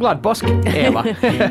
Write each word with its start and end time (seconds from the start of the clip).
glad 0.00 0.22
påsk, 0.22 0.44
Eva. 0.76 1.04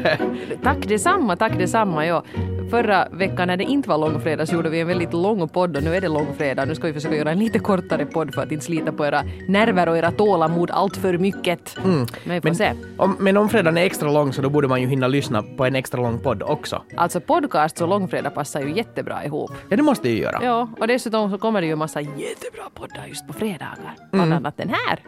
tack 0.63 0.87
detsamma, 0.87 1.35
tack 1.35 1.57
detsamma. 1.57 2.05
Ja. 2.05 2.23
Förra 2.69 3.07
veckan 3.11 3.47
när 3.47 3.57
det 3.57 3.63
inte 3.63 3.89
var 3.89 3.97
långfredag 3.97 4.47
så 4.47 4.55
gjorde 4.55 4.69
vi 4.69 4.79
en 4.79 4.87
väldigt 4.87 5.13
lång 5.13 5.49
podd 5.49 5.77
och 5.77 5.83
nu 5.83 5.95
är 5.95 6.01
det 6.01 6.07
långfredag. 6.07 6.67
Nu 6.67 6.75
ska 6.75 6.87
vi 6.87 6.93
försöka 6.93 7.15
göra 7.15 7.31
en 7.31 7.39
lite 7.39 7.59
kortare 7.59 8.05
podd 8.05 8.33
för 8.33 8.41
att 8.41 8.51
inte 8.51 8.65
slita 8.65 8.91
på 8.91 9.05
era 9.05 9.23
nerver 9.47 9.89
och 9.89 9.97
era 9.97 10.11
tålamod 10.11 10.71
allt 10.71 10.97
för 10.97 11.17
mycket. 11.17 11.77
Mm. 11.77 12.07
Men 12.23 12.35
vi 12.35 12.41
får 12.41 12.49
men, 12.49 12.55
se. 12.55 12.71
Om, 12.97 13.17
men 13.19 13.37
om 13.37 13.49
fredagen 13.49 13.77
är 13.77 13.81
extra 13.81 14.11
lång 14.11 14.33
så 14.33 14.41
då 14.41 14.49
borde 14.49 14.67
man 14.67 14.81
ju 14.81 14.87
hinna 14.87 15.07
lyssna 15.07 15.43
på 15.43 15.65
en 15.65 15.75
extra 15.75 16.01
lång 16.01 16.19
podd 16.19 16.43
också. 16.43 16.81
Alltså 16.97 17.19
podcast 17.19 17.81
och 17.81 17.87
långfredag 17.87 18.33
passar 18.33 18.61
ju 18.61 18.75
jättebra 18.75 19.25
ihop. 19.25 19.51
Ja, 19.69 19.77
det 19.77 19.83
måste 19.83 20.09
ju 20.09 20.19
göra. 20.19 20.39
Ja, 20.43 20.69
och 20.79 20.87
dessutom 20.87 21.31
så 21.31 21.37
kommer 21.37 21.61
det 21.61 21.67
ju 21.67 21.73
en 21.73 21.79
massa 21.79 22.01
jättebra 22.01 22.63
poddar 22.73 23.05
just 23.07 23.27
på 23.27 23.33
fredagar. 23.33 23.95
Bland 24.11 24.25
mm. 24.25 24.37
annat 24.37 24.57
den 24.57 24.69
här. 24.69 24.99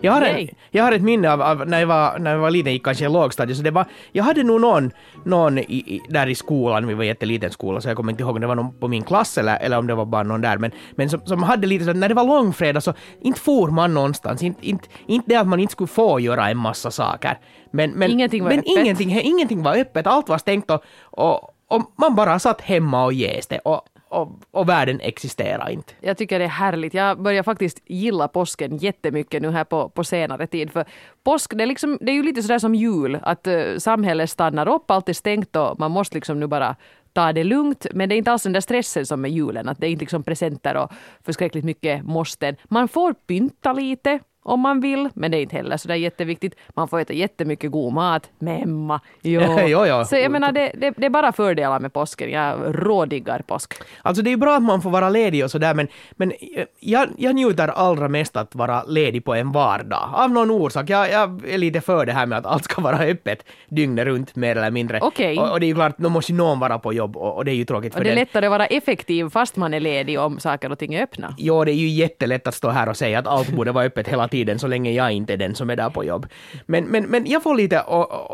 Jag 0.00 0.12
har, 0.12 0.22
en, 0.22 0.48
jag 0.70 0.84
har 0.84 0.92
ett 0.92 1.02
minne 1.02 1.32
av, 1.32 1.42
av, 1.42 1.68
när, 1.68 1.80
jag 1.80 1.86
var, 1.86 2.18
när 2.18 2.30
jag 2.30 2.38
var 2.38 2.50
liten, 2.50 2.78
kanske 2.78 3.04
i 3.04 3.08
lågstadiet, 3.08 3.56
så 3.56 3.62
det 3.62 3.70
var, 3.70 3.84
jag 4.12 4.24
hade 4.24 4.42
nog 4.42 4.60
någon, 4.60 4.90
någon 5.24 5.58
i, 5.58 5.62
i, 5.62 6.00
där 6.08 6.26
i 6.26 6.34
skolan, 6.34 6.86
vi 6.86 6.94
var 6.94 7.04
jätteliten 7.10 7.50
skola, 7.50 7.80
så 7.80 7.88
jag 7.88 7.96
kommer 7.96 8.12
inte 8.12 8.22
ihåg 8.22 8.34
om 8.34 8.40
det 8.40 8.46
var 8.46 8.54
någon 8.54 8.78
på 8.78 8.88
min 8.88 9.02
klass 9.02 9.38
eller, 9.38 9.56
eller 9.56 9.78
om 9.78 9.86
det 9.86 9.94
var 9.94 10.06
bara 10.06 10.22
någon 10.22 10.40
där, 10.40 10.58
men, 10.58 10.70
men 10.96 11.10
som, 11.10 11.20
som 11.26 11.42
hade 11.42 11.66
lite 11.66 11.84
så 11.84 11.92
när 11.92 12.08
det 12.08 12.14
var 12.14 12.24
långfredag 12.24 12.82
så 12.82 12.94
inte 13.20 13.40
for 13.40 13.70
man 13.70 13.94
någonstans, 13.94 14.42
inte, 14.42 14.68
inte, 14.68 14.88
inte 15.06 15.30
det 15.30 15.36
att 15.36 15.46
man 15.46 15.60
inte 15.60 15.72
skulle 15.72 15.88
få 15.88 16.20
göra 16.20 16.50
en 16.50 16.56
massa 16.56 16.90
saker. 16.90 17.38
Men, 17.70 17.90
men, 17.90 18.10
ingenting 18.10 18.42
var 18.42 18.50
men 18.50 18.58
öppet. 18.58 18.78
Ingenting, 18.78 19.20
ingenting 19.22 19.62
var 19.62 19.76
öppet, 19.76 20.06
allt 20.06 20.28
var 20.28 20.38
stängt 20.38 20.70
och, 20.70 20.82
och, 21.00 21.54
och 21.68 21.92
man 21.96 22.14
bara 22.14 22.38
satt 22.38 22.60
hemma 22.60 23.04
och 23.04 23.12
jäste. 23.12 23.58
Och, 23.58 23.82
och, 24.10 24.28
och 24.50 24.68
världen 24.68 25.00
existerar 25.00 25.70
inte. 25.70 25.92
Jag 26.00 26.16
tycker 26.16 26.38
det 26.38 26.44
är 26.44 26.48
härligt. 26.48 26.94
Jag 26.94 27.22
börjar 27.22 27.42
faktiskt 27.42 27.82
gilla 27.86 28.28
påsken 28.28 28.76
jättemycket 28.76 29.42
nu 29.42 29.50
här 29.50 29.64
på, 29.64 29.88
på 29.88 30.04
senare 30.04 30.46
tid. 30.46 30.70
För 30.70 30.84
påsk, 31.24 31.52
det 31.56 31.64
är, 31.64 31.66
liksom, 31.66 31.98
det 32.00 32.12
är 32.12 32.14
ju 32.14 32.22
lite 32.22 32.42
sådär 32.42 32.58
som 32.58 32.74
jul, 32.74 33.18
att 33.22 33.46
uh, 33.46 33.78
samhället 33.78 34.30
stannar 34.30 34.68
upp, 34.68 34.90
allt 34.90 35.08
är 35.08 35.12
stängt 35.12 35.56
och 35.56 35.78
man 35.78 35.90
måste 35.90 36.16
liksom 36.16 36.40
nu 36.40 36.46
bara 36.46 36.76
ta 37.12 37.32
det 37.32 37.44
lugnt. 37.44 37.86
Men 37.94 38.08
det 38.08 38.14
är 38.14 38.16
inte 38.16 38.32
alls 38.32 38.42
den 38.42 38.52
där 38.52 38.60
stressen 38.60 39.06
som 39.06 39.20
med 39.20 39.30
julen, 39.30 39.68
att 39.68 39.78
det 39.78 39.86
är 39.86 39.90
inte 39.90 40.02
liksom 40.02 40.22
presenter 40.22 40.76
och 40.76 40.92
förskräckligt 41.24 41.64
mycket 41.64 42.04
måsten. 42.04 42.56
Man 42.64 42.88
får 42.88 43.12
pynta 43.12 43.72
lite, 43.72 44.18
om 44.42 44.60
man 44.60 44.80
vill, 44.80 45.08
men 45.14 45.30
det 45.30 45.36
är 45.36 45.42
inte 45.42 45.56
heller 45.56 45.76
så 45.76 45.88
där 45.88 45.94
jätteviktigt. 45.94 46.54
Man 46.68 46.88
får 46.88 47.00
äta 47.00 47.12
jättemycket 47.12 47.70
god 47.70 47.92
mat 47.92 48.30
med 48.38 48.62
Emma. 48.62 49.00
Jo. 49.22 49.40
jo, 49.66 49.86
jo. 49.86 50.04
Så 50.04 50.16
jag 50.16 50.32
menar, 50.32 50.52
det, 50.52 50.72
det, 50.74 50.94
det, 50.96 51.06
är 51.06 51.10
bara 51.10 51.32
fördelar 51.32 51.80
med 51.80 51.92
påsken. 51.92 52.30
Jag 52.30 52.58
rådiggar 52.68 53.42
påsk. 53.46 53.74
Alltså 54.02 54.22
det 54.22 54.32
är 54.32 54.36
bra 54.36 54.56
att 54.56 54.62
man 54.62 54.82
får 54.82 54.90
vara 54.90 55.08
ledig 55.10 55.44
och 55.44 55.50
sådär, 55.50 55.74
men, 55.74 55.88
men 56.12 56.32
jag, 56.80 57.08
jag 57.16 57.34
njuter 57.34 57.68
allra 57.68 58.08
mest 58.08 58.36
att 58.36 58.54
vara 58.54 58.84
ledig 58.84 59.24
på 59.24 59.34
en 59.34 59.52
vardag. 59.52 60.10
Av 60.14 60.30
någon 60.30 60.50
orsak. 60.50 60.90
Jag, 60.90 61.10
jag 61.10 61.48
är 61.48 61.58
lite 61.58 61.80
för 61.80 62.06
det 62.06 62.12
här 62.12 62.26
med 62.26 62.38
att 62.38 62.46
allt 62.46 62.64
ska 62.64 62.82
vara 62.82 62.98
öppet 62.98 63.44
dygnet 63.68 64.04
runt, 64.04 64.36
mer 64.36 64.56
eller 64.56 64.70
mindre. 64.70 65.00
Okay. 65.00 65.38
Och, 65.38 65.52
och, 65.52 65.60
det 65.60 65.66
är 65.66 65.68
ju 65.68 65.74
klart, 65.74 65.98
då 65.98 66.08
måste 66.08 66.32
ju 66.32 66.38
någon 66.38 66.58
vara 66.60 66.78
på 66.78 66.92
jobb 66.92 67.16
och, 67.16 67.36
och 67.36 67.44
det 67.44 67.50
är 67.50 67.54
ju 67.54 67.64
tråkigt 67.64 67.92
för 67.92 68.00
Och 68.00 68.04
det 68.04 68.10
är 68.10 68.16
den. 68.16 68.20
lättare 68.20 68.46
att 68.46 68.50
vara 68.50 68.66
effektiv 68.66 69.28
fast 69.30 69.56
man 69.56 69.74
är 69.74 69.80
ledig 69.80 70.20
om 70.20 70.38
saker 70.38 70.72
och 70.72 70.78
ting 70.78 70.94
är 70.94 71.02
öppna. 71.02 71.34
Jo, 71.38 71.64
det 71.64 71.72
är 71.72 71.74
ju 71.74 71.88
jättelätt 71.88 72.46
att 72.46 72.54
stå 72.54 72.68
här 72.68 72.88
och 72.88 72.96
säga 72.96 73.18
att 73.18 73.26
allt 73.26 73.48
borde 73.48 73.72
vara 73.72 73.84
öppet 73.84 74.08
hela 74.08 74.28
tiden 74.30 74.58
så 74.58 74.66
länge 74.66 74.92
jag 74.92 75.12
inte 75.12 75.32
är 75.32 75.36
den 75.36 75.54
som 75.54 75.70
är 75.70 75.76
där 75.76 75.90
på 75.90 76.04
jobb. 76.04 76.26
Men, 76.66 76.84
men, 76.84 77.04
men 77.04 77.26
jag 77.26 77.42
får 77.42 77.54
lite 77.54 77.80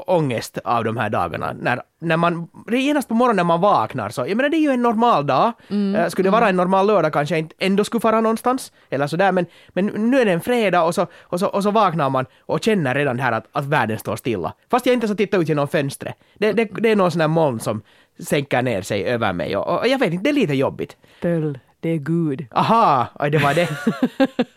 ångest 0.06 0.58
av 0.64 0.84
de 0.84 0.96
här 0.96 1.10
dagarna. 1.10 1.52
När, 1.60 1.82
när 2.00 2.16
man, 2.16 2.48
genast 2.70 3.08
på 3.08 3.14
morgonen 3.14 3.36
när 3.36 3.44
man 3.44 3.60
vaknar 3.60 4.08
så, 4.08 4.26
jag 4.26 4.36
menar 4.36 4.48
det 4.48 4.56
är 4.56 4.60
ju 4.60 4.70
en 4.70 4.82
normal 4.82 5.26
dag. 5.26 5.52
Mm, 5.70 6.10
skulle 6.10 6.26
det 6.26 6.32
vara 6.32 6.48
en 6.48 6.56
normal 6.56 6.86
lördag 6.86 7.12
kanske 7.12 7.34
jag 7.34 7.38
inte 7.38 7.54
ändå 7.58 7.84
skulle 7.84 8.00
fara 8.00 8.20
någonstans. 8.20 8.72
Eller 8.90 9.06
sådär, 9.06 9.32
men, 9.32 9.46
men 9.68 9.86
nu 9.86 10.20
är 10.20 10.24
det 10.24 10.32
en 10.32 10.40
fredag 10.40 10.82
och 10.82 10.94
så, 10.94 11.06
och 11.22 11.40
så, 11.40 11.46
och 11.46 11.62
så 11.62 11.70
vaknar 11.70 12.10
man 12.10 12.26
och 12.40 12.62
känner 12.62 12.94
redan 12.94 13.18
här 13.18 13.32
att, 13.32 13.46
att 13.52 13.64
världen 13.64 13.98
står 13.98 14.16
stilla. 14.16 14.52
Fast 14.70 14.86
jag 14.86 14.92
inte 14.92 15.06
har 15.06 15.14
tittat 15.14 15.40
ut 15.40 15.48
genom 15.48 15.68
fönstret. 15.68 16.14
Det, 16.34 16.52
det, 16.52 16.64
det 16.64 16.90
är 16.90 16.96
någon 16.96 17.10
sån 17.10 17.20
här 17.20 17.28
moln 17.28 17.60
som 17.60 17.82
sänker 18.18 18.62
ner 18.62 18.82
sig 18.82 19.04
över 19.04 19.32
mig 19.32 19.56
och, 19.56 19.78
och 19.78 19.88
jag 19.88 19.98
vet 19.98 20.12
inte, 20.12 20.24
det 20.24 20.30
är 20.30 20.40
lite 20.40 20.54
jobbigt. 20.54 20.96
Pöll 21.20 21.58
det 21.86 21.92
är 21.92 21.98
Gud. 21.98 22.46
Aha, 22.50 23.06
oj, 23.14 23.30
det 23.30 23.38
var 23.38 23.54
det. 23.54 23.68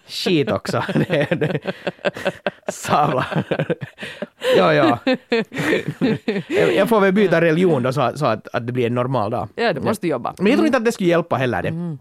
Skit 0.07 0.51
också. 0.51 0.83
Savla. 2.67 3.25
ja, 4.57 4.73
ja. 4.73 4.99
Jag 6.75 6.89
får 6.89 6.99
väl 6.99 7.13
byta 7.13 7.41
religion 7.41 7.83
då 7.83 7.93
så, 7.93 8.11
så 8.15 8.25
att, 8.25 8.47
att 8.47 8.67
det 8.67 8.73
blir 8.73 8.85
en 8.87 8.95
normal 8.95 9.31
dag. 9.31 9.47
Ja, 9.55 9.73
du 9.73 9.81
måste 9.81 10.07
jobba. 10.07 10.33
Men 10.37 10.47
jag 10.47 10.55
tror 10.55 10.65
inte 10.65 10.77
att 10.77 10.85
det 10.85 10.91
skulle 10.91 11.09
hjälpa 11.09 11.35
heller 11.35 11.61
det. 11.61 11.69
Mm. 11.69 11.97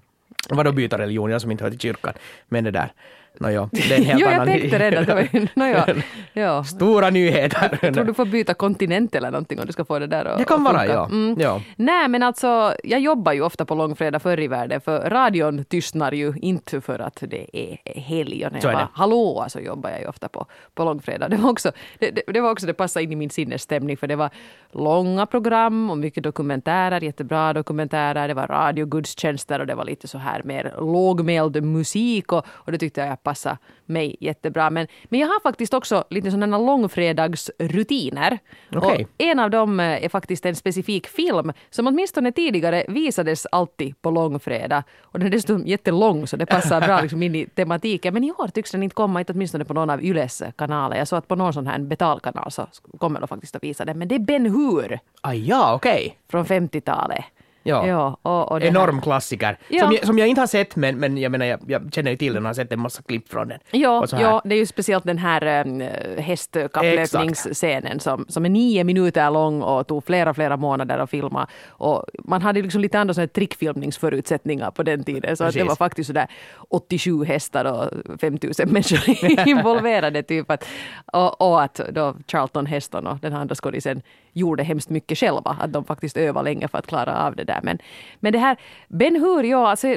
Vadå 0.51 0.73
byta 0.73 0.99
religion, 0.99 1.31
jag 1.31 1.41
som 1.41 1.51
inte 1.51 1.65
hör 1.65 1.71
till 1.71 1.81
kyrkan. 1.81 2.13
Men 2.49 2.65
det 2.65 2.71
där. 2.71 2.93
No, 3.41 3.51
jo, 3.51 3.69
det 3.73 3.95
är 3.95 3.99
en 3.99 4.05
helt 4.05 4.21
jo, 4.21 4.29
jag 4.31 4.45
tänkte 4.47 4.79
redan. 4.79 5.05
Det 5.05 5.15
var, 5.15 5.49
no, 5.55 5.65
ja. 5.65 6.03
ja. 6.33 6.65
Stora 6.65 7.11
nyheter. 7.11 7.79
Jag 7.83 7.95
tror 7.95 8.05
du 8.05 8.15
får 8.15 8.25
byta 8.25 8.55
kontinent 8.55 9.15
eller 9.15 9.31
någonting 9.31 9.61
om 9.61 9.67
du 9.67 9.73
ska 9.73 9.85
få 9.85 9.99
det 9.99 10.07
där 10.07 10.25
att 10.25 10.39
Det 10.39 10.45
kan 10.45 10.65
vara, 10.65 10.87
ja. 10.87 11.07
Mm. 11.07 11.41
ja. 11.41 11.63
Nej, 11.77 12.09
men 12.09 12.23
alltså, 12.23 12.75
jag 12.85 13.01
jobbar 13.01 13.33
ju 13.33 13.43
ofta 13.43 13.65
på 13.65 13.75
långfredag 13.75 14.23
förr 14.23 14.41
i 14.41 14.49
världen, 14.49 14.81
för 14.81 15.11
radion 15.11 15.65
tystnar 15.65 16.13
ju 16.13 16.35
inte 16.43 16.81
för 16.81 16.99
att 16.99 17.23
det 17.29 17.57
är 17.57 18.01
helg. 18.01 18.47
Och 18.47 18.53
när 18.53 18.61
jag 18.63 18.73
bara, 18.73 18.89
hallå, 18.93 19.47
så 19.49 19.61
jobbar 19.61 19.91
jag 19.91 20.01
ju 20.01 20.07
ofta 20.07 20.29
på, 20.29 20.47
på 20.75 20.85
långfredag. 20.85 21.31
Det 21.31 21.37
var, 21.37 21.51
också, 21.51 21.73
det, 21.99 22.11
det, 22.11 22.23
det 22.27 22.41
var 22.41 22.51
också, 22.51 22.67
det 22.67 22.75
passade 22.75 23.03
in 23.03 23.13
i 23.13 23.17
min 23.17 23.31
sinnesstämning, 23.31 23.97
för 23.97 24.07
det 24.07 24.17
var 24.17 24.31
långa 24.73 25.27
program 25.27 25.91
och 25.91 25.99
mycket 25.99 26.23
dokumentärer, 26.23 27.01
jättebra 27.01 27.53
dokumentärer. 27.53 28.29
Det 28.29 28.35
var 28.35 28.47
radiogudstjänster 28.47 29.61
och 29.61 29.67
det 29.67 29.75
var 29.75 29.85
lite 29.85 30.09
så 30.09 30.19
här 30.19 30.43
mer 30.45 30.75
lågmäld 30.79 31.65
musik 31.65 32.33
och, 32.33 32.47
och 32.49 32.73
det 32.73 32.79
tyckte 32.79 33.01
jag 33.01 33.18
passa 33.23 33.59
mig 33.87 34.17
jättebra. 34.21 34.71
Men, 34.71 34.87
men 35.05 35.21
jag 35.21 35.27
har 35.27 35.41
faktiskt 35.41 35.75
också 35.75 36.05
lite 36.11 36.31
sådana 36.31 36.59
långfredagsrutiner. 36.59 38.39
Okay. 38.77 39.05
Och 39.05 39.11
en 39.19 39.39
av 39.39 39.51
dem 39.51 39.81
eh, 39.81 40.05
är 40.05 40.09
faktiskt 40.09 40.47
en 40.47 40.57
specifik 40.57 41.07
film 41.07 41.53
som 41.71 41.87
åtminstone 41.87 42.33
tidigare 42.33 42.85
visades 42.89 43.47
alltid 43.47 44.03
på 44.03 44.11
långfredag. 44.11 44.83
Och 45.01 45.19
den 45.19 45.27
är 45.27 45.33
dessutom 45.33 45.67
jättelång 45.67 46.27
så 46.27 46.37
det 46.37 46.47
passar 46.47 46.81
bra 46.81 47.01
liksom 47.03 47.23
in 47.23 47.35
i 47.35 47.47
tematiken. 47.47 48.15
Men 48.15 48.25
i 48.25 48.33
år 48.33 48.49
tycks 48.49 48.71
den 48.71 48.83
inte 48.83 48.95
komma, 48.95 49.21
inte 49.21 49.33
åtminstone 49.33 49.65
på 49.65 49.75
någon 49.75 49.91
av 49.91 50.05
Yles 50.05 50.43
kanaler. 50.57 50.97
Jag 50.97 51.09
såg 51.09 51.19
att 51.19 51.29
på 51.29 51.37
någon 51.37 51.53
sån 51.53 51.67
här 51.67 51.79
betalkanal 51.79 52.51
så 52.51 52.67
kommer 52.99 53.21
de 53.21 53.29
faktiskt 53.29 53.57
att 53.57 53.63
visa 53.63 53.85
den. 53.85 53.99
Men 53.99 54.09
det 54.09 54.15
är 54.15 54.19
Ben 54.19 54.47
Hur. 54.47 55.01
Ah, 55.21 55.33
ja, 55.33 55.75
okej. 55.75 56.01
Okay. 56.07 56.13
Från 56.31 56.45
50-talet. 56.45 57.25
Ja. 57.69 57.87
ja 57.87 58.17
och, 58.23 58.53
och 58.53 58.63
Enorm 58.63 58.95
här. 58.95 59.03
klassiker. 59.03 59.59
Ja. 59.69 59.85
Som, 59.85 59.93
jag, 59.93 60.07
som 60.07 60.19
jag 60.19 60.29
inte 60.29 60.41
har 60.41 60.47
sett, 60.47 60.77
men, 60.77 60.97
men 60.99 61.19
jag 61.19 61.33
menar, 61.33 61.47
jag, 61.47 61.61
jag 61.67 61.89
känner 61.93 62.11
ju 62.11 62.17
till 62.17 62.35
den 62.35 62.43
och 62.43 62.49
har 62.49 62.55
sett 62.55 62.73
en 62.73 62.81
massa 62.81 63.03
klipp 63.03 63.29
från 63.29 63.49
den. 63.49 63.59
Ja, 63.71 64.07
ja 64.11 64.43
det 64.45 64.55
är 64.55 64.59
ju 64.59 64.67
speciellt 64.67 65.05
den 65.05 65.19
här 65.19 65.43
äh, 65.47 66.23
hästkapplöpningsscenen 66.23 68.01
som, 68.01 68.27
som 68.29 68.45
är 68.45 68.49
nio 68.49 68.85
minuter 68.85 69.31
lång 69.31 69.63
och 69.63 69.87
tog 69.87 70.05
flera, 70.05 70.35
flera 70.35 70.57
månader 70.57 70.99
att 70.99 71.11
filma. 71.11 71.47
Och 71.69 72.05
man 72.25 72.43
hade 72.43 72.63
liksom 72.63 72.81
lite 72.81 72.99
andra 72.99 73.15
sådana 73.15 73.29
trickfilmningsförutsättningar 73.29 74.71
på 74.71 74.83
den 74.83 75.05
tiden. 75.05 75.37
Så 75.37 75.45
att 75.45 75.55
det 75.55 75.65
var 75.65 75.77
faktiskt 75.77 76.07
sådär 76.07 76.27
87 76.69 77.25
hästar 77.25 77.65
och 77.65 78.19
5000 78.21 78.69
människor 78.73 79.49
involverade. 79.49 80.23
Typ 80.23 80.51
att, 80.51 80.65
och, 81.13 81.41
och 81.41 81.63
att 81.63 81.81
då 81.93 82.15
Charlton 82.27 82.67
Heston 82.67 83.07
och 83.07 83.19
den 83.19 83.35
andra 83.35 83.55
skådisen 83.55 84.03
gjorde 84.33 84.63
hemskt 84.63 84.91
mycket 84.91 85.19
själva. 85.19 85.57
Att 85.61 85.73
de 85.73 85.85
faktiskt 85.85 86.17
övade 86.17 86.45
länge 86.45 86.69
för 86.69 86.79
att 86.79 86.87
klara 86.87 87.27
av 87.27 87.37
det 87.37 87.45
där. 87.45 87.58
Men, 87.63 87.79
men 88.21 88.33
det 88.33 88.39
här 88.39 88.57
Ben 88.89 89.17
Hur, 89.17 89.43
ja, 89.43 89.71
alltså, 89.71 89.97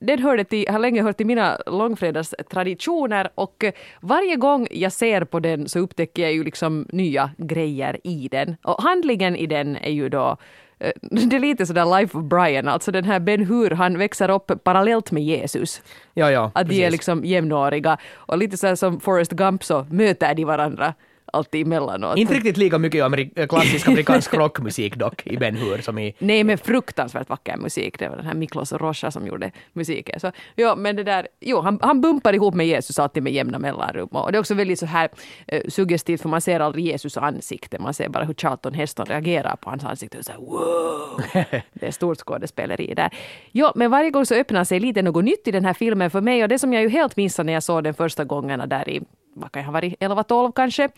den 0.00 0.18
hörde 0.18 0.44
till, 0.44 0.68
har 0.68 0.78
länge 0.78 1.02
hört 1.02 1.16
till 1.16 1.26
mina 1.26 1.58
långfredagstraditioner 1.66 3.30
och 3.34 3.64
varje 4.00 4.36
gång 4.36 4.66
jag 4.70 4.92
ser 4.92 5.24
på 5.24 5.40
den 5.40 5.68
så 5.68 5.78
upptäcker 5.78 6.22
jag 6.22 6.32
ju 6.32 6.44
liksom 6.44 6.86
nya 6.92 7.30
grejer 7.36 7.98
i 8.04 8.28
den. 8.28 8.56
Och 8.62 8.82
handlingen 8.82 9.36
i 9.36 9.46
den 9.46 9.76
är 9.76 9.90
ju 9.90 10.08
då 10.08 10.36
eh, 10.78 10.92
det 11.02 11.36
är 11.36 11.40
lite 11.40 11.66
sådär 11.66 12.00
Life 12.00 12.18
of 12.18 12.24
Brian, 12.24 12.68
alltså 12.68 12.92
den 12.92 13.04
här 13.04 13.20
Ben 13.20 13.46
Hur, 13.46 13.70
han 13.70 13.98
växer 13.98 14.30
upp 14.30 14.64
parallellt 14.64 15.10
med 15.10 15.22
Jesus. 15.22 15.82
Ja, 16.14 16.30
ja, 16.30 16.50
att 16.54 16.68
de 16.68 16.84
är 16.84 16.90
liksom 16.90 17.24
jämnåriga. 17.24 17.98
Och 18.14 18.38
lite 18.38 18.56
så 18.56 18.76
som 18.76 19.00
Forrest 19.00 19.32
Gump 19.32 19.64
så 19.64 19.86
möter 19.90 20.34
de 20.34 20.44
varandra 20.44 20.94
alltid 21.32 21.66
emellanåt. 21.66 22.18
Inte 22.18 22.34
riktigt 22.34 22.56
lika 22.56 22.78
mycket 22.78 23.04
amerik 23.04 23.48
klassisk 23.48 23.88
amerikansk 23.88 24.34
rockmusik 24.34 24.96
dock 24.96 25.26
i 25.26 25.36
Ben 25.36 25.56
Hur 25.56 25.78
som 25.78 25.98
i... 25.98 26.14
Nej, 26.18 26.44
men 26.44 26.58
fruktansvärt 26.58 27.28
vacker 27.28 27.56
musik. 27.56 27.98
Det 27.98 28.08
var 28.08 28.16
den 28.16 28.26
här 28.26 28.34
Miklos 28.34 28.72
Rocha 28.72 29.10
som 29.10 29.26
gjorde 29.26 29.50
musiken. 29.72 30.20
Så, 30.20 30.32
ja, 30.54 30.76
men 30.76 30.96
det 30.96 31.04
där, 31.04 31.28
jo, 31.40 31.60
han, 31.60 31.78
han 31.82 32.00
bumpar 32.00 32.32
ihop 32.32 32.54
med 32.54 32.66
Jesus 32.66 32.98
alltid 32.98 33.22
med 33.22 33.32
jämna 33.32 33.58
mellanrum. 33.58 34.08
Och 34.08 34.32
det 34.32 34.38
är 34.38 34.40
också 34.40 34.54
väldigt 34.54 34.78
så 34.78 34.86
här 34.86 35.08
uh, 35.52 35.60
suggestivt 35.68 36.22
för 36.22 36.28
man 36.28 36.40
ser 36.40 36.60
aldrig 36.60 36.86
Jesus 36.86 37.16
ansikte. 37.16 37.78
Man 37.78 37.94
ser 37.94 38.08
bara 38.08 38.24
hur 38.24 38.34
Charlton 38.34 38.74
Heston 38.74 39.06
reagerar 39.06 39.56
på 39.56 39.70
hans 39.70 39.84
ansikte. 39.84 40.18
Och 40.18 40.24
så 40.24 40.32
här, 40.32 40.38
wow! 40.38 41.22
det 41.72 41.86
är 41.86 41.90
stort 41.90 42.18
skådespeleri 42.18 42.94
där. 42.94 43.10
Ja, 43.52 43.72
men 43.74 43.90
varje 43.90 44.10
gång 44.10 44.26
så 44.26 44.34
öppnar 44.34 44.64
sig 44.64 44.80
lite 44.80 45.02
något 45.02 45.24
nytt 45.24 45.48
i 45.48 45.50
den 45.50 45.64
här 45.64 45.74
filmen 45.74 46.10
för 46.10 46.20
mig. 46.20 46.42
Och 46.42 46.48
det 46.48 46.58
som 46.58 46.72
jag 46.72 46.82
ju 46.82 46.88
helt 46.88 47.16
missade 47.16 47.46
när 47.46 47.52
jag 47.52 47.62
såg 47.62 47.84
den 47.84 47.94
första 47.94 48.24
gången 48.24 48.68
där 48.68 48.88
i 48.88 49.02
vad 49.34 49.52
kan 49.52 49.60
jag 49.60 49.66
ha 49.66 49.72
varit, 49.72 50.00
11-12 50.00 50.52
kanske, 50.52 50.88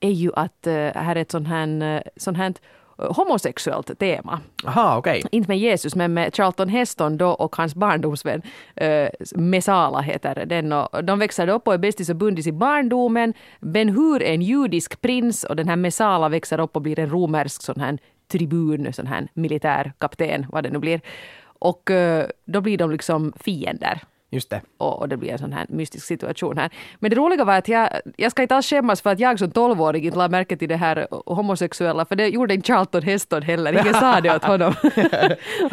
är 0.00 0.10
ju 0.10 0.30
att 0.34 0.66
uh, 0.66 0.72
här 0.72 1.16
är 1.16 1.20
ett 1.20 1.30
sånt 1.30 1.48
här, 1.48 1.96
uh, 1.96 2.00
sånt 2.16 2.36
här 2.38 2.54
homosexuellt 2.98 3.98
tema. 3.98 4.40
Aha. 4.66 4.98
Okay. 4.98 5.22
Inte 5.30 5.48
med 5.48 5.58
Jesus, 5.58 5.94
men 5.94 6.14
med 6.14 6.34
Charlton 6.34 6.68
Heston 6.68 7.18
då 7.18 7.28
och 7.28 7.56
hans 7.56 7.74
barndomsvän 7.74 8.42
uh, 8.82 9.08
Mesala 9.36 10.00
heter 10.00 10.46
den. 10.46 10.72
Och 10.72 11.04
de 11.04 11.18
växer 11.18 11.48
upp 11.48 11.68
och 11.68 11.74
är 11.74 11.78
bästis 11.78 12.08
och 12.08 12.16
bundis 12.16 12.46
i 12.46 12.52
barndomen. 12.52 13.34
Ben 13.60 13.88
Hur 13.88 14.22
är 14.22 14.34
en 14.34 14.42
judisk 14.42 15.00
prins 15.00 15.44
och 15.44 15.56
den 15.56 15.68
här 15.68 15.76
Mesala 15.76 16.28
växer 16.28 16.60
upp 16.60 16.76
och 16.76 16.82
blir 16.82 16.98
en 16.98 17.10
romersk 17.10 17.62
sån 17.62 17.80
här 17.80 17.98
tribun, 18.28 18.92
sån 18.92 19.06
här 19.06 19.28
militärkapten, 19.34 20.46
vad 20.48 20.64
det 20.64 20.70
nu 20.70 20.78
blir. 20.78 21.00
Och 21.42 21.90
uh, 21.90 22.24
då 22.44 22.60
blir 22.60 22.78
de 22.78 22.90
liksom 22.90 23.32
fiender. 23.36 24.02
Just 24.30 24.50
det. 24.50 24.60
Och, 24.78 24.98
och, 24.98 25.08
det 25.08 25.16
blir 25.16 25.32
en 25.32 25.38
sån 25.38 25.52
här 25.52 25.66
mystisk 25.68 26.06
situation 26.06 26.58
här. 26.58 26.70
Men 26.98 27.10
det 27.10 27.16
roliga 27.16 27.44
var 27.44 27.58
att 27.58 27.68
jag, 27.68 27.88
jag 28.16 28.30
ska 28.30 28.42
inte 28.42 28.56
alls 28.56 28.66
skämmas 28.66 29.00
för 29.00 29.10
att 29.10 29.20
jag 29.20 29.38
som 29.38 29.50
tolvåring 29.50 30.04
inte 30.04 30.18
lade 30.18 30.30
märke 30.30 30.56
till 30.56 30.68
det 30.68 30.76
här 30.76 31.06
homosexuella, 31.10 32.04
för 32.04 32.16
det 32.16 32.28
gjorde 32.28 32.54
inte 32.54 32.66
Charlton 32.66 33.02
Heston 33.02 33.42
heller. 33.42 33.72
Ingen 33.72 33.94
sa 33.94 34.20
det 34.20 34.36
åt 34.36 34.44
honom. 34.44 34.74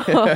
och, 0.08 0.30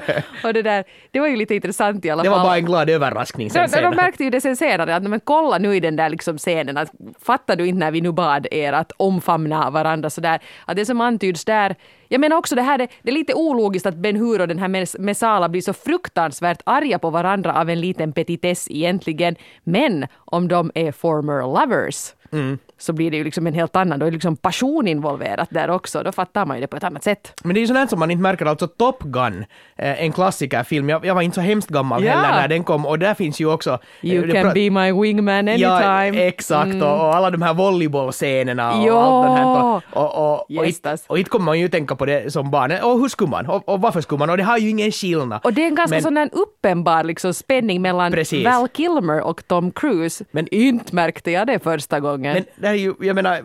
och, 0.44 0.54
det, 0.54 0.62
där, 0.62 0.84
det 1.12 1.20
var 1.20 1.28
ju 1.28 1.36
lite 1.36 1.56
intressant 1.56 2.06
i 2.06 2.10
alla 2.10 2.24
fall. 2.24 2.32
Det 2.32 2.38
var 2.38 2.44
bara 2.44 2.58
en 2.58 2.66
glad 2.66 2.90
överraskning 2.90 3.50
sen 3.50 3.70
senare. 3.70 3.90
De 3.90 3.96
märkte 3.96 4.24
ju 4.24 4.30
det 4.30 4.42
sen 4.42 4.56
senare, 4.58 4.96
att 4.96 5.04
men 5.04 5.20
kolla 5.20 5.58
nu 5.58 5.76
i 5.76 5.80
den 5.80 5.96
där 5.96 6.10
liksom 6.10 6.38
scenen, 6.38 6.78
att 6.78 6.92
fattar 7.22 7.56
du 7.56 7.66
inte 7.68 7.80
när 7.80 7.92
vi 7.92 8.02
nu 8.02 8.12
bad 8.12 8.48
er 8.52 8.74
att 8.74 8.92
omfamna 8.98 9.70
varandra 9.70 10.10
sådär, 10.10 10.40
att 10.66 10.76
det 10.76 10.86
som 10.86 11.02
antyds 11.02 11.46
där 11.46 11.76
jag 12.10 12.22
menar 12.22 12.38
också 12.38 12.56
det 12.56 12.62
här, 12.62 12.78
det, 12.78 12.88
det 13.02 13.10
är 13.12 13.14
lite 13.14 13.34
ologiskt 13.34 13.86
att 13.86 13.96
Ben 13.96 14.16
Hur 14.16 14.42
och 14.42 14.48
den 14.48 14.60
här 14.60 15.00
Mesala 15.00 15.50
blir 15.50 15.62
så 15.62 15.74
fruktansvärt 15.74 16.62
arga 16.64 17.00
på 17.00 17.10
varandra 17.10 17.62
av 17.62 17.70
en 17.70 17.82
liten 17.82 18.14
petitess 18.14 18.68
egentligen. 18.72 19.36
Men 19.64 20.08
om 20.16 20.48
de 20.48 20.72
är 20.76 20.92
former 20.92 21.42
lovers 21.42 22.14
mm 22.32 22.58
så 22.80 22.94
blir 22.94 23.12
det 23.12 23.18
ju 23.18 23.24
liksom 23.24 23.48
en 23.48 23.54
helt 23.54 23.76
annan, 23.76 24.00
då 24.00 24.06
är 24.06 24.12
liksom 24.12 24.36
passion 24.38 24.88
involverat 24.88 25.50
där 25.52 25.70
också, 25.70 26.04
då 26.04 26.12
fattar 26.12 26.46
man 26.46 26.58
ju 26.58 26.62
det 26.62 26.68
på 26.68 26.78
ett 26.78 26.84
annat 26.84 27.04
sätt. 27.04 27.34
Men 27.44 27.54
det 27.54 27.60
är 27.60 27.62
ju 27.62 27.68
sånt 27.68 27.90
som 27.90 28.00
man 28.00 28.12
inte 28.12 28.22
märker, 28.22 28.46
alltså 28.46 28.68
Top 28.68 29.04
Gun, 29.04 29.46
eh, 29.76 30.04
en 30.04 30.12
klassikerfilm, 30.12 30.90
jag, 30.90 31.06
jag 31.06 31.16
var 31.16 31.22
inte 31.22 31.36
så 31.36 31.42
hemskt 31.42 31.70
gammal 31.70 32.04
ja. 32.04 32.12
heller 32.12 32.42
när 32.42 32.48
den 32.48 32.64
kom 32.64 32.86
och 32.86 33.00
där 33.00 33.14
finns 33.14 33.42
ju 33.42 33.54
också... 33.54 33.80
Eh, 34.02 34.10
you 34.10 34.32
can 34.32 34.54
be 34.54 34.70
my 34.70 34.92
wingman 34.92 35.48
anytime. 35.48 36.18
Ja, 36.18 36.28
exakt, 36.28 36.66
mm. 36.66 36.82
och, 36.82 37.08
och, 37.08 37.16
alla 37.16 37.30
de 37.30 37.42
här 37.42 37.54
volleybollscenerna 37.54 38.74
och 38.74 38.88
ja. 38.88 39.02
allt 39.02 39.28
det 39.28 39.32
här. 39.32 39.46
Och, 39.48 39.84
och, 39.94 40.34
och, 40.34 40.58
och, 40.58 40.66
inte, 40.66 40.98
och 41.08 41.18
inte 41.18 41.30
kommer 41.30 41.46
man 41.46 41.60
ju 41.60 41.68
tänka 41.70 41.96
på 41.96 42.06
det 42.06 42.34
som 42.34 42.52
barn, 42.52 42.72
och 42.72 43.00
hur 43.00 43.08
skulle 43.08 43.30
man, 43.30 43.46
och, 43.46 43.70
och 43.70 43.82
varför 43.82 44.02
skulle 44.02 44.20
man, 44.20 44.30
och 44.30 44.38
det 44.38 44.44
har 44.44 44.58
ju 44.58 44.70
ingen 44.70 44.92
skillnad. 44.92 45.40
Och 45.44 45.54
det 45.54 45.64
är 45.64 45.68
en 45.68 45.76
ganska 45.76 45.96
Men, 45.96 46.04
sån 46.04 46.18
här 46.18 46.30
uppenbar 46.32 47.04
liksom 47.04 47.34
spänning 47.34 47.82
mellan 47.82 48.12
precis. 48.12 48.46
Val 48.46 48.68
Kilmer 48.68 49.22
och 49.22 49.48
Tom 49.48 49.72
Cruise. 49.72 50.26
Men 50.32 50.48
inte 50.52 50.96
märkte 50.96 51.32
jag 51.32 51.48
det 51.48 51.60
första 51.60 52.00
gången. 52.00 52.46
Men 52.56 52.69
det 52.72 52.78
är 52.78 52.82
ju, 52.82 52.94
jag 53.00 53.16
menar, 53.16 53.44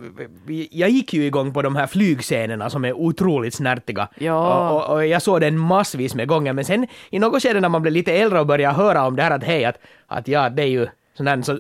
jag 0.70 0.90
gick 0.90 1.14
ju 1.14 1.26
igång 1.26 1.52
på 1.52 1.62
de 1.62 1.76
här 1.76 1.86
flygscenerna 1.86 2.70
som 2.70 2.84
är 2.84 2.92
otroligt 2.92 3.54
snärtiga. 3.54 4.08
Ja. 4.18 4.70
Och, 4.70 4.84
och, 4.84 4.94
och, 4.94 5.06
jag 5.06 5.22
såg 5.22 5.40
den 5.40 5.58
massvis 5.58 6.14
med 6.14 6.28
gånger, 6.28 6.52
men 6.52 6.64
sen 6.64 6.86
i 7.10 7.18
något 7.18 7.42
skede 7.42 7.60
när 7.60 7.68
man 7.68 7.82
blev 7.82 7.92
lite 7.92 8.12
äldre 8.12 8.40
och 8.40 8.46
började 8.46 8.74
höra 8.74 9.06
om 9.06 9.16
det 9.16 9.22
här 9.22 9.30
att 9.30 9.44
hej, 9.44 9.64
att, 9.64 9.78
att 10.06 10.28
ja, 10.28 10.48
det 10.50 10.62
är 10.62 10.66
ju 10.66 10.86
sån 11.16 11.26
här, 11.26 11.42
så, 11.42 11.58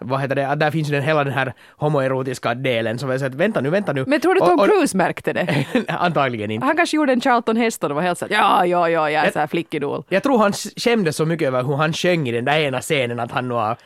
vad 0.00 0.20
heter 0.20 0.34
det, 0.34 0.54
där 0.54 0.70
finns 0.70 0.88
ju 0.88 0.92
den, 0.92 1.02
hela 1.02 1.24
den 1.24 1.32
här 1.32 1.52
homoerotiska 1.76 2.54
delen 2.54 2.98
som 2.98 3.10
jag 3.10 3.24
att 3.24 3.34
vänta 3.34 3.60
nu, 3.60 3.70
vänta 3.70 3.92
nu. 3.92 4.04
Men 4.06 4.20
tror 4.20 4.34
du 4.34 4.40
Tom 4.40 4.48
och, 4.48 4.60
och, 4.60 4.66
Cruise 4.66 4.96
märkte 4.96 5.32
det? 5.32 5.66
antagligen 5.88 6.50
inte. 6.50 6.66
Han 6.66 6.76
kanske 6.76 6.96
gjorde 6.96 7.12
en 7.12 7.20
Charlton 7.20 7.56
Heston 7.56 7.90
och 7.90 7.94
var 7.94 8.02
helt 8.02 8.18
såhär 8.18 8.32
ja, 8.32 8.66
ja, 8.66 8.88
ja, 8.88 9.10
jag 9.10 9.26
är 9.26 9.30
såhär 9.30 9.46
flickidol. 9.46 10.04
Jag 10.08 10.22
tror 10.22 10.38
han 10.38 10.52
skämdes 10.52 11.16
så 11.16 11.26
mycket 11.26 11.48
över 11.48 11.62
hur 11.62 11.76
han 11.76 11.92
sjöng 11.92 12.28
i 12.28 12.32
den 12.32 12.44
där 12.44 12.58
ena 12.58 12.80
scenen 12.80 13.20
att 13.20 13.32
han 13.32 13.48
nu 13.48 13.54
har 13.54 13.76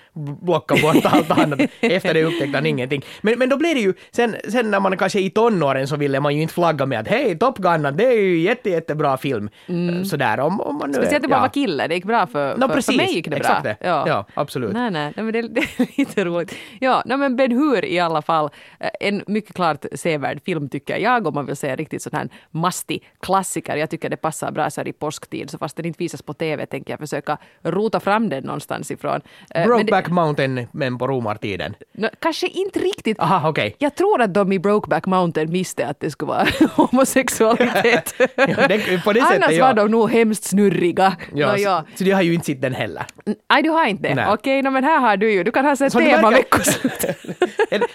blockat 0.45 0.83
bort 0.83 1.05
allt 1.05 1.31
annat. 1.31 1.61
Efter 1.81 2.15
det 2.15 2.25
upptäckte 2.25 2.57
han 2.57 2.67
ingenting. 2.67 3.03
Men, 3.21 3.39
men 3.39 3.49
då 3.49 3.57
blev 3.57 3.75
det 3.75 3.81
ju, 3.81 3.95
sen, 4.11 4.37
sen 4.49 4.71
när 4.71 4.81
man 4.81 4.97
kanske 4.97 5.21
i 5.21 5.31
tonåren 5.31 5.89
så 5.89 5.97
ville 5.97 6.21
man 6.21 6.37
ju 6.37 6.43
inte 6.43 6.55
flagga 6.55 6.87
med 6.87 7.01
att 7.01 7.09
hej, 7.09 7.39
Top 7.39 7.59
Gun, 7.59 7.97
det 7.97 8.05
är 8.05 8.21
ju 8.21 8.39
jätte, 8.39 8.71
jättebra 8.71 9.17
film. 9.17 9.51
Mm. 9.67 10.05
Sådär 10.05 10.41
om, 10.41 10.61
om 10.61 10.77
man 10.77 10.91
nu 10.91 10.95
Speciellt 10.95 11.25
om 11.25 11.31
man 11.31 11.37
ja. 11.37 11.43
var 11.43 11.49
kille, 11.49 11.89
det 11.89 11.95
gick 11.95 12.05
bra 12.05 12.27
för, 12.27 12.57
no, 12.57 12.69
för, 12.69 12.75
precis, 12.75 12.87
för 12.87 13.05
mig 13.05 13.15
gick 13.15 13.29
det 13.29 13.37
exakt 13.37 13.63
bra. 13.63 13.75
Det. 13.81 13.87
Ja. 13.89 14.05
ja, 14.09 14.27
absolut. 14.35 14.73
Nej, 14.73 14.91
nej, 14.91 15.13
men 15.17 15.33
det, 15.33 15.43
det 15.49 15.61
är 15.61 16.04
lite 16.09 16.25
roligt. 16.25 16.55
Ja, 16.81 17.03
nej, 17.07 17.17
men 17.17 17.37
Ben 17.37 17.53
Hur 17.53 17.85
i 17.85 17.99
alla 17.99 18.23
fall, 18.23 18.51
eh, 18.81 18.91
en 19.01 19.23
mycket 19.27 19.55
klart 19.55 19.85
sevärd 19.95 20.41
film 20.45 20.69
tycker 20.69 20.99
jag, 20.99 21.27
om 21.27 21.35
man 21.35 21.47
vill 21.47 21.57
säga 21.57 21.77
riktigt 21.77 22.03
sån 22.03 22.13
här 22.13 22.29
mastig 22.51 23.03
klassiker. 23.21 23.77
Jag 23.77 23.91
tycker 23.91 24.11
det 24.11 24.17
passar 24.17 24.51
bra 24.51 24.71
så 24.71 24.81
här 24.81 24.89
i 24.89 24.93
påsktid, 24.93 25.51
så 25.51 25.59
fast 25.59 25.77
den 25.77 25.87
inte 25.87 25.99
visas 25.99 26.23
på 26.23 26.35
TV 26.35 26.67
tänker 26.67 26.93
jag 26.93 27.01
försöka 27.01 27.39
rota 27.63 28.01
fram 28.01 28.29
den 28.29 28.45
någonstans 28.45 28.91
ifrån. 28.91 29.21
Eh, 29.51 29.67
Brokeback 29.67 30.09
Mountain, 30.09 30.67
men 30.73 30.99
på 30.99 31.07
romartiden? 31.07 31.75
No, 31.93 32.09
kanske 32.19 32.47
inte 32.47 32.79
riktigt. 32.79 33.21
Aha, 33.21 33.49
okay. 33.49 33.73
Jag 33.79 33.95
tror 33.95 34.23
att 34.23 34.35
de 34.35 34.53
i 34.53 34.59
Brokeback 34.59 35.07
Mountain 35.07 35.51
visste 35.51 35.87
att 35.87 36.01
det 36.01 36.11
skulle 36.11 36.29
vara 36.29 36.47
homosexualitet. 36.77 38.15
ja, 38.37 38.69
det, 38.69 39.05
på 39.05 39.13
det 39.13 39.21
Annars 39.21 39.35
sättet, 39.35 39.57
ja. 39.57 39.67
var 39.67 39.75
de 39.75 39.91
nog 39.91 40.11
hemskt 40.11 40.45
snurriga. 40.45 41.17
Ja, 41.35 41.53
no, 41.53 41.59
ja. 41.59 41.85
Så, 41.91 41.99
så 41.99 42.05
du 42.05 42.15
har 42.15 42.23
ju 42.23 42.35
inte 42.35 42.47
sett 42.47 42.63
den 42.63 42.75
heller? 42.75 43.07
Nej, 43.51 43.63
du 43.63 43.71
har 43.71 43.87
inte 43.87 44.15
det. 44.15 44.23
Okej, 44.23 44.33
okay, 44.33 44.63
no, 44.63 44.71
men 44.71 44.85
här 44.85 45.01
har 45.01 45.17
du 45.17 45.33
ju. 45.33 45.45
Du 45.45 45.51
kan 45.51 45.65
ha 45.65 45.77
sett 45.77 45.93
tema 45.99 46.31
veckoslut. 46.31 47.03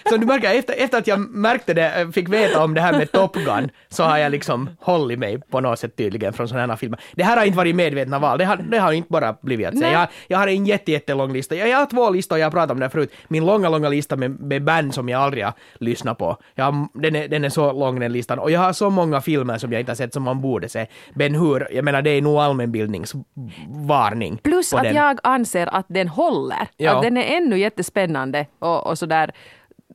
så 0.08 0.16
du 0.16 0.26
märker, 0.26 0.54
efter, 0.54 0.74
efter 0.78 0.98
att 0.98 1.06
jag 1.06 1.20
märkte 1.20 1.74
det, 1.74 2.10
fick 2.14 2.28
veta 2.28 2.64
om 2.64 2.74
det 2.74 2.80
här 2.80 2.92
med 2.92 3.12
Top 3.12 3.36
Gun, 3.36 3.70
så 3.88 4.02
har 4.02 4.18
jag 4.18 4.32
liksom 4.32 4.70
hållit 4.80 5.18
mig 5.18 5.40
på 5.50 5.60
något 5.60 5.78
sätt 5.78 5.96
tydligen 5.96 6.32
från 6.32 6.48
sådana 6.48 6.72
här 6.72 6.76
filmer. 6.76 7.00
Det 7.12 7.24
här 7.24 7.36
har 7.36 7.44
inte 7.44 7.56
varit 7.56 7.76
medvetna 7.76 8.18
val, 8.18 8.38
det 8.38 8.44
har, 8.44 8.56
det 8.56 8.78
har 8.78 8.92
inte 8.92 9.12
bara 9.12 9.36
blivit 9.42 9.68
att 9.68 9.78
säga. 9.78 9.92
Jag, 9.92 10.08
jag 10.28 10.38
har 10.38 10.46
en 10.46 10.66
jätte, 10.66 10.92
jättelång 10.92 11.32
lista. 11.32 11.54
Jag, 11.54 11.68
jag 11.68 11.76
har 11.76 11.86
två 11.86 12.10
listor, 12.10 12.38
jag 12.38 12.46
har 12.46 12.50
pratat 12.50 12.70
om 12.70 12.80
det 12.80 12.90
förut. 12.90 13.12
Min 13.28 13.46
långa, 13.46 13.68
långa 13.68 13.88
lista 13.88 14.16
med, 14.16 14.40
med 14.40 14.64
band 14.64 14.94
som 14.94 15.08
jag 15.08 15.22
aldrig 15.22 15.44
har 15.44 15.52
lyssnat 15.78 16.18
på. 16.18 16.36
Jag 16.54 16.88
den, 16.94 17.16
är, 17.16 17.28
den 17.28 17.44
är 17.44 17.48
så 17.48 17.72
lång 17.72 18.00
den 18.00 18.12
listan. 18.12 18.38
Och 18.38 18.50
jag 18.50 18.60
har 18.60 18.72
så 18.72 18.90
många 18.90 19.20
filmer 19.20 19.58
som 19.58 19.72
jag 19.72 19.80
inte 19.80 19.90
har 19.90 19.96
sett 19.96 20.12
som 20.12 20.22
man 20.22 20.40
borde 20.40 20.68
se. 20.68 20.86
Ben 21.14 21.34
Hur, 21.34 21.68
jag 21.70 21.84
menar 21.84 22.02
det 22.02 22.10
är 22.10 22.22
nog 22.22 22.38
allmänbildningsvarning. 22.38 24.38
Plus 24.42 24.74
att 24.74 24.82
den. 24.82 24.94
jag 24.94 25.18
anser 25.22 25.74
att 25.74 25.86
den 25.88 26.08
håller. 26.08 26.68
Ja. 26.76 26.96
Att 26.96 27.02
den 27.02 27.16
är 27.16 27.36
ännu 27.36 27.58
jättespännande 27.90 28.46
och, 28.58 28.86
och 28.86 28.98
sådär 28.98 29.30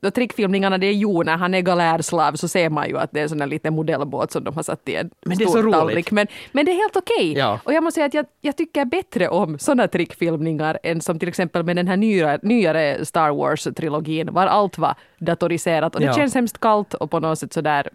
då 0.02 0.10
trickfilmningarna 0.10 0.78
det 0.78 0.86
är 0.86 0.92
Jo 0.92 1.22
när 1.22 1.36
han 1.36 1.54
är 1.54 1.60
galärslav 1.60 2.36
så 2.36 2.48
ser 2.48 2.70
man 2.70 2.88
ju 2.88 2.98
att 2.98 3.10
det 3.12 3.20
är 3.20 3.22
en 3.22 3.28
sån 3.28 3.38
där 3.38 3.46
liten 3.46 3.74
modellbåt 3.74 4.32
som 4.32 4.44
de 4.44 4.54
har 4.54 4.62
satt 4.62 4.88
i 4.88 4.94
en 4.94 5.10
men 5.26 5.38
det 5.38 5.44
är 5.44 5.48
så 5.48 5.62
roligt. 5.62 5.72
tallrik. 5.72 6.10
Men, 6.10 6.26
men 6.52 6.64
det 6.64 6.72
är 6.72 6.76
helt 6.76 6.96
okej. 6.96 7.30
Okay. 7.30 7.40
Ja. 7.40 7.60
Och 7.64 7.72
jag 7.72 7.84
måste 7.84 7.98
säga 7.98 8.06
att 8.06 8.14
jag, 8.14 8.26
jag 8.40 8.56
tycker 8.56 8.84
bättre 8.84 9.28
om 9.28 9.58
sådana 9.58 9.88
trickfilmningar 9.88 10.78
än 10.82 11.00
som 11.00 11.18
till 11.18 11.28
exempel 11.28 11.62
med 11.62 11.76
den 11.76 11.88
här 11.88 11.96
nyare, 11.96 12.38
nyare 12.42 13.04
Star 13.04 13.30
Wars-trilogin 13.30 14.30
var 14.30 14.46
allt 14.46 14.78
var 14.78 14.94
datoriserat 15.18 15.94
och 15.94 16.00
det 16.00 16.06
ja. 16.06 16.14
känns 16.14 16.34
hemskt 16.34 16.60
kallt 16.60 16.94
och 16.94 17.10
på 17.10 17.20
något 17.20 17.38
sätt 17.38 17.52
sådär 17.52 17.88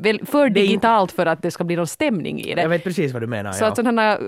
väl 0.00 0.26
för 0.26 0.50
digitalt 0.50 1.12
för 1.12 1.26
att 1.26 1.42
det 1.42 1.50
ska 1.50 1.64
bli 1.64 1.76
någon 1.76 1.86
stämning 1.86 2.40
i 2.40 2.54
det. 2.54 2.62
Jag 2.62 2.68
vet 2.68 2.84
precis 2.84 3.12
vad 3.12 3.22
du 3.22 3.26
menar. 3.26 3.52
Så 3.52 3.64
ja. 3.64 3.68
att 3.68 3.76
sådana 3.76 4.18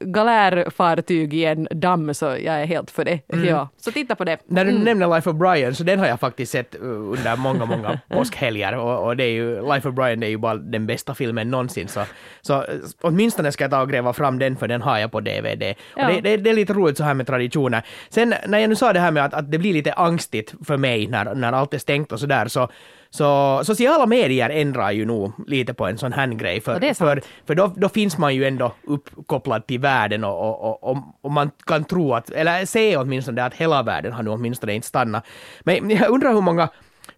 galärfartyg 0.00 1.34
i 1.34 1.44
en 1.44 1.68
damm 1.70 2.14
så 2.14 2.24
jag 2.24 2.62
är 2.62 2.64
helt 2.64 2.90
för 2.90 3.04
det. 3.04 3.20
Mm. 3.32 3.48
Ja. 3.48 3.68
Så 3.76 3.92
titta 3.92 4.14
på 4.14 4.24
det. 4.24 4.38
När 4.46 4.64
du 4.64 4.70
mm. 4.70 4.82
nämner 4.82 5.14
Life 5.14 5.30
of 5.30 5.36
Brian 5.36 5.74
så 5.74 5.84
den 5.84 5.98
har 5.98 6.06
jag 6.06 6.20
faktiskt 6.20 6.52
sett 6.52 6.76
uh, 6.82 6.88
under 6.88 7.36
många, 7.36 7.64
många 7.64 8.00
påskhelger 8.08 8.76
och, 8.76 9.06
och 9.06 9.16
det 9.16 9.24
är 9.24 9.32
ju, 9.32 9.72
Life 9.74 9.88
of 9.88 9.94
Brian 9.94 10.20
det 10.20 10.26
är 10.26 10.30
ju 10.30 10.38
bara 10.38 10.54
den 10.54 10.86
bästa 10.86 11.14
filmen 11.14 11.50
någonsin 11.50 11.88
så, 11.88 12.02
så 12.40 12.62
uh, 12.62 12.64
åtminstone 13.00 13.52
ska 13.52 13.64
jag 13.64 13.70
ta 13.70 13.82
och 13.82 13.90
gräva 13.90 14.12
fram 14.12 14.38
den 14.38 14.56
för 14.56 14.68
den 14.68 14.82
har 14.82 14.98
jag 14.98 15.12
på 15.12 15.20
DVD. 15.20 15.74
Ja. 15.96 16.08
Det, 16.08 16.20
det, 16.20 16.36
det, 16.36 16.50
är 16.50 16.54
lite 16.54 16.72
roligt 16.72 16.96
så 16.96 17.04
här 17.04 17.14
med 17.14 17.26
traditioner. 17.26 17.82
Sen 18.08 18.34
när 18.46 18.58
jag 18.58 18.68
nu 18.68 18.76
sa 18.76 18.92
det 18.92 19.00
här 19.00 19.10
med 19.10 19.24
att, 19.24 19.34
att 19.34 19.50
det 19.50 19.58
blir 19.58 19.72
lite 19.72 19.92
angstigt 19.92 20.54
för 20.64 20.76
mig 20.76 21.06
när, 21.06 21.34
när 21.34 21.52
allt 21.52 21.74
är 21.74 21.78
stängt 21.78 22.12
och 22.12 22.20
sådär 22.20 22.48
så 22.48 22.60
så 22.60 22.70
sociala 23.10 24.06
medier 24.06 24.50
ändrar 24.50 24.90
ju 24.90 25.06
nog 25.06 25.32
lite 25.46 25.74
på 25.74 25.86
en 25.86 25.98
sån 25.98 26.12
här 26.12 26.26
grej, 26.26 26.60
för, 26.60 26.94
för, 26.94 27.22
för 27.46 27.54
då, 27.54 27.72
då 27.76 27.88
finns 27.88 28.18
man 28.18 28.34
ju 28.34 28.44
ändå 28.44 28.72
uppkopplad 28.84 29.66
till 29.66 29.80
världen 29.80 30.24
och, 30.24 30.64
och, 30.64 30.90
och, 30.90 30.98
och, 31.20 31.30
man 31.32 31.50
kan 31.66 31.84
tro 31.84 32.14
att, 32.14 32.30
eller 32.30 32.66
se 32.66 32.96
åtminstone 32.96 33.44
att 33.44 33.54
hela 33.54 33.82
världen 33.82 34.12
har 34.12 34.22
nu 34.22 34.30
åtminstone 34.30 34.74
inte 34.74 34.88
stannat. 34.88 35.26
Men 35.60 35.90
jag 35.90 36.10
undrar 36.10 36.34
hur 36.34 36.40
många 36.40 36.68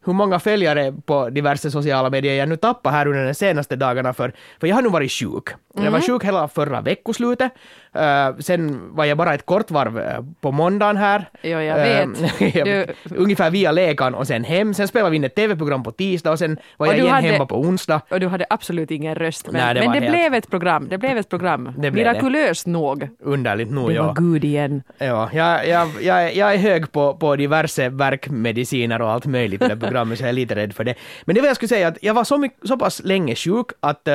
hur 0.05 0.13
många 0.13 0.39
följare 0.39 0.95
på 1.07 1.31
diverse 1.31 1.71
sociala 1.71 2.11
medier 2.11 2.35
jag 2.35 2.49
nu 2.49 2.57
tappar 2.57 2.91
här 2.91 3.07
under 3.07 3.27
de 3.27 3.35
senaste 3.35 3.77
dagarna 3.77 4.13
för, 4.13 4.33
för 4.61 4.67
jag 4.67 4.75
har 4.75 4.83
nu 4.83 4.89
varit 4.89 5.13
sjuk. 5.13 5.49
Mm. 5.75 5.85
Jag 5.85 5.93
var 5.93 5.99
mhm. 5.99 6.07
sjuk 6.07 6.25
hela 6.25 6.49
förra 6.49 6.81
veckoslutet. 6.81 7.53
Uh, 7.97 8.39
sen 8.39 8.81
var 8.95 9.05
jag 9.05 9.19
bara 9.19 9.35
ett 9.35 9.47
kort 9.47 9.71
varv 9.71 9.99
uh, 9.99 10.05
på 10.41 10.53
måndagen 10.53 10.97
här. 10.97 11.29
Jo, 11.43 11.59
jag 11.71 11.77
vet. 11.77 12.65
Du... 12.65 12.87
Ungefär 13.17 13.51
via 13.51 13.73
läkaren 13.73 14.15
och 14.15 14.27
sen 14.27 14.45
hem. 14.45 14.75
Sen 14.75 14.89
spelade 14.89 15.11
vi 15.11 15.17
in 15.17 15.25
ett 15.25 15.35
TV-program 15.35 15.83
på 15.83 15.91
tisdag 15.91 16.31
och 16.31 16.39
sen 16.39 16.59
var 16.77 16.87
och 16.87 16.93
jag 16.93 16.99
igen 16.99 17.15
hade... 17.15 17.29
hemma 17.29 17.47
på 17.47 17.61
onsdag. 17.61 18.01
Och 18.09 18.21
du 18.21 18.29
hade 18.29 18.47
absolut 18.51 18.91
ingen 18.91 19.15
röst. 19.15 19.47
Men, 19.47 19.61
Nej, 19.61 19.75
det, 19.75 19.81
men 19.81 19.93
det 19.93 19.99
helt... 19.99 20.13
blev 20.13 20.35
ett 20.35 20.51
program. 20.51 20.89
Det 20.89 20.99
blev 20.99 21.19
ett 21.19 21.29
program. 21.29 21.73
Det 21.79 21.91
Mirakulöst 21.91 22.67
nog. 22.67 23.09
Underligt 23.21 23.71
nog, 23.71 23.93
ja. 23.93 24.03
Det 24.03 24.07
var 24.07 24.15
Gud 24.15 24.45
igen. 24.45 24.83
Ja, 24.99 25.31
jag, 25.33 25.69
jag, 25.69 25.89
jag, 26.01 26.37
jag 26.37 26.55
är 26.55 26.59
hög 26.59 26.93
på, 26.93 27.15
på 27.15 27.37
diverse 27.37 27.89
verkmediciner 27.89 29.03
och 29.03 29.11
allt 29.11 29.27
möjligt 29.27 29.61
det 29.61 29.77
programmet 29.83 30.19
så 30.19 30.25
jag 30.25 30.29
är 30.29 30.33
lite 30.33 30.55
rädd 30.55 30.73
för 30.75 30.85
det. 30.85 30.95
Men 31.25 31.35
det 31.35 31.41
var 31.41 31.49
jag 31.49 31.57
skulle 31.57 31.69
säga 31.69 31.89
att 31.89 31.99
jag 32.03 32.15
var 32.15 32.25
så, 32.25 32.39
mycket, 32.39 32.69
så 32.69 32.77
pass 32.77 33.03
länge 33.05 33.35
sjuk 33.35 33.67
att 33.81 34.09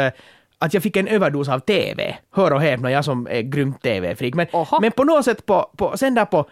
att 0.59 0.74
jag 0.74 0.83
fick 0.83 0.97
en 0.97 1.07
överdos 1.07 1.50
av 1.50 1.59
TV. 1.59 2.17
Hör 2.31 2.53
och 2.53 2.62
häpna, 2.62 2.91
jag 2.91 3.05
som 3.05 3.27
är 3.31 3.41
grymt 3.41 3.81
TV-freak. 3.81 4.33
Men, 4.33 4.47
men 4.81 4.91
på 4.91 5.03
något 5.03 5.25
sätt 5.25 5.45
på, 5.45 5.69
på, 5.77 5.97
sen 5.97 6.15
där 6.15 6.25
på 6.25 6.50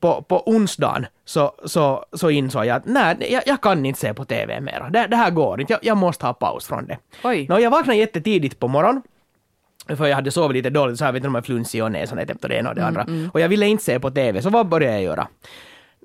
på, 0.00 0.22
på 0.22 0.48
onsdagen 0.48 1.06
så, 1.24 1.52
så, 1.64 2.04
så 2.12 2.30
insåg 2.30 2.66
jag 2.66 2.76
att 2.76 2.86
nej, 2.86 3.26
jag, 3.30 3.42
jag 3.46 3.60
kan 3.60 3.86
inte 3.86 4.00
se 4.00 4.14
på 4.14 4.24
TV 4.24 4.60
mera. 4.60 4.90
Det, 4.90 5.06
det 5.06 5.16
här 5.16 5.30
går 5.30 5.60
inte, 5.60 5.72
jag, 5.72 5.80
jag 5.82 5.96
måste 5.96 6.26
ha 6.26 6.32
paus 6.32 6.66
från 6.66 6.86
det. 6.86 6.98
Oj. 7.24 7.46
Nå, 7.48 7.58
jag 7.58 7.70
vaknade 7.70 7.98
jättetidigt 7.98 8.58
på 8.58 8.68
morgonen 8.68 9.02
för 9.96 10.06
jag 10.06 10.14
hade 10.14 10.30
sovit 10.30 10.54
lite 10.54 10.70
dåligt, 10.70 10.98
så 10.98 11.04
jag 11.04 11.12
vet 11.12 11.20
inte 11.20 11.28
om 11.28 11.34
jag 11.34 11.46
flunsig 11.46 11.84
och 11.84 11.92
näsan 11.92 12.18
och 12.18 12.48
det 12.48 12.54
ena 12.54 12.68
och 12.68 12.74
det 12.74 12.84
andra. 12.84 13.06
Och 13.32 13.40
jag 13.40 13.48
ville 13.48 13.66
inte 13.66 13.84
se 13.84 14.00
på 14.00 14.10
TV, 14.10 14.42
så 14.42 14.50
vad 14.50 14.68
började 14.68 14.94
jag 14.94 15.02
göra? 15.02 15.28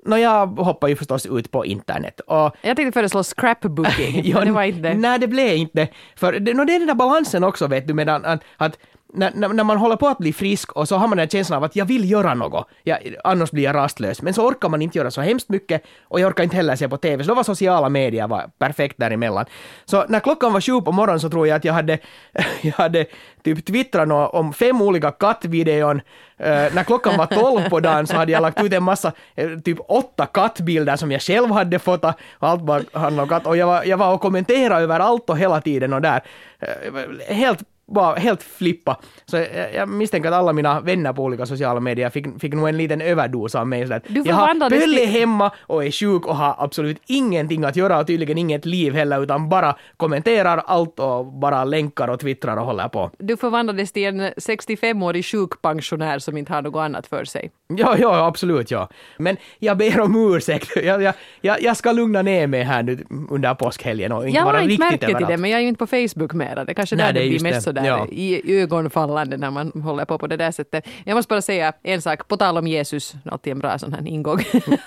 Nå, 0.06 0.16
jag 0.18 0.46
hoppade 0.46 0.92
ju 0.92 0.96
förstås 0.96 1.26
ut 1.26 1.50
på 1.50 1.66
internet. 1.66 2.20
Och 2.20 2.56
Jag 2.62 2.76
tänkte 2.76 2.92
föreslå 2.92 3.22
scrapbooking, 3.22 4.20
Ja, 4.24 4.38
men 4.38 4.46
det 4.46 4.52
var 4.52 4.62
inte. 4.62 4.94
Nej, 4.94 5.18
det 5.18 5.28
blev 5.28 5.56
inte. 5.56 5.88
För 6.16 6.32
no, 6.32 6.64
det 6.64 6.74
är 6.74 6.78
den 6.78 6.86
där 6.88 6.94
balansen 6.94 7.44
också, 7.44 7.66
vet 7.66 7.86
du, 7.88 7.94
med 7.94 8.08
att, 8.08 8.24
att, 8.24 8.40
att 8.56 8.78
när, 9.12 9.32
när 9.34 9.48
när 9.48 9.64
man 9.64 9.76
håller 9.76 9.96
på 9.96 10.08
att 10.08 10.18
bli 10.18 10.32
frisk 10.32 10.72
och 10.72 10.88
så 10.88 10.96
har 10.96 11.08
man 11.08 11.16
den 11.16 11.18
här 11.18 11.28
känslan 11.28 11.56
av 11.56 11.64
att 11.64 11.76
jag 11.76 11.84
vill 11.84 12.10
göra 12.10 12.34
något, 12.34 12.68
jag, 12.82 12.98
annars 13.24 13.50
blir 13.50 13.64
jag 13.64 13.74
rastlös. 13.74 14.22
Men 14.22 14.34
så 14.34 14.46
orkar 14.46 14.68
man 14.68 14.82
inte 14.82 14.98
göra 14.98 15.10
så 15.10 15.20
hemskt 15.20 15.48
mycket 15.48 15.82
och 16.02 16.20
jag 16.20 16.28
orkar 16.28 16.44
inte 16.44 16.56
heller 16.56 16.76
se 16.76 16.88
på 16.88 16.96
TV. 16.96 17.24
Så 17.24 17.28
då 17.28 17.34
var 17.34 17.42
sociala 17.42 17.88
medier 17.88 18.28
var 18.28 18.50
perfekt 18.58 18.98
däremellan. 18.98 19.44
Så 19.84 20.04
när 20.08 20.20
klockan 20.20 20.52
var 20.52 20.60
sju 20.60 20.80
på 20.80 20.92
morgonen 20.92 21.20
så 21.20 21.30
tror 21.30 21.48
jag 21.48 21.56
att 21.56 21.64
jag 21.64 21.72
hade, 21.72 21.98
jag 22.62 22.72
hade 22.72 23.06
typ 23.42 23.66
twittrat 23.66 24.34
om 24.34 24.52
fem 24.52 24.82
olika 24.82 25.10
kattvideon. 25.10 26.00
Uh, 26.40 26.74
när 26.74 26.84
klockan 26.84 27.16
var 27.16 27.26
tolv 27.26 27.68
på 27.68 27.80
dagen 27.80 28.06
så 28.06 28.16
hade 28.16 28.32
jag 28.32 28.42
lagt 28.42 28.62
ut 28.62 28.72
en 28.72 28.82
massa, 28.82 29.12
eh, 29.34 29.50
typ 29.64 29.78
åtta 29.88 30.26
kattbilder 30.26 30.96
som 30.96 31.12
jag 31.12 31.22
själv 31.22 31.50
hade 31.50 31.78
fotat. 31.78 32.18
Och 32.38 32.48
allt 32.48 32.62
bara 32.62 32.82
handlade 32.92 33.22
om 33.22 33.28
katt. 33.28 33.46
Och 33.46 33.56
jag 33.56 33.66
var, 33.66 33.84
jag 33.84 33.96
var 33.96 34.14
och 34.14 34.20
kommenterade 34.20 34.82
överallt 34.82 35.30
och 35.30 35.38
hela 35.38 35.60
tiden 35.60 35.92
och 35.92 36.02
där. 36.02 36.22
Uh, 36.62 37.34
helt 37.34 37.62
var 37.86 38.16
helt 38.16 38.42
flippa. 38.42 39.00
Så 39.26 39.36
jag, 39.36 39.74
jag 39.74 39.88
misstänker 39.88 40.28
att 40.28 40.34
alla 40.34 40.52
mina 40.52 40.80
vänner 40.80 41.12
på 41.12 41.22
olika 41.22 41.46
sociala 41.46 41.80
medier 41.80 42.10
fick, 42.10 42.40
fick 42.40 42.54
nog 42.54 42.68
en 42.68 42.76
liten 42.76 43.00
överdos 43.00 43.54
av 43.54 43.68
mig. 43.68 43.82
Sådär. 43.82 44.02
Du 44.08 44.22
jag 44.26 44.34
har 44.34 44.70
Pelle 44.70 44.96
till- 44.98 45.08
hemma 45.08 45.50
och 45.58 45.84
är 45.84 45.90
sjuk 45.90 46.26
och 46.26 46.36
har 46.36 46.54
absolut 46.58 47.02
ingenting 47.06 47.64
att 47.64 47.76
göra 47.76 47.98
och 48.00 48.06
tydligen 48.06 48.38
inget 48.38 48.64
liv 48.66 48.94
heller 48.94 49.22
utan 49.22 49.48
bara 49.48 49.76
kommenterar 49.96 50.58
allt 50.66 50.98
och 51.00 51.26
bara 51.26 51.64
länkar 51.64 52.08
och 52.08 52.20
twittrar 52.20 52.56
och 52.56 52.66
håller 52.66 52.88
på. 52.88 53.10
Du 53.18 53.36
förvandlades 53.36 53.92
till 53.92 54.06
en 54.06 54.20
65-årig 54.22 55.24
sjukpensionär 55.24 56.18
som 56.18 56.36
inte 56.36 56.52
har 56.52 56.62
något 56.62 56.80
annat 56.80 57.06
för 57.06 57.24
sig. 57.24 57.50
Ja, 57.68 57.96
ja, 57.98 58.26
absolut, 58.26 58.70
ja. 58.70 58.88
Men 59.18 59.36
jag 59.58 59.76
ber 59.76 60.00
om 60.00 60.34
ursäkt. 60.34 60.70
Jag, 60.84 61.02
jag, 61.02 61.14
jag, 61.40 61.62
jag 61.62 61.76
ska 61.76 61.92
lugna 61.92 62.22
ner 62.22 62.46
mig 62.46 62.62
här 62.62 62.82
nu 62.82 63.04
under 63.30 63.54
påskhelgen 63.54 64.12
och 64.12 64.26
inte 64.26 64.36
Jag 64.38 64.44
vara 64.44 64.56
har 64.56 64.62
inte 64.62 64.84
riktigt 64.84 65.08
märkt 65.08 65.18
till 65.18 65.26
det, 65.26 65.36
men 65.36 65.50
jag 65.50 65.58
är 65.58 65.62
ju 65.62 65.68
inte 65.68 65.78
på 65.78 65.86
Facebook 65.86 66.32
mera. 66.32 66.64
Det 66.64 66.74
kanske 66.74 66.96
Nej, 66.96 67.12
där 67.12 67.20
det 67.22 67.28
blir 67.28 67.42
mest 67.42 67.54
det. 67.56 67.60
sådär 67.62 67.84
Ja. 67.86 68.06
i 68.10 68.60
ögonfallande 68.62 69.36
när 69.36 69.50
man 69.50 69.72
håller 69.84 70.04
på 70.04 70.18
på 70.18 70.26
det 70.26 70.36
där 70.36 70.50
sättet. 70.50 70.86
Jag 71.04 71.14
måste 71.14 71.28
bara 71.28 71.42
säga 71.42 71.72
en 71.82 72.02
sak, 72.02 72.28
på 72.28 72.36
tal 72.36 72.58
om 72.58 72.66
Jesus, 72.66 73.14
alltid 73.24 73.50
en 73.52 73.58
bra 73.58 73.78
sån 73.78 73.92
här 73.92 74.06
ingång. 74.08 74.38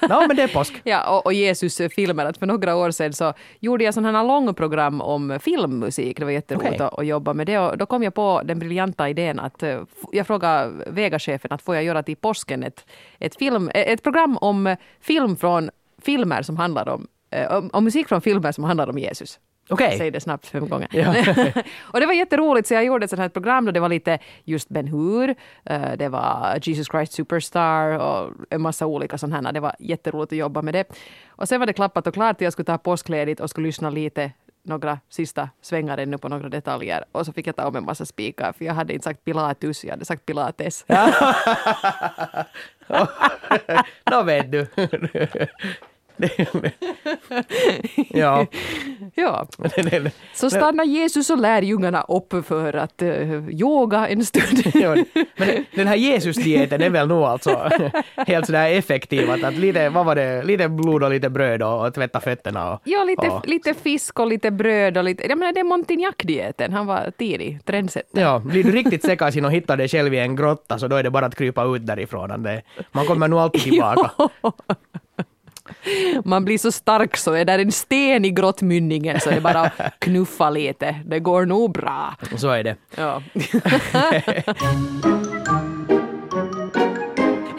Ja, 0.09 0.25
men 0.27 0.35
det 0.35 0.43
är 0.43 0.47
påsk. 0.47 0.73
Ja, 0.83 1.09
och, 1.17 1.25
och 1.25 1.33
Jesus-filmer. 1.33 2.25
Att 2.25 2.37
för 2.37 2.45
några 2.45 2.75
år 2.75 2.91
sedan 2.91 3.13
så 3.13 3.33
gjorde 3.59 3.83
jag 3.83 3.93
sådana 3.93 4.17
här 4.17 4.25
långprogram 4.27 5.01
om 5.01 5.39
filmmusik. 5.41 6.19
Det 6.19 6.25
var 6.25 6.31
jätteroligt 6.31 6.73
Okej. 6.75 6.85
att, 6.85 6.99
att 6.99 7.05
jobba 7.05 7.33
med 7.33 7.47
det. 7.47 7.59
Och 7.59 7.77
då 7.77 7.85
kom 7.85 8.03
jag 8.03 8.13
på 8.13 8.41
den 8.45 8.59
briljanta 8.59 9.09
idén 9.09 9.39
att 9.39 9.63
eh, 9.63 9.79
jag 10.11 10.27
frågade 10.27 10.71
Vega-chefen 10.87 11.51
att 11.51 11.61
får 11.61 11.75
jag 11.75 11.83
göra 11.83 12.03
till 12.03 12.15
påsken 12.15 12.63
ett, 12.69 12.85
ett, 13.19 13.35
film, 13.35 13.71
ett 13.73 14.03
program 14.03 14.37
om 14.37 14.75
film 15.01 15.37
från 15.37 15.69
filmer 16.01 16.41
som 16.41 16.57
handlar 16.57 16.89
om, 16.89 17.07
eh, 17.31 17.55
om, 17.57 17.69
om 17.73 17.83
musik 17.83 18.07
från 18.07 18.21
filmer 18.21 18.51
som 18.51 18.63
handlar 18.63 18.89
om 18.89 18.97
Jesus. 18.97 19.39
Okej. 19.69 19.97
Säg 19.97 20.11
det 20.11 20.19
snabbt 20.19 20.45
fem 20.45 20.69
gånger. 20.69 20.87
Ja. 20.91 21.15
och 21.81 21.99
det 21.99 22.05
var 22.05 22.13
jätteroligt 22.13 22.67
så 22.67 22.73
jag 22.73 22.85
gjorde 22.85 23.03
ett 23.03 23.09
sånt 23.09 23.19
här 23.19 23.29
program 23.29 23.65
då 23.65 23.71
det 23.71 23.79
var 23.79 23.89
lite 23.89 24.19
just 24.43 24.69
Ben 24.69 24.87
Hur, 24.87 25.35
eh, 25.65 25.91
det 25.97 26.09
var 26.09 26.59
Jesus 26.61 26.87
Christ 26.87 27.13
Superstar 27.13 27.99
och 27.99 28.31
en 28.49 28.61
massa 28.61 28.85
olika 28.85 29.17
sådana 29.17 29.47
här. 29.47 29.53
Det 29.53 29.59
var 29.59 29.75
jätteroligt 29.79 30.33
att 30.33 30.37
jobba 30.37 30.61
med 30.61 30.73
det. 30.73 30.83
Och 31.27 31.47
sen 31.47 31.59
var 31.59 31.67
det 31.67 31.73
klappat 31.73 32.07
och 32.07 32.13
klart. 32.13 32.41
Jag 32.41 32.53
skulle 32.53 32.65
ta 32.65 32.77
påskledigt 32.77 33.39
och 33.39 33.49
skulle 33.49 33.67
lyssna 33.67 33.89
lite 33.89 34.31
några 34.63 34.99
sista 35.09 35.49
svängar 35.61 35.97
ännu 35.97 36.17
på 36.17 36.29
några 36.29 36.49
detaljer. 36.49 37.05
Och 37.11 37.25
så 37.25 37.33
fick 37.33 37.47
jag 37.47 37.55
ta 37.55 37.67
om 37.67 37.75
en 37.75 37.85
massa 37.85 38.05
spikar 38.05 38.53
för 38.53 38.65
jag 38.65 38.73
hade 38.73 38.93
inte 38.93 39.03
sagt 39.03 39.25
Pilatus, 39.25 39.83
jag 39.83 39.91
hade 39.91 40.05
sagt 40.05 40.25
Pilates. 40.25 40.85
Nå 44.11 44.23
vet 44.23 44.51
du 44.51 44.67
ja. 48.09 48.45
ja. 49.15 49.47
Så 50.33 50.49
stannar 50.49 50.83
Jesus 50.83 51.29
och 51.29 51.37
lärjungarna 51.37 52.01
upp 52.01 52.45
för 52.45 52.75
att 52.75 53.01
uh, 53.01 53.49
yoga 53.49 54.07
en 54.07 54.25
stund. 54.25 54.63
Ja, 54.79 54.95
men 55.37 55.65
den 55.75 55.87
här 55.87 55.95
Jesus-dieten 55.95 56.81
är 56.81 56.89
väl 56.89 57.07
nog 57.07 57.23
alltså 57.23 57.69
helt 58.15 58.45
sådär 58.45 58.71
effektiv 58.71 59.31
att, 59.31 59.43
att 59.43 59.53
lite, 59.53 59.89
vad 59.89 60.05
var 60.05 60.15
det, 60.15 60.43
lite 60.43 60.69
blod 60.69 61.03
och 61.03 61.09
lite 61.09 61.29
bröd 61.29 61.63
och, 61.63 61.87
och 61.87 61.93
tvätta 61.93 62.19
fötterna 62.19 62.73
och... 62.73 62.81
Ja, 62.83 63.03
lite, 63.03 63.29
och, 63.29 63.47
lite 63.47 63.73
fisk 63.73 64.19
och 64.19 64.27
lite 64.27 64.51
bröd 64.51 64.97
och 64.97 65.03
lite... 65.03 65.27
Jag 65.27 65.37
menar, 65.37 65.53
det 65.53 65.59
är 65.59 65.63
Montignac-dieten. 65.63 66.73
Han 66.73 66.85
var 66.85 67.11
tidig, 67.17 67.59
trendsetter. 67.65 68.21
Ja, 68.21 68.39
blir 68.39 68.63
du 68.63 68.71
riktigt 68.71 69.03
säkersin 69.03 69.45
och 69.45 69.51
hittar 69.51 69.77
dig 69.77 69.87
själv 69.87 70.13
i 70.13 70.19
en 70.19 70.35
grotta 70.35 70.79
så 70.79 70.87
då 70.87 70.95
är 70.95 71.03
det 71.03 71.11
bara 71.11 71.25
att 71.25 71.35
krypa 71.35 71.63
ut 71.63 71.85
därifrån. 71.85 72.47
Man 72.91 73.05
kommer 73.05 73.27
nog 73.27 73.39
alltid 73.39 73.61
tillbaka. 73.61 74.11
Man 76.25 76.45
blir 76.45 76.57
så 76.57 76.71
stark 76.71 77.17
så 77.17 77.33
är 77.33 77.45
där 77.45 77.59
en 77.59 77.71
sten 77.71 78.25
i 78.25 78.29
grottmynningen 78.31 79.19
så 79.19 79.29
det 79.29 79.35
är 79.35 79.41
bara 79.41 79.61
att 79.61 79.99
knuffa 79.99 80.49
lite. 80.49 80.95
Det 81.05 81.19
går 81.19 81.45
nog 81.45 81.71
bra. 81.71 82.15
Så 82.37 82.49
är 82.49 82.63
det. 82.63 82.75
Ja. 82.95 83.21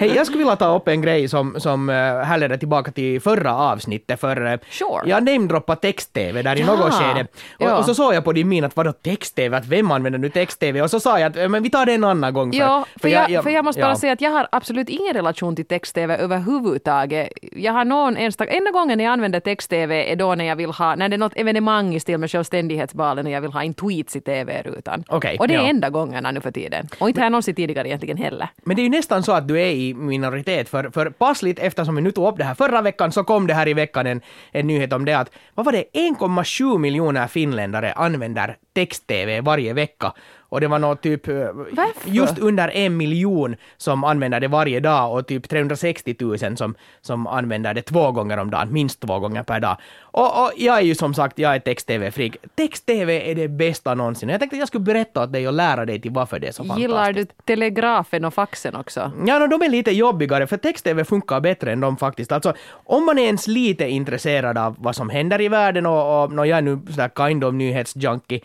Hej, 0.00 0.16
jag 0.16 0.26
skulle 0.26 0.38
vilja 0.38 0.56
ta 0.56 0.76
upp 0.76 0.88
en 0.88 1.02
grej 1.02 1.28
som, 1.28 1.60
som 1.60 1.88
uh, 1.88 1.94
härleder 1.94 2.56
tillbaka 2.56 2.90
till 2.90 3.20
förra 3.20 3.54
avsnittet, 3.54 4.20
för 4.20 4.46
uh, 4.46 4.58
Sure. 4.70 5.10
jag 5.10 5.24
namedroppade 5.24 5.80
text-tv 5.80 6.42
där 6.42 6.56
i 6.56 6.60
Ja, 6.60 6.66
något 6.66 6.94
skede. 6.94 7.20
Och, 7.58 7.66
ja. 7.66 7.78
och 7.78 7.84
så 7.84 7.94
såg 7.94 8.14
jag 8.14 8.24
på 8.24 8.32
din 8.32 8.48
min 8.48 8.64
att 8.64 8.76
vadå 8.76 8.92
text-tv, 8.92 9.56
att 9.56 9.66
vem 9.66 9.90
använder 9.90 10.18
nu 10.18 10.30
text-tv? 10.30 10.82
Och 10.82 10.90
så 10.90 11.00
sa 11.00 11.20
jag 11.20 11.30
att 11.30 11.36
eh, 11.36 11.48
men 11.48 11.62
vi 11.62 11.70
tar 11.70 11.86
det 11.86 11.94
en 11.94 12.04
annan 12.04 12.34
gång. 12.34 12.52
För, 12.52 12.58
Ja, 12.58 12.86
för 12.96 13.08
jag, 13.08 13.42
för 13.42 13.50
jag 13.50 13.64
måste 13.64 13.80
bara 13.80 13.90
ja. 13.90 13.96
säga 13.96 14.12
att 14.12 14.20
jag 14.20 14.30
har 14.30 14.48
absolut 14.52 14.88
ingen 14.88 15.14
relation 15.14 15.56
till 15.56 15.64
text-tv 15.64 16.16
överhuvudtaget. 16.16 17.28
Jag 17.56 17.72
har 17.72 17.84
någon 17.84 18.16
enstaka, 18.16 18.52
enda 18.52 18.70
gången 18.70 19.00
jag 19.00 19.12
använder 19.12 19.40
text-tv 19.40 20.12
är 20.12 20.16
då 20.16 20.34
när 20.34 20.44
jag 20.44 20.56
vill 20.56 20.70
ha, 20.70 20.94
när 20.94 21.08
det 21.08 21.16
är 21.16 21.18
något 21.18 21.36
evenemang 21.36 21.94
i 21.94 22.00
stil 22.00 22.18
med 22.18 22.30
självständighetsbalen 22.30 23.26
och 23.26 23.32
jag 23.32 23.40
vill 23.40 23.52
ha 23.52 23.62
in 23.62 23.74
tweets 23.74 24.16
i 24.16 24.20
tv-rutan. 24.20 25.04
Okej, 25.08 25.36
och 25.38 25.48
det 25.48 25.54
är 25.54 25.58
ja. 25.58 25.68
enda 25.68 25.90
gångerna 25.90 26.30
nu 26.30 26.40
för 26.40 26.50
tiden. 26.50 26.88
Och 26.98 27.08
inte 27.08 27.20
har 27.20 27.24
jag 27.24 27.32
någonsin 27.32 27.54
tidigare 27.54 27.88
egentligen 27.88 28.16
heller. 28.16 28.48
Men 28.64 28.76
det 28.76 28.82
är 28.82 28.84
ju 28.84 28.90
nästan 28.90 29.22
så 29.22 29.32
att 29.32 29.48
du 29.48 29.60
är 29.60 29.70
i 29.70 29.89
minoritet, 29.94 30.68
för, 30.68 30.90
för 30.90 31.10
passligt 31.10 31.58
eftersom 31.58 31.96
vi 31.96 32.02
nu 32.02 32.12
tog 32.12 32.28
upp 32.28 32.38
det 32.38 32.44
här 32.44 32.54
förra 32.54 32.82
veckan 32.82 33.12
så 33.12 33.24
kom 33.24 33.46
det 33.46 33.54
här 33.54 33.68
i 33.68 33.74
veckan 33.74 34.06
en, 34.06 34.20
en 34.52 34.66
nyhet 34.66 34.92
om 34.92 35.04
det 35.04 35.14
att, 35.14 35.30
vad 35.54 35.66
var 35.66 35.72
det, 35.72 35.84
1,7 35.94 36.78
miljoner 36.78 37.26
finländare 37.26 37.92
använder 37.92 38.56
text-tv 38.74 39.40
varje 39.40 39.72
vecka. 39.72 40.12
Och 40.50 40.60
det 40.60 40.68
var 40.68 40.78
nog 40.78 41.00
typ 41.00 41.28
eh, 41.28 41.34
Varför? 41.34 42.10
just 42.10 42.38
under 42.38 42.68
en 42.68 42.96
miljon 42.96 43.56
som 43.76 44.04
använder 44.04 44.40
det 44.40 44.48
varje 44.48 44.80
dag 44.80 45.14
och 45.14 45.26
typ 45.26 45.48
360 45.48 46.16
000 46.20 46.56
som, 46.56 46.74
som 47.00 47.26
använder 47.26 47.74
det 47.74 47.82
två 47.82 48.12
gånger 48.12 48.38
om 48.38 48.50
dagen, 48.50 48.72
minst 48.72 49.00
två 49.00 49.18
gånger 49.18 49.42
per 49.42 49.60
dag. 49.60 49.76
Och, 50.00 50.44
och 50.44 50.52
jag 50.56 50.76
är 50.78 50.82
ju 50.82 50.94
som 50.94 51.14
sagt, 51.14 51.38
jag 51.38 51.54
är 51.54 51.58
text-tv-freak. 51.58 52.36
Text-tv 52.54 53.30
är 53.30 53.34
det 53.34 53.48
bästa 53.48 53.94
någonsin. 53.94 54.28
Jag 54.28 54.40
tänkte 54.40 54.56
att 54.56 54.58
jag 54.58 54.68
skulle 54.68 54.84
berätta 54.84 55.22
åt 55.22 55.32
dig 55.32 55.48
och 55.48 55.54
lära 55.54 55.84
dig 55.86 56.00
till 56.00 56.10
varför 56.10 56.38
det 56.38 56.48
är 56.48 56.52
så 56.52 56.62
fantastiskt. 56.62 56.88
Gillar 56.88 57.12
du 57.12 57.26
telegrafen 57.44 58.24
och 58.24 58.34
faxen 58.34 58.76
också? 58.76 59.12
Ja, 59.26 59.38
no, 59.38 59.46
de 59.46 59.62
är 59.62 59.68
lite 59.68 59.90
jobbigare, 59.90 60.46
för 60.46 60.56
text-tv 60.56 61.04
funkar 61.04 61.40
bättre 61.40 61.72
än 61.72 61.80
de 61.80 61.96
faktiskt. 61.96 62.32
Alltså, 62.32 62.54
om 62.70 63.06
man 63.06 63.18
är 63.18 63.22
ens 63.22 63.46
lite 63.46 63.88
intresserad 63.88 64.58
av 64.58 64.76
vad 64.78 64.96
som 64.96 65.10
händer 65.10 65.40
i 65.40 65.48
världen 65.48 65.86
och, 65.86 66.22
och 66.22 66.32
no, 66.32 66.44
jag 66.44 66.58
är 66.58 66.62
nu 66.62 66.78
sådär 66.90 67.10
kind 67.16 67.44
of 67.44 67.54
nyhetsjunkie, 67.54 68.40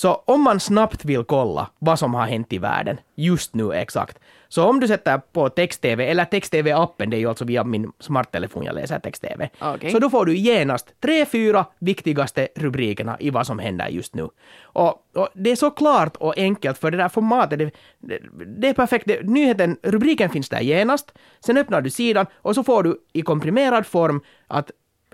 så 0.00 0.14
om 0.24 0.42
man 0.42 0.60
snabbt 0.60 1.04
vill 1.04 1.24
kolla 1.24 1.70
vad 1.78 1.98
som 1.98 2.14
har 2.14 2.26
hänt 2.26 2.52
i 2.52 2.58
världen, 2.58 3.00
just 3.14 3.54
nu 3.54 3.72
exakt, 3.72 4.18
så 4.48 4.64
om 4.64 4.80
du 4.80 4.88
sätter 4.88 5.18
på 5.18 5.48
text-tv, 5.48 6.10
eller 6.10 6.24
text-tv-appen, 6.24 7.10
det 7.10 7.16
är 7.16 7.18
ju 7.18 7.28
alltså 7.28 7.44
via 7.44 7.64
min 7.64 7.92
smarttelefon 7.98 8.64
jag 8.64 8.74
läser 8.74 8.98
text-tv, 8.98 9.50
Okej. 9.60 9.90
så 9.90 9.98
då 9.98 10.10
får 10.10 10.26
du 10.26 10.36
genast 10.36 10.94
tre, 11.00 11.26
fyra 11.26 11.64
viktigaste 11.78 12.48
rubrikerna 12.56 13.16
i 13.20 13.30
vad 13.30 13.46
som 13.46 13.58
händer 13.58 13.88
just 13.88 14.14
nu. 14.14 14.28
Och, 14.62 15.06
och 15.14 15.28
det 15.34 15.50
är 15.50 15.56
så 15.56 15.70
klart 15.70 16.16
och 16.16 16.38
enkelt 16.38 16.78
för 16.78 16.90
det 16.90 16.96
där 16.96 17.08
formatet, 17.08 17.58
det, 17.58 17.70
det, 17.98 18.18
det 18.60 18.68
är 18.68 18.74
perfekt. 18.74 19.04
Det, 19.06 19.22
nyheten, 19.22 19.76
rubriken 19.82 20.30
finns 20.30 20.48
där 20.48 20.60
genast, 20.60 21.12
sen 21.40 21.56
öppnar 21.56 21.80
du 21.80 21.90
sidan 21.90 22.26
och 22.34 22.54
så 22.54 22.64
får 22.64 22.82
du 22.82 22.98
i 23.12 23.22
komprimerad 23.22 23.86
form 23.86 24.20
att 24.46 24.70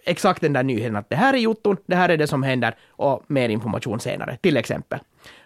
exakt 0.07 0.41
den 0.41 0.53
där 0.53 0.63
nyheten 0.63 0.97
att 0.97 1.11
det 1.11 1.17
här 1.17 1.35
är 1.35 1.39
Jotton, 1.39 1.77
det 1.87 1.97
här 1.97 2.09
är 2.09 2.17
det 2.17 2.27
som 2.27 2.43
händer 2.43 2.75
och 2.91 3.23
mer 3.27 3.49
information 3.49 4.01
senare, 4.01 4.37
till 4.43 4.57
exempel. 4.57 4.99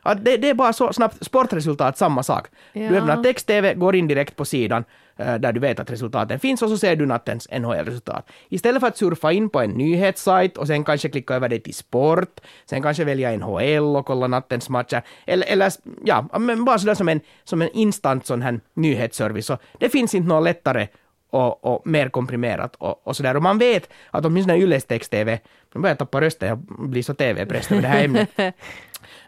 Att 0.03 0.25
det, 0.25 0.37
det 0.37 0.51
är 0.51 0.55
bara 0.55 0.73
så 0.73 0.93
snabbt. 0.93 1.25
Sportresultat, 1.25 1.99
samma 1.99 2.23
sak. 2.23 2.47
Du 2.73 2.81
Ja. 2.81 2.91
öppnar 2.93 3.23
text-tv, 3.23 3.75
går 3.75 3.97
in 3.97 4.09
direkt 4.09 4.37
på 4.37 4.45
sidan 4.45 4.85
eh, 5.17 5.35
där 5.35 5.53
du 5.53 5.61
vet 5.61 5.81
att 5.81 5.91
resultaten 5.91 6.41
finns 6.41 6.63
och 6.63 6.69
så 6.69 6.79
ser 6.79 6.97
du 6.97 7.07
nattens 7.07 7.49
NHL-resultat. 7.51 8.31
Istället 8.49 8.81
för 8.81 8.87
att 8.89 8.97
surfa 8.97 9.33
in 9.33 9.49
på 9.51 9.61
en 9.61 9.71
nyhetssajt 9.71 10.57
och 10.57 10.67
sen 10.67 10.85
kanske 10.85 11.09
klicka 11.09 11.35
över 11.35 11.49
det 11.49 11.59
till 11.59 11.75
sport, 11.75 12.41
sen 12.71 12.83
kanske 12.83 13.05
välja 13.05 13.37
NHL 13.37 13.97
och 13.97 14.07
kolla 14.07 14.27
nattens 14.27 14.69
matcher, 14.69 15.03
eller, 15.27 15.47
eller 15.47 15.73
ja, 16.05 16.29
men 16.39 16.65
bara 16.65 16.79
sådär 16.79 16.95
som 16.95 17.09
en, 17.09 17.21
som 17.45 17.63
en 17.63 17.69
instant 17.73 18.27
sån 18.27 18.43
här 18.43 18.61
nyhetsservice. 18.75 19.47
Så 19.47 19.59
det 19.79 19.89
finns 19.89 20.15
inte 20.15 20.29
något 20.29 20.45
lättare 20.45 20.89
och, 21.31 21.65
och 21.65 21.87
mer 21.87 22.09
komprimerat 22.09 22.77
och, 22.77 23.07
och 23.07 23.17
sådär. 23.17 23.37
Och 23.37 23.43
man 23.43 23.59
vet 23.59 23.91
att 24.11 24.25
åtminstone 24.25 24.59
Yles 24.59 24.85
text-tv, 24.85 25.41
nu 25.75 25.81
börjar 25.81 25.91
jag 25.91 25.99
tappa 25.99 26.21
rösten, 26.21 26.49
jag 26.49 26.59
blir 26.89 27.03
så 27.03 27.15
tv-präst 27.15 27.73
över 27.73 27.83
det 27.83 27.89
här 27.89 28.05
ämnet. 28.05 28.29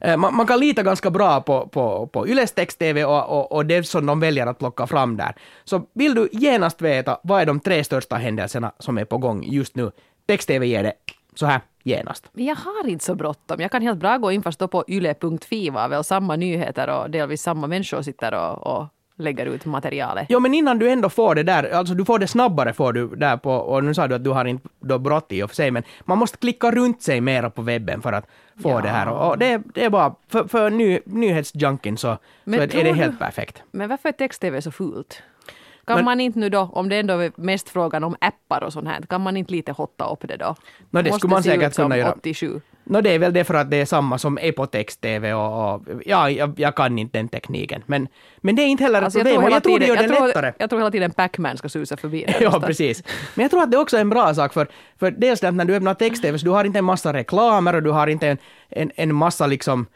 Eh, 0.01 0.17
man, 0.17 0.37
man, 0.37 0.47
kan 0.47 0.61
lita 0.61 0.83
ganska 0.83 1.11
bra 1.11 1.41
på, 1.41 1.69
på, 1.69 2.07
på 2.07 2.29
Yles 2.29 2.53
text-tv 2.53 3.05
och, 3.05 3.39
och, 3.39 3.53
och 3.53 3.67
det 3.67 3.85
som 3.85 4.07
de 4.07 4.21
väljer 4.21 4.47
att 4.47 4.59
plocka 4.59 4.87
fram 4.87 5.17
där. 5.17 5.35
Så 5.65 5.87
vill 5.95 6.15
du 6.15 6.29
genast 6.33 6.83
veta 6.83 7.19
vad 7.23 7.43
är 7.43 7.47
de 7.47 7.61
tre 7.61 7.85
största 7.85 8.17
händelserna 8.17 8.73
som 8.79 8.99
är 8.99 9.05
på 9.05 9.19
gång 9.19 9.45
just 9.45 9.77
nu, 9.77 9.91
text-tv 10.27 10.67
ger 10.67 10.83
det 10.83 10.93
så 11.35 11.47
här 11.47 11.61
genast. 11.83 12.31
Jag 12.33 12.57
har 12.57 12.89
inte 12.89 13.05
så 13.05 13.15
bråttom. 13.15 13.61
Jag 13.61 13.71
kan 13.71 13.83
helt 13.83 13.99
bra 13.99 14.19
gå 14.19 14.33
in 14.33 14.43
fast 14.43 14.59
då 14.59 14.69
på 14.69 14.85
yle.fi 14.89 15.71
var 15.71 15.89
väl 15.89 16.05
samma 16.05 16.37
nyheter 16.37 16.89
och 16.89 17.11
delvis 17.11 17.43
samma 17.43 17.67
människor 17.67 18.03
sitter 18.03 18.35
och, 18.35 18.67
och 18.67 18.87
lägger 19.23 19.47
ut 19.47 19.65
materialet. 19.65 20.27
Jo, 20.29 20.41
men 20.41 20.55
innan 20.55 20.79
du 20.79 20.91
ändå 20.91 21.09
får 21.09 21.35
det 21.35 21.43
där, 21.43 21.71
alltså 21.71 21.95
du 21.95 22.05
får 22.05 22.19
det 22.19 22.27
snabbare 22.27 22.73
får 22.73 22.93
du 22.93 23.09
där 23.09 23.37
på, 23.37 23.53
och 23.53 23.85
nu 23.85 23.95
sa 23.95 24.09
du 24.09 24.15
att 24.15 24.25
du 24.25 24.31
har 24.31 24.45
inte 24.45 24.69
då 24.81 24.99
brått 24.99 25.33
i 25.33 25.43
och 25.43 25.51
för 25.51 25.57
sig, 25.57 25.71
men 25.71 25.83
man 26.05 26.19
måste 26.19 26.39
klicka 26.39 26.71
runt 26.71 27.03
sig 27.03 27.21
mera 27.21 27.51
på 27.51 27.63
webben 27.63 28.03
för 28.03 28.13
att 28.13 28.27
få 28.63 28.71
ja. 28.71 28.81
det 28.81 28.89
här. 28.89 29.09
Och 29.09 29.39
det, 29.39 29.63
det 29.75 29.85
är 29.85 29.91
bara, 29.91 30.15
för, 30.29 30.45
för 30.45 30.71
ny, 30.71 31.01
nyhetsjunkin 31.05 31.97
så, 31.97 32.19
så 32.45 32.53
är 32.53 32.67
det 32.67 32.93
helt 32.93 33.13
du, 33.13 33.19
perfekt. 33.19 33.63
Men 33.71 33.89
varför 33.89 34.09
är 34.09 34.13
text-tv 34.13 34.63
så 34.63 34.71
fult? 34.71 35.23
Kan 35.85 35.97
men, 35.97 36.05
man 36.05 36.21
inte 36.21 36.39
nu 36.39 36.49
då, 36.49 36.61
om 36.61 36.89
det 36.89 36.97
ändå 36.97 37.19
är 37.19 37.33
mest 37.37 37.69
frågan 37.69 38.05
om 38.05 38.17
appar 38.21 38.65
och 38.65 38.73
sånt 38.73 38.89
här, 38.89 39.01
kan 39.01 39.21
man 39.21 39.37
inte 39.37 39.53
lite 39.53 39.73
hotta 39.73 40.05
upp 40.05 40.29
det 40.29 40.37
då? 40.37 40.55
No, 40.91 41.03
det 41.03 41.13
skulle 41.13 41.31
man 41.31 41.43
säkert 41.43 41.77
kunna 41.77 41.97
göra. 41.97 42.13
87. 42.13 42.61
No, 42.85 43.01
det 43.01 43.11
är 43.11 43.19
väl 43.19 43.33
det 43.33 43.45
för 43.45 43.55
att 43.55 43.71
det 43.71 43.77
är 43.77 43.85
samma 43.85 44.19
som 44.19 44.39
är 44.39 44.53
på 44.53 44.67
text-tv 44.67 45.35
och, 45.35 45.75
och 45.75 45.83
ja, 46.07 46.31
jag, 46.31 46.61
jag, 46.61 46.75
kan 46.75 46.99
inte 46.99 47.19
den 47.19 47.29
tekniken. 47.29 47.83
Men, 47.87 48.09
men 48.37 48.57
det 48.57 48.63
är 48.63 48.67
inte 48.67 48.85
heller 48.85 49.03
alltså, 49.03 49.19
ett 49.19 49.27
problem. 49.27 49.53
Jag 49.53 49.63
tror, 49.63 49.81
jag 49.81 49.81
tror 49.81 49.97
det 49.97 50.03
gör 50.03 50.21
det 50.21 50.27
lättare. 50.27 50.53
Jag 50.59 50.71
tror 50.71 50.81
hela 50.81 50.91
tiden 50.91 51.11
Pac-Man 51.11 51.57
ska 51.57 51.69
susa 51.69 51.97
förbi. 51.97 52.27
ja, 52.41 52.61
precis. 52.61 53.03
Men 53.35 53.43
jag 53.43 53.51
tror 53.51 53.63
att 53.63 53.71
det 53.71 53.79
också 53.79 53.97
är 53.97 54.01
en 54.01 54.11
bra 54.11 54.35
sak 54.35 54.53
för, 54.53 54.69
för 54.99 55.11
dels 55.11 55.41
det 55.41 55.49
att 55.49 55.55
när 55.55 55.65
du 55.65 55.77
öppnar 55.77 55.95
text-tv 55.95 56.39
så 56.39 56.45
du 56.45 56.51
har 56.51 56.65
inte 56.65 56.79
en 56.79 56.85
massa 56.85 57.13
reklamer 57.13 57.75
och 57.75 57.83
du 57.83 57.91
har 57.91 58.07
inte 58.07 58.29
en, 58.29 58.39
en, 58.69 58.91
en 58.97 59.15
massa 59.15 59.47
liksom 59.47 59.87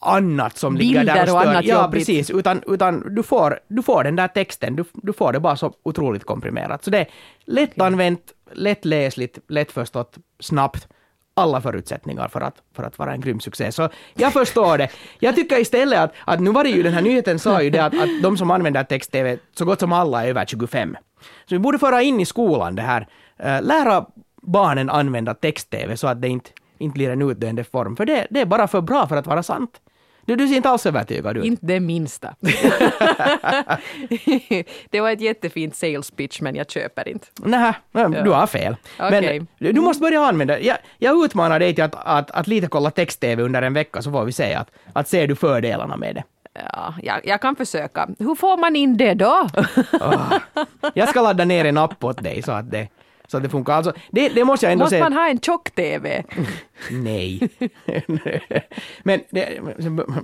annat 0.00 0.56
som 0.56 0.74
Bilder 0.74 1.00
ligger 1.00 1.14
där 1.14 1.22
och 1.22 1.28
stör. 1.28 1.36
Och 1.36 1.42
annat 1.42 1.64
ja, 1.64 1.82
jobbigt. 1.82 1.98
precis. 1.98 2.30
Utan, 2.30 2.62
utan 2.66 3.14
du, 3.14 3.22
får, 3.22 3.60
du 3.68 3.82
får 3.82 4.04
den 4.04 4.16
där 4.16 4.28
texten, 4.28 4.76
du, 4.76 4.84
du 4.94 5.12
får 5.12 5.32
det 5.32 5.40
bara 5.40 5.56
så 5.56 5.72
otroligt 5.82 6.24
komprimerat. 6.24 6.84
Så 6.84 6.90
det 6.90 6.98
är 6.98 7.06
lättanvänt, 7.44 8.20
lättläsligt, 8.52 9.38
lättförstått, 9.48 10.16
snabbt. 10.40 10.88
Alla 11.38 11.60
förutsättningar 11.60 12.28
för 12.28 12.40
att, 12.40 12.54
för 12.76 12.82
att 12.82 12.98
vara 12.98 13.12
en 13.12 13.20
grym 13.20 13.40
succé. 13.40 13.72
Så 13.72 13.88
jag 14.14 14.32
förstår 14.32 14.78
det. 14.78 14.88
Jag 15.18 15.34
tycker 15.34 15.60
istället 15.60 15.98
att, 15.98 16.12
att 16.24 16.40
nu 16.40 16.50
var 16.50 16.64
det 16.64 16.70
ju 16.70 16.82
den 16.82 16.92
här 16.92 17.02
nyheten 17.02 17.38
sa 17.38 17.62
ju 17.62 17.70
det 17.70 17.84
att, 17.84 17.94
att 17.94 18.22
de 18.22 18.36
som 18.36 18.50
använder 18.50 18.84
text-tv, 18.84 19.38
så 19.58 19.64
gott 19.64 19.80
som 19.80 19.92
alla 19.92 20.24
är 20.24 20.28
över 20.28 20.44
25. 20.46 20.96
Så 21.20 21.54
vi 21.54 21.58
borde 21.58 21.78
föra 21.78 22.02
in 22.02 22.20
i 22.20 22.26
skolan 22.26 22.74
det 22.74 22.82
här, 22.82 23.08
äh, 23.38 23.62
lära 23.62 24.06
barnen 24.42 24.90
använda 24.90 25.34
text-tv 25.34 25.96
så 25.96 26.06
att 26.06 26.22
det 26.22 26.28
inte 26.28 26.50
inte 26.78 26.94
blir 26.94 27.10
en 27.10 27.22
utdöende 27.22 27.64
form. 27.64 27.96
För 27.96 28.06
det, 28.06 28.26
det 28.30 28.40
är 28.40 28.46
bara 28.46 28.68
för 28.68 28.80
bra 28.80 29.06
för 29.06 29.16
att 29.16 29.26
vara 29.26 29.42
sant. 29.42 29.80
Du, 30.26 30.36
du 30.36 30.48
ser 30.48 30.56
inte 30.56 30.68
alls 30.68 30.86
övertygad 30.86 31.36
ut. 31.36 31.44
Inte 31.44 31.66
det 31.66 31.80
minsta. 31.80 32.34
det 34.90 35.00
var 35.00 35.10
ett 35.10 35.20
jättefint 35.20 35.76
sales 35.76 36.10
pitch 36.10 36.40
men 36.40 36.56
jag 36.56 36.70
köper 36.70 37.08
inte. 37.08 37.26
Nej, 37.36 37.72
du 38.24 38.30
har 38.30 38.46
fel. 38.46 38.76
Okay. 38.98 39.40
Men 39.58 39.74
du 39.74 39.80
måste 39.80 40.00
börja 40.00 40.20
använda 40.20 40.60
jag, 40.60 40.76
jag 40.98 41.24
utmanar 41.24 41.58
dig 41.58 41.74
till 41.74 41.84
att, 41.84 41.94
att, 41.94 42.30
att 42.30 42.46
lite 42.46 42.66
kolla 42.66 42.90
text-tv 42.90 43.42
under 43.42 43.62
en 43.62 43.74
vecka 43.74 44.02
så 44.02 44.12
får 44.12 44.24
vi 44.24 44.32
se 44.32 44.54
att, 44.54 44.70
att 44.92 45.08
ser 45.08 45.26
du 45.26 45.36
fördelarna 45.36 45.96
med 45.96 46.14
det. 46.14 46.24
Ja, 46.72 46.94
jag, 47.02 47.20
jag 47.26 47.40
kan 47.40 47.56
försöka. 47.56 48.08
Hur 48.18 48.34
får 48.34 48.56
man 48.56 48.76
in 48.76 48.96
det 48.96 49.14
då? 49.14 49.48
oh, 49.92 50.32
jag 50.94 51.08
ska 51.08 51.22
ladda 51.22 51.44
ner 51.44 51.64
en 51.64 51.78
app 51.78 52.04
åt 52.04 52.22
dig 52.22 52.42
så 52.42 52.52
att 52.52 52.70
det 52.70 52.88
så 53.26 53.36
att 53.36 53.42
det 53.42 53.48
funkar. 53.48 53.72
Alltså, 53.72 53.92
det, 54.10 54.28
det 54.28 54.44
måste 54.44 54.66
jag 54.66 54.72
ändå 54.72 54.84
måste 54.84 54.94
säga. 54.94 55.04
man 55.04 55.12
ha 55.12 55.28
en 55.28 55.40
tjock-TV? 55.40 56.22
Nej. 56.90 57.48
Men 59.02 59.20
det, 59.30 59.60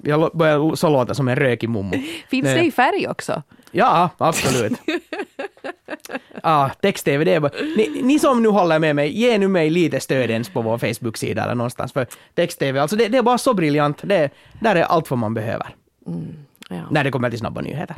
jag 0.02 0.30
börjar 0.34 0.74
så 0.74 0.88
låta 0.88 1.14
som 1.14 1.28
en 1.28 1.36
rökig 1.36 1.68
mummo. 1.68 1.92
Finns 2.28 2.44
det, 2.44 2.54
det 2.54 2.64
i 2.64 2.70
färg 2.70 3.08
också? 3.08 3.42
Ja, 3.70 4.10
absolut. 4.18 4.72
ah, 6.42 6.68
text-tv, 6.68 7.24
det 7.24 7.34
är 7.34 7.40
bara... 7.40 7.52
Ni, 7.76 8.00
ni, 8.02 8.18
som 8.18 8.42
nu 8.42 8.48
håller 8.48 8.78
med 8.78 8.96
mig, 8.96 9.18
ge 9.20 9.38
nu 9.38 9.48
mig 9.48 9.70
lite 9.70 10.00
stöd 10.00 10.30
ens 10.30 10.48
på 10.48 10.62
vår 10.62 10.78
Facebook-sida 10.78 11.44
eller 11.44 11.54
någonstans. 11.54 11.92
För 11.92 12.06
text-tv, 12.34 12.80
alltså 12.80 12.96
det, 12.96 13.08
det, 13.08 13.18
är 13.18 13.22
bara 13.22 13.38
så 13.38 13.54
briljant. 13.54 13.98
Det, 14.02 14.30
där 14.60 14.76
är 14.76 14.82
allt 14.82 15.10
vad 15.10 15.18
man 15.18 15.34
behöver. 15.34 15.66
Mm, 16.06 16.36
ja. 16.68 16.82
När 16.90 17.04
det 17.04 17.10
kommer 17.10 17.30
till 17.30 17.38
snabba 17.38 17.60
nyheter. 17.60 17.96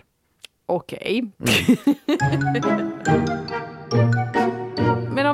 Okej. 0.66 1.24
Okay. 1.38 1.54
Mm. 3.92 4.43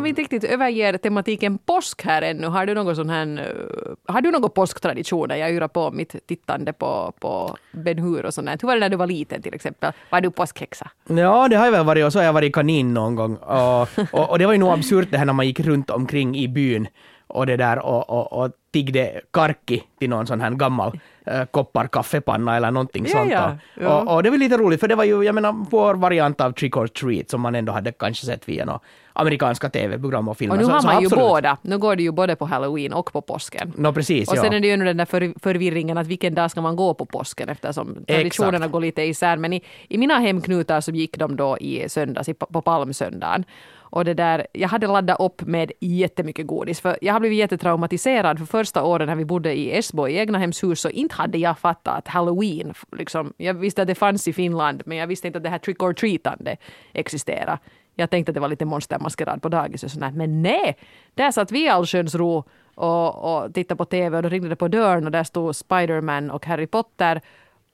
Om 0.01 0.05
vi 0.05 0.09
inte 0.09 0.23
riktigt 0.23 0.45
överger 0.45 0.99
tematiken 0.99 1.59
påsk 1.59 2.03
här 2.05 2.23
ännu, 2.23 2.47
har 2.47 2.67
du 2.67 2.75
någon 2.75 2.97
sån 2.97 3.11
här, 3.11 3.27
eh, 3.39 4.13
har 4.15 4.21
du 4.21 4.31
någon 4.31 4.51
påsktraditioner? 4.51 5.37
Jag 5.37 5.53
yrar 5.53 5.69
på 5.69 5.91
mitt 5.91 6.27
tittande 6.27 6.73
på, 6.73 7.13
på 7.21 7.57
Ben 7.73 7.99
Hur 7.99 8.27
och 8.27 8.35
sånt. 8.35 8.63
Hur 8.63 8.67
var 8.67 8.75
det 8.75 8.81
när 8.81 8.89
du 8.89 8.97
var 8.97 9.07
liten 9.07 9.43
till 9.43 9.55
exempel? 9.55 9.93
Var 10.11 10.21
du 10.21 10.31
påskhäxa? 10.31 10.91
Ja, 11.09 11.49
det 11.49 11.57
har 11.57 11.65
jag 11.65 11.73
väl 11.73 11.85
varit 11.85 12.05
och 12.05 12.13
så 12.13 12.19
har 12.19 12.25
jag 12.25 12.33
varit 12.33 12.55
kanin 12.55 12.95
någon 12.95 13.15
gång. 13.15 13.37
Och, 13.37 13.89
och, 14.13 14.31
och 14.31 14.39
det 14.39 14.47
var 14.47 14.53
ju 14.53 14.59
nog 14.59 14.71
absurt 14.73 15.09
det 15.11 15.19
här 15.19 15.25
när 15.25 15.33
man 15.33 15.47
gick 15.47 15.61
runt 15.61 15.91
omkring 15.91 16.37
i 16.37 16.49
byn 16.49 16.87
och 17.27 17.47
det 17.47 17.57
där 17.57 17.79
och, 17.79 18.11
och, 18.11 18.33
och 18.33 18.51
tiggde 18.73 19.21
karki 19.31 19.83
till 19.99 20.11
någon 20.11 20.27
sån 20.27 20.41
här 20.41 20.51
gammal 20.51 21.01
äh, 21.27 21.45
kopparkaffepanna 21.45 22.57
eller 22.57 22.71
någonting 22.71 23.05
ja, 23.05 23.11
sånt. 23.11 23.33
Ja, 23.33 23.57
ja. 23.75 24.01
Och, 24.01 24.15
och, 24.15 24.23
det 24.23 24.31
var 24.31 24.39
lite 24.39 24.57
roligt 24.57 24.81
för 24.81 24.89
det 24.89 24.95
var 24.95 25.05
ju, 25.05 25.23
jag 25.23 25.35
menar, 25.35 25.67
vår 25.71 25.95
variant 25.95 26.41
av 26.41 26.53
trick 26.53 26.77
or 26.77 26.87
treat 26.87 27.31
som 27.31 27.41
man 27.41 27.55
ändå 27.55 27.73
hade 27.73 27.93
kanske 27.93 28.27
sett 28.27 28.49
via 28.49 28.65
några 28.65 28.81
amerikanska 29.13 29.71
tv-program 29.71 30.29
och 30.29 30.39
filmer. 30.39 30.55
Och 30.55 30.61
nu 30.61 30.65
så, 30.65 30.71
har 30.71 30.83
man 30.83 31.01
ju 31.01 31.07
absolut. 31.07 31.25
båda. 31.25 31.57
Nu 31.63 31.79
går 31.79 31.97
det 31.97 32.03
ju 32.03 32.13
både 32.13 32.37
på 32.37 32.45
halloween 32.45 32.93
och 32.93 33.13
på 33.13 33.21
påsken. 33.21 33.73
No, 33.77 33.93
precis, 33.93 34.29
och 34.29 34.37
sen 34.37 34.53
ja. 34.53 34.57
är 34.57 34.61
det 34.61 34.69
ju 34.69 34.77
den 34.77 34.97
där 34.97 35.05
för, 35.05 35.35
förvirringen 35.43 35.99
att 35.99 36.07
vilken 36.07 36.35
dag 36.35 36.51
ska 36.51 36.61
man 36.61 36.77
gå 36.77 36.95
på 36.95 37.07
påsken 37.07 37.49
eftersom 37.49 38.05
traditionerna 38.09 38.57
Exakt. 38.57 38.73
går 38.73 38.81
lite 38.81 39.03
isär. 39.03 39.37
Men 39.37 39.53
i, 39.53 39.63
i 39.89 39.99
mina 39.99 40.19
hemknutar 40.19 40.81
så 40.81 40.91
gick 40.91 41.19
de 41.19 41.37
då 41.37 41.59
i 41.59 41.89
söndags, 41.89 42.29
på 42.39 42.63
palmsöndagen. 42.63 43.45
Och 43.91 44.05
det 44.05 44.15
där, 44.15 44.47
jag 44.53 44.69
hade 44.69 44.87
laddat 44.87 45.21
upp 45.21 45.43
med 45.43 45.73
jättemycket 45.81 46.47
godis. 46.47 46.81
För 46.81 46.99
jag 47.01 47.13
har 47.13 47.21
blivit 47.21 47.39
jättetraumatiserad 47.39 48.49
för 48.49 48.60
första 48.61 48.83
åren 48.83 49.07
när 49.07 49.17
vi 49.17 49.25
bodde 49.25 49.55
i 49.55 49.79
Esbo 49.79 50.09
i 50.09 50.19
egnahemshus 50.19 50.81
så 50.81 50.91
inte 50.91 51.15
hade 51.15 51.39
jag 51.39 51.59
fattat 51.59 51.99
att 51.99 52.09
halloween, 52.09 52.75
liksom, 52.93 53.33
jag 53.37 53.55
visste 53.55 53.83
att 53.83 53.89
det 53.89 53.95
fanns 53.95 54.29
i 54.29 54.33
Finland 54.33 54.83
men 54.87 54.99
jag 54.99 55.07
visste 55.07 55.27
inte 55.27 55.37
att 55.37 55.43
det 55.43 55.51
här 55.51 55.59
trick 55.59 55.83
or 55.83 55.93
treatande 55.93 56.57
existerade. 56.93 57.59
Jag 57.95 58.11
tänkte 58.11 58.31
att 58.31 58.35
det 58.35 58.41
var 58.41 58.49
lite 58.49 58.65
monstermaskerad 58.65 59.43
på 59.43 59.49
dagis 59.49 59.85
och 59.85 59.91
sånt 59.91 60.17
Men 60.17 60.43
nej! 60.43 60.77
Där 61.15 61.31
satt 61.31 61.53
vi 61.53 61.65
i 61.65 61.69
allsköns 61.69 62.15
ro 62.15 62.45
och, 62.75 63.45
och 63.45 63.55
tittade 63.55 63.79
på 63.79 63.85
TV 63.85 64.17
och 64.17 64.23
då 64.23 64.29
ringde 64.29 64.49
det 64.49 64.57
på 64.57 64.69
dörren 64.69 65.05
och 65.07 65.13
där 65.13 65.25
stod 65.25 65.57
Spiderman 65.57 66.31
och 66.31 66.47
Harry 66.47 66.67
Potter 66.67 67.21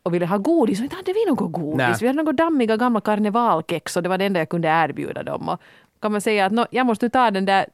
och 0.03 0.15
ville 0.15 0.27
ha 0.27 0.39
godis 0.39 0.79
och 0.79 0.85
inte 0.85 0.97
hade 0.97 1.13
vi 1.13 1.27
något 1.27 1.53
godis. 1.53 1.77
Nej. 1.77 1.95
Vi 2.01 2.07
hade 2.07 2.23
några 2.23 2.33
dammiga 2.33 2.77
gamla 2.77 3.01
karnevalkex 3.01 3.97
och 3.97 4.03
det 4.03 4.09
var 4.09 4.19
det 4.19 4.25
enda 4.25 4.41
jag 4.41 4.49
kunde 4.49 4.69
erbjuda 4.69 5.23
dem. 5.23 5.49
Och 5.49 5.61
kan 6.01 6.13
man 6.13 6.21
säga 6.21 6.47
att 6.47 6.53
no, 6.53 6.67
jag 6.71 6.87
måste 6.87 7.05
nu 7.05 7.11
ta 7.11 7.31
den 7.31 7.45
där 7.45 7.67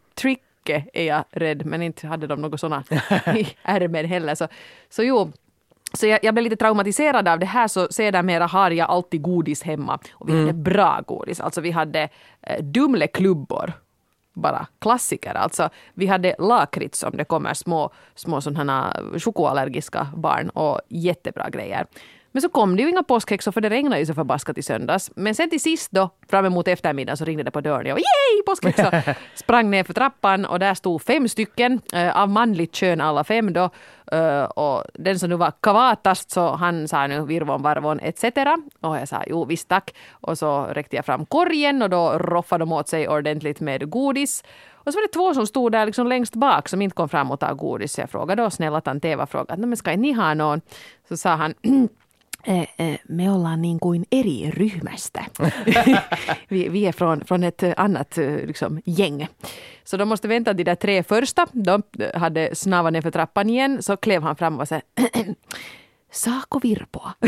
tricket 0.63 0.89
är 0.93 1.07
jag 1.07 1.25
rädd, 1.31 1.67
men 1.67 1.83
inte 1.83 2.07
hade 2.07 2.27
de 2.27 2.41
något 2.41 2.61
sådana 2.61 2.85
i 3.37 3.47
ärmen 3.63 4.05
heller. 4.05 4.35
Så, 4.35 4.49
så 4.91 5.03
jo, 5.03 5.33
så 5.95 6.07
jag, 6.07 6.19
jag 6.23 6.35
blev 6.35 6.45
lite 6.45 6.57
traumatiserad 6.57 7.29
av 7.29 7.39
det 7.39 7.47
här 7.47 7.69
så 7.69 7.89
sedermera 7.91 8.47
har 8.47 8.71
jag 8.71 8.91
alltid 8.91 9.23
godis 9.23 9.63
hemma. 9.63 9.99
Och 10.13 10.29
vi 10.29 10.41
hade 10.41 10.53
bra 10.53 11.01
godis, 11.07 11.41
alltså 11.41 11.61
vi 11.61 11.71
hade 11.71 12.09
eh, 12.43 12.63
Dumleklubbor. 12.63 13.73
Bara 14.35 14.67
klassiker 14.79 15.35
alltså. 15.35 15.71
Vi 15.95 16.07
hade 16.07 16.35
lakrits 16.39 17.03
om 17.03 17.17
det 17.17 17.25
kommer 17.25 17.55
små, 17.55 17.91
små 18.15 18.41
sådana 18.41 18.97
chokoallergiska 19.19 20.07
barn 20.17 20.49
och 20.49 20.81
jättebra 20.89 21.51
grejer. 21.51 21.87
Men 22.33 22.43
så 22.43 22.49
kom 22.49 22.77
det 22.77 22.83
ju 22.83 22.89
inga 22.89 23.03
påskhäxor 23.03 23.53
för 23.53 23.61
det 23.61 23.71
regnade 23.71 23.99
ju 23.99 24.07
så 24.07 24.15
förbaskat 24.15 24.59
i 24.59 24.63
söndags. 24.63 25.11
Men 25.17 25.35
sen 25.35 25.51
till 25.51 25.61
sist 25.61 25.91
då, 25.91 26.11
fram 26.29 26.45
emot 26.45 26.69
eftermiddagen 26.69 27.17
så 27.17 27.25
ringde 27.25 27.43
det 27.43 27.51
på 27.51 27.61
dörren. 27.61 27.87
Jag 27.87 27.99
yay 27.99 28.43
påskhäxor! 28.47 29.15
Sprang 29.35 29.71
ner 29.71 29.85
för 29.85 29.95
trappan 29.95 30.45
och 30.45 30.59
där 30.59 30.75
stod 30.75 31.03
fem 31.03 31.29
stycken 31.29 31.81
eh, 31.93 32.23
av 32.23 32.29
manligt 32.29 32.75
kön 32.75 33.01
alla 33.01 33.25
fem 33.25 33.53
då. 33.53 33.71
Eh, 34.13 34.45
och 34.45 34.85
den 34.95 35.19
som 35.19 35.31
nu 35.31 35.37
var 35.37 35.53
kavatast 35.61 36.31
så 36.31 36.51
han 36.51 36.89
sa 36.89 37.07
nu 37.07 37.27
virvon 37.27 37.63
varvon 37.63 38.01
etc. 38.01 38.25
Och 38.81 38.97
jag 38.97 39.09
sa 39.09 39.23
jo 39.27 39.45
visst 39.45 39.69
tack. 39.69 39.95
Och 40.11 40.39
så 40.39 40.65
räckte 40.65 40.97
jag 40.97 41.05
fram 41.05 41.27
korgen 41.27 41.83
och 41.83 41.91
då 41.91 42.19
roffade 42.19 42.63
de 42.63 42.73
åt 42.73 42.89
sig 42.89 43.09
ordentligt 43.09 43.61
med 43.61 43.91
godis. 43.91 44.45
Och 44.85 44.93
så 44.93 44.99
var 44.99 45.03
det 45.03 45.13
två 45.13 45.35
som 45.35 45.47
stod 45.47 45.73
där 45.73 45.87
liksom 45.87 46.07
längst 46.07 46.35
bak 46.35 46.69
som 46.69 46.83
inte 46.83 46.95
kom 46.95 47.09
fram 47.09 47.31
och 47.31 47.41
tog 47.41 47.59
godis. 47.59 47.93
Så 47.93 48.01
jag 48.01 48.11
frågade 48.11 48.43
då 48.43 48.51
snälla 48.51 48.81
tant 48.81 49.05
Eva 49.05 49.27
frågade, 49.27 49.67
men 49.67 49.77
ska 49.77 49.93
inte 49.93 50.03
ni 50.03 50.13
ha 50.13 50.35
någon? 50.35 50.61
Så 51.09 51.17
sa 51.17 51.31
han 51.35 51.55
me 53.09 53.31
ollaan 53.31 53.63
niin 53.63 53.81
kuin 53.81 54.05
eri 54.13 54.51
ryhmästä. 54.51 55.25
vi, 56.51 56.69
vi 56.69 56.87
är 56.87 56.93
från, 56.93 57.21
från 57.25 57.45
ett 57.45 57.63
eh, 57.63 57.75
annat 57.77 58.19
eh, 58.19 58.47
liksom, 58.47 58.81
gäng. 58.85 59.29
Så 59.85 59.97
de 59.97 60.09
måste 60.09 60.29
vänta 60.29 60.53
de 60.53 60.65
där 60.65 60.75
tre 60.75 61.03
första. 61.03 61.47
De 61.53 61.83
hade 62.15 62.55
snavat 62.55 62.93
ner 62.93 63.03
för 63.03 63.11
trappan 63.11 63.51
igen. 63.51 63.83
Så 63.83 63.97
klev 63.97 64.23
han 64.23 64.37
fram 64.37 64.61
och 64.61 64.69
sa 64.69 64.81
Saco 66.13 66.59
Virpoa. 66.59 67.15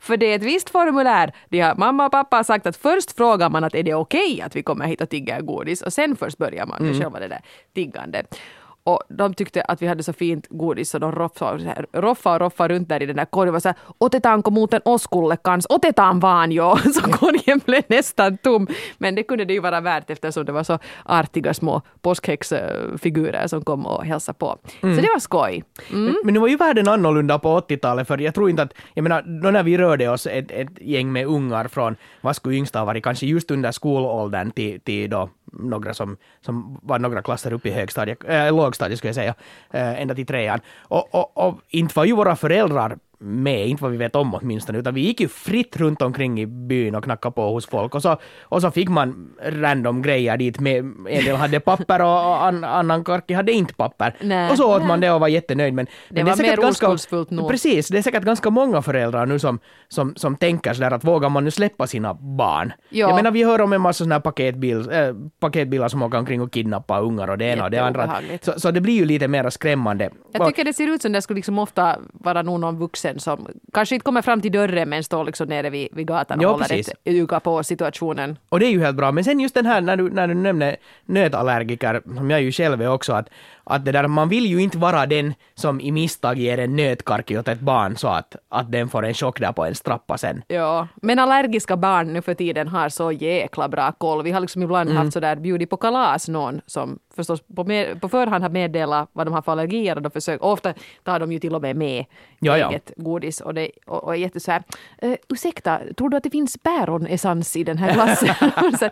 För 0.00 0.16
det 0.16 0.26
är 0.26 0.36
ett 0.36 0.42
visst 0.42 0.70
formulär. 0.70 1.32
De 1.48 1.60
har, 1.60 1.74
mamma 1.74 2.06
och 2.06 2.12
pappa 2.12 2.36
har 2.36 2.44
sagt 2.44 2.66
att 2.66 2.76
först 2.76 3.16
frågar 3.16 3.50
man 3.50 3.64
att 3.64 3.74
är 3.74 3.82
det 3.82 3.94
okej 3.94 4.32
okay 4.32 4.40
att 4.40 4.56
vi 4.56 4.62
kommer 4.62 4.86
hit 4.86 5.00
och 5.00 5.08
tigger 5.08 5.40
godis 5.40 5.82
och 5.82 5.92
sen 5.92 6.16
först 6.16 6.38
börjar 6.38 6.66
man 6.66 6.82
med 6.82 6.90
mm. 6.90 7.02
själva 7.02 7.20
det 7.20 7.28
där 7.28 7.40
tiggandet. 7.74 8.38
Och 8.84 9.02
de 9.08 9.34
tyckte 9.34 9.62
att 9.62 9.82
vi 9.82 9.86
hade 9.86 10.02
så 10.02 10.12
fint 10.12 10.46
godis 10.50 10.90
så 10.90 10.98
de 10.98 11.12
roffade 11.12 11.84
roffa 11.92 12.32
och 12.34 12.40
roffa 12.40 12.68
runt 12.68 12.88
där 12.88 13.02
i 13.02 13.06
den 13.06 13.16
där 13.16 13.24
korgen 13.24 13.54
och 13.54 13.62
sa 13.62 13.74
otetaanko 13.98 14.50
muuten 14.50 14.80
oskulle 14.84 15.36
kans, 15.36 15.66
otetaan 15.70 16.20
vaan 16.20 16.52
jo. 16.52 16.76
Så 16.94 17.00
korgen 17.00 17.60
blev 17.66 17.82
nästan 17.88 18.36
tom. 18.38 18.66
Men 18.98 19.14
det 19.14 19.22
kunde 19.22 19.44
det 19.44 19.52
ju 19.52 19.60
vara 19.60 19.80
värt 19.80 20.10
eftersom 20.10 20.44
det 20.44 20.52
var 20.52 20.64
så 20.64 20.78
artiga 21.04 21.54
små 21.54 21.82
påskhäxfigurer 22.00 23.46
som 23.46 23.64
kom 23.64 23.86
och 23.86 24.04
hälsade 24.04 24.38
på. 24.38 24.58
Mm. 24.82 24.96
Så 24.96 25.02
det 25.02 25.08
var 25.08 25.20
skoj. 25.20 25.64
Mm. 25.90 26.04
Men, 26.04 26.16
men 26.24 26.34
nu 26.34 26.40
var 26.40 26.48
ju 26.48 26.56
världen 26.56 26.88
annorlunda 26.88 27.38
på 27.38 27.60
80-talet 27.60 28.08
för 28.08 28.18
jag 28.18 28.34
tror 28.34 28.50
inte 28.50 28.62
att, 28.62 28.72
jag 28.94 29.02
menar, 29.02 29.22
då 29.42 29.50
när 29.50 29.62
vi 29.62 29.78
rörde 29.78 30.08
oss 30.08 30.26
ett, 30.26 30.50
ett 30.50 30.80
gäng 30.80 31.12
med 31.12 31.26
ungar 31.26 31.68
från, 31.68 31.96
vad 32.20 32.36
skulle 32.36 32.56
yngsta 32.56 32.78
ha 32.78 32.86
varit, 32.86 33.04
kanske 33.04 33.26
just 33.26 33.50
under 33.50 33.72
skolåldern 33.72 34.50
till, 34.50 34.80
till 34.80 35.10
då 35.10 35.28
några 35.52 35.94
som, 35.94 36.16
som 36.40 36.80
var 36.82 36.98
några 36.98 37.22
klasser 37.22 37.52
upp 37.52 37.66
i 37.66 37.70
högstadiet, 37.70 38.18
äh, 38.28 38.56
lågstadiet 38.56 38.98
skulle 38.98 39.08
jag 39.08 39.14
säga, 39.14 39.34
äh, 39.70 40.02
ända 40.02 40.14
till 40.14 40.26
trean. 40.26 40.60
Och, 40.78 41.14
och, 41.14 41.46
och 41.46 41.60
inte 41.68 41.92
var 41.96 42.04
ju 42.04 42.12
våra 42.12 42.36
föräldrar 42.36 42.98
med, 43.22 43.68
inte 43.68 43.82
vad 43.82 43.92
vi 43.92 43.98
vet 43.98 44.16
om 44.16 44.34
åtminstone, 44.34 44.78
utan 44.78 44.94
vi 44.94 45.00
gick 45.00 45.20
ju 45.20 45.28
fritt 45.28 45.76
runt 45.76 46.02
omkring 46.02 46.40
i 46.40 46.46
byn 46.46 46.94
och 46.94 47.04
knackade 47.04 47.32
på 47.32 47.50
hos 47.52 47.66
folk 47.66 47.94
och 47.94 48.02
så, 48.02 48.16
och 48.42 48.60
så 48.60 48.70
fick 48.70 48.88
man 48.88 49.30
random 49.42 50.02
grejer 50.02 50.36
dit 50.36 50.60
med, 50.60 50.78
en 51.08 51.24
del 51.24 51.36
hade 51.36 51.60
papper 51.60 52.02
och 52.02 52.44
an, 52.44 52.64
annan 52.64 53.04
karki 53.04 53.34
hade 53.34 53.52
inte 53.52 53.74
papper. 53.74 54.16
Nej, 54.20 54.50
och 54.50 54.56
så 54.56 54.74
åt 54.74 54.78
nej. 54.78 54.88
man 54.88 55.00
det 55.00 55.10
och 55.10 55.20
var 55.20 55.28
jättenöjd. 55.28 55.74
Men, 55.74 55.86
det 56.08 56.24
men 56.24 56.26
var 56.26 56.36
det 56.36 56.48
är 56.48 56.56
mer 56.56 56.68
oskuldsfullt 56.68 57.30
nog. 57.30 57.48
Precis, 57.48 57.88
det 57.88 57.98
är 57.98 58.02
säkert 58.02 58.22
ganska 58.22 58.50
många 58.50 58.82
föräldrar 58.82 59.26
nu 59.26 59.38
som, 59.38 59.58
som, 59.88 60.16
som 60.16 60.36
tänker 60.36 60.74
sådär 60.74 60.90
att 60.90 61.04
vågar 61.04 61.28
man 61.28 61.44
nu 61.44 61.50
släppa 61.50 61.86
sina 61.86 62.14
barn? 62.14 62.72
Ja. 62.88 63.08
Jag 63.08 63.16
menar 63.16 63.30
vi 63.30 63.44
hör 63.44 63.60
om 63.60 63.72
en 63.72 63.80
massa 63.80 63.98
sådana 63.98 64.14
här 64.14 64.20
paketbil, 64.20 64.90
äh, 64.90 65.14
paketbilar 65.40 65.88
som 65.88 66.02
åker 66.02 66.18
omkring 66.18 66.42
och 66.42 66.52
kidnappar 66.52 67.02
ungar 67.02 67.28
och 67.28 67.38
det 67.38 67.44
ena 67.44 67.64
och 67.64 67.70
det 67.70 67.78
andra. 67.78 68.20
Så, 68.40 68.60
så 68.60 68.70
det 68.70 68.80
blir 68.80 68.94
ju 68.94 69.04
lite 69.04 69.28
mer 69.28 69.50
skrämmande. 69.50 70.10
Jag 70.32 70.46
tycker 70.46 70.64
det 70.64 70.72
ser 70.72 70.86
ut 70.86 71.02
som 71.02 71.12
det 71.12 71.22
skulle 71.22 71.36
liksom 71.36 71.58
ofta 71.58 71.98
vara 72.12 72.42
någon 72.42 72.78
vuxen 72.78 73.11
polisen 73.12 73.20
som 73.20 73.48
kanske 73.72 73.94
inte 73.94 74.04
kommer 74.04 74.22
fram 74.22 74.40
till 74.40 74.52
dörren 74.52 74.88
men 74.88 75.04
står 75.04 75.24
liksom 75.24 75.48
nere 75.48 75.70
vid, 75.70 75.88
vid 75.92 76.06
gatan 76.06 76.38
och 76.38 76.44
ja, 76.44 76.52
håller 76.52 76.64
precis. 76.64 76.88
ett 76.88 76.98
öga 77.04 77.40
på 77.40 77.62
situationen. 77.62 78.38
Och 78.48 78.60
det 78.60 78.66
är 78.66 78.70
ju 78.70 78.80
helt 78.80 78.96
bra. 78.96 79.12
Men 79.12 79.24
sen 79.24 79.40
just 79.40 79.54
den 79.54 79.66
här 79.66 79.80
när 79.80 79.96
du, 79.96 80.10
när 80.10 80.28
du 80.28 80.34
nämnde 80.34 80.76
nötallergiker, 81.06 82.02
som 82.16 82.30
jag 82.30 82.42
ju 82.42 82.52
själv 82.52 82.82
är 82.82 82.88
också, 82.88 83.12
att 83.12 83.28
att 83.64 83.84
det 83.84 83.92
där, 83.92 84.08
man 84.08 84.28
vill 84.28 84.46
ju 84.46 84.62
inte 84.62 84.78
vara 84.78 85.06
den 85.06 85.34
som 85.54 85.80
i 85.80 85.92
misstag 85.92 86.38
ger 86.38 86.58
en 86.58 86.76
nötkarki 86.76 87.38
åt 87.38 87.48
ett 87.48 87.60
barn 87.60 87.96
så 87.96 88.08
att, 88.08 88.36
att 88.48 88.72
den 88.72 88.88
får 88.88 89.04
en 89.04 89.14
chock 89.14 89.40
där 89.40 89.52
på 89.52 89.64
en 89.64 89.74
strappa 89.74 90.18
sen. 90.18 90.42
Ja, 90.48 90.88
men 91.02 91.18
allergiska 91.18 91.76
barn 91.76 92.12
nu 92.12 92.22
för 92.22 92.34
tiden 92.34 92.68
har 92.68 92.88
så 92.88 93.12
jäkla 93.12 93.68
bra 93.68 93.92
koll. 93.92 94.22
Vi 94.22 94.30
har 94.30 94.40
liksom 94.40 94.62
ibland 94.62 94.90
mm. 94.90 95.02
haft 95.02 95.12
sådär 95.12 95.36
bjudit 95.36 95.70
på 95.70 95.76
kalas 95.76 96.28
någon 96.28 96.60
som 96.66 96.98
förstås 97.16 97.40
på, 97.56 97.64
med, 97.64 98.00
på 98.00 98.08
förhand 98.08 98.42
har 98.44 98.50
meddelat 98.50 99.10
vad 99.12 99.26
de 99.26 99.34
har 99.34 99.42
för 99.42 99.52
allergier 99.52 99.96
och 99.96 100.02
de 100.02 100.10
försöker, 100.10 100.44
ofta 100.44 100.74
tar 101.04 101.20
de 101.20 101.32
ju 101.32 101.38
till 101.38 101.54
och 101.54 101.62
med 101.62 101.76
med 101.76 102.04
ja, 102.38 102.58
ja. 102.58 102.70
eget 102.70 102.92
godis 102.96 103.40
och, 103.40 103.54
det, 103.54 103.70
och, 103.86 104.04
och 104.04 104.14
är 104.14 104.18
jätte 104.18 104.40
så 104.40 104.50
här, 104.50 104.62
uh, 105.04 105.14
ursäkta, 105.28 105.80
tror 105.96 106.08
du 106.08 106.16
att 106.16 106.22
det 106.22 106.30
finns 106.30 106.58
päronessens 106.58 107.56
i 107.56 107.64
den 107.64 107.78
här 107.78 107.94
glassen? 107.94 108.34
så, 108.78 108.84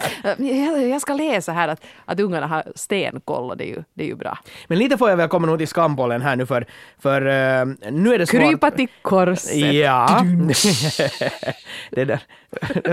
uh, 0.42 0.90
jag 0.90 1.00
ska 1.00 1.14
läsa 1.14 1.52
här 1.52 1.68
att, 1.68 1.84
att 2.04 2.20
ungarna 2.20 2.46
har 2.46 2.72
stenkoll 2.74 3.50
och 3.50 3.56
det 3.56 3.64
är 3.64 3.68
ju, 3.68 3.82
det 3.94 4.04
är 4.04 4.08
ju 4.08 4.14
bra. 4.14 4.38
Men 4.66 4.78
lite 4.78 4.98
får 4.98 5.10
jag 5.10 5.16
väl 5.16 5.28
komma 5.28 5.46
nog 5.46 5.58
till 5.58 5.68
skambollen 5.68 6.22
här 6.22 6.36
nu 6.36 6.46
för, 6.46 6.66
för 6.98 7.20
uh, 7.20 7.74
nu 7.90 8.14
är 8.14 8.18
det 8.18 8.26
svårt. 8.26 8.40
Krypa 8.40 8.70
till 8.70 8.88
korset. 9.02 9.56
Ja. 9.56 10.24
det 11.90 12.04
där. 12.04 12.20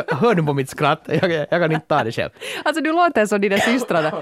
Hör 0.08 0.36
du 0.36 0.44
på 0.44 0.54
mitt 0.54 0.70
skratt? 0.70 1.02
Jag, 1.06 1.32
jag 1.32 1.50
kan 1.50 1.72
inte 1.72 1.88
ta 1.88 2.04
det 2.04 2.12
själv. 2.12 2.30
Alltså 2.64 2.84
du 2.84 2.92
låter 2.92 3.26
som 3.26 3.42
dina 3.42 3.58
systrar 3.58 4.14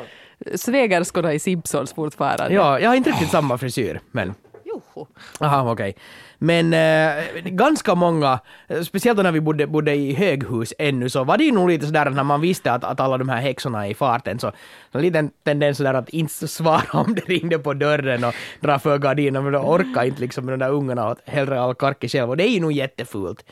svägerskorna 0.56 1.34
i 1.34 1.40
Simpsons 1.40 1.94
fortfarande. 1.94 2.54
Ja, 2.54 2.80
jag 2.80 2.90
har 2.90 2.96
inte 2.96 3.10
riktigt 3.10 3.30
samma 3.30 3.58
frisyr, 3.58 4.00
men... 4.12 4.34
Joho. 4.96 5.08
Aha, 5.40 5.72
okej. 5.72 5.90
Okay. 5.90 5.94
Men 6.38 6.74
eh, 6.74 7.44
ganska 7.44 7.96
många, 7.96 8.40
speciellt 8.84 9.24
när 9.24 9.32
vi 9.32 9.42
bodde, 9.42 9.68
bodde 9.68 9.96
i 9.96 10.14
höghus 10.14 10.74
ännu, 10.78 11.10
så 11.10 11.24
var 11.24 11.38
det 11.38 11.44
ju 11.44 11.52
nog 11.52 11.70
lite 11.70 11.86
sådär 11.86 12.10
när 12.10 12.24
man 12.24 12.42
visste 12.42 12.72
att, 12.72 12.84
att 12.84 13.00
alla 13.00 13.18
de 13.18 13.30
här 13.30 13.42
häxorna 13.42 13.86
är 13.88 13.92
i 13.92 13.94
farten, 13.94 14.40
så, 14.40 14.52
så 14.92 14.98
en 14.98 15.02
liten 15.02 15.32
tendens 15.44 15.78
sådär 15.78 15.94
att 15.94 16.10
inte 16.10 16.48
svara 16.48 17.00
om 17.00 17.16
det 17.16 17.22
ringde 17.22 17.60
på 17.60 17.74
dörren 17.74 18.24
och 18.24 18.36
dra 18.60 18.80
för 18.80 18.98
gardinen, 18.98 19.44
men 19.44 19.54
då 19.54 19.60
orkar 19.60 20.04
inte 20.04 20.22
liksom 20.22 20.46
de 20.46 20.60
där 20.60 20.70
ungarna 20.70 21.10
och 21.10 21.18
hellre 21.26 21.62
all 21.62 21.76
karki 21.76 22.10
själv, 22.10 22.30
och 22.30 22.38
det 22.38 22.44
är 22.44 22.52
ju 22.52 22.60
nog 22.60 22.72
jättefult. 22.72 23.46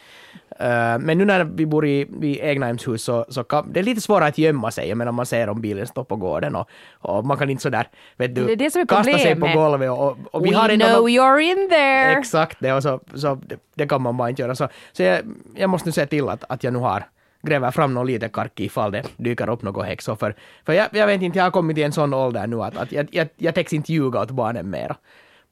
Uh, 0.62 1.00
men 1.00 1.18
nu 1.18 1.26
när 1.26 1.44
vi 1.44 1.66
bor 1.66 1.86
i, 1.86 2.08
i 2.22 2.40
egnahemshus 2.40 3.04
så, 3.04 3.26
så 3.30 3.44
kan, 3.44 3.74
det 3.74 3.80
är 3.80 3.84
lite 3.84 4.02
svårare 4.02 4.30
att 4.30 4.38
gömma 4.38 4.72
sig. 4.72 4.90
Jag 4.90 4.98
menar 4.98 5.12
man 5.12 5.26
ser 5.26 5.50
om 5.50 5.62
bilen 5.62 5.88
står 5.88 6.04
på 6.04 6.16
gården 6.16 6.56
och, 6.56 6.70
och 6.92 7.26
man 7.26 7.38
kan 7.38 7.50
inte 7.50 7.64
sådär, 7.64 7.88
vet 8.18 8.36
du, 8.36 8.56
det 8.56 8.56
det 8.56 8.88
kasta 8.88 9.18
sig 9.18 9.36
på 9.36 9.48
golvet 9.48 9.92
och, 9.92 10.18
och, 10.32 10.46
vi 10.46 10.50
We 10.50 10.58
har 10.58 10.68
know 10.68 10.78
någon, 10.78 11.10
you're 11.10 11.40
in 11.40 11.70
there! 11.70 12.20
Exakt, 12.20 12.58
det, 12.60 12.74
och 12.74 12.84
så, 12.84 13.00
så 13.16 13.36
det, 13.36 13.60
det, 13.76 13.88
kan 13.88 14.02
man 14.02 14.18
bara 14.18 14.30
inte 14.30 14.42
göra. 14.42 14.56
Så, 14.56 14.68
så 14.92 15.04
jag, 15.04 15.20
jag 15.56 15.70
måste 15.70 15.90
nu 15.90 15.94
se 15.94 16.06
till 16.06 16.30
att, 16.30 16.44
att 16.50 16.64
jag 16.64 16.74
nu 16.74 16.80
har 16.80 17.04
gräver 17.44 17.72
fram 17.72 17.94
någon 17.94 18.08
lite 18.08 18.30
karki 18.30 18.66
ifall 18.66 18.92
det 18.92 19.04
dyker 19.18 19.50
upp 19.50 19.62
något 19.62 19.86
häxor. 19.86 20.16
För, 20.16 20.36
för 20.66 20.74
jag, 20.74 20.88
jag 20.92 21.08
vet 21.08 21.22
inte, 21.22 21.38
jag 21.38 21.46
har 21.46 21.52
kommit 21.52 21.76
till 21.76 21.86
en 21.86 21.92
sån 21.92 22.14
ålder 22.14 22.48
nu 22.48 22.64
att, 22.64 22.78
att 22.78 22.92
jag, 22.92 23.08
jag, 23.12 23.28
jag 23.38 23.56
täcks 23.56 23.74
inte 23.74 23.94
ljuga 23.94 24.22
åt 24.22 24.32
barnen 24.32 24.70
mera. 24.70 24.96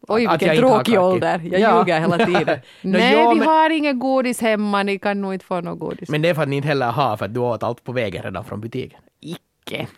Oj, 0.08 0.28
vilken 0.30 0.58
tråkig 0.58 1.00
ålder. 1.00 1.42
Jag 1.44 1.60
ja. 1.62 1.80
ljuger 1.80 2.00
hela 2.00 2.18
tiden. 2.26 2.60
Nej, 2.82 3.14
jo, 3.14 3.34
vi 3.34 3.40
men... 3.40 3.48
har 3.48 3.70
inget 3.70 4.00
godis 4.00 4.42
hemma, 4.42 4.84
ni 4.84 5.00
kan 5.00 5.22
nog 5.22 5.34
inte 5.34 5.46
få 5.46 5.62
något 5.62 5.80
godis. 5.80 6.10
Men 6.10 6.22
det 6.22 6.30
är 6.30 6.34
för 6.34 6.42
att 6.42 6.50
ni 6.50 6.56
inte 6.56 6.68
heller 6.68 6.92
har, 6.92 7.18
för 7.18 7.26
att 7.26 7.34
du 7.34 7.40
åt 7.40 7.64
allt 7.64 7.84
på 7.84 7.92
vägen 7.92 8.24
redan 8.24 8.46
från 8.46 8.62
butiken. 8.62 9.00
Icke. 9.22 9.88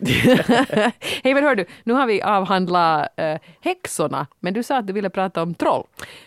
Hej, 1.22 1.34
men 1.34 1.44
hör 1.44 1.54
du, 1.54 1.66
nu 1.84 1.92
har 1.92 2.06
vi 2.06 2.22
avhandlat 2.22 3.08
äh, 3.16 3.38
häxorna, 3.60 4.26
men 4.40 4.54
du 4.54 4.62
sa 4.62 4.76
att 4.78 4.86
du 4.86 4.92
ville 4.92 5.10
prata 5.10 5.42
om 5.42 5.54
troll. 5.54 5.86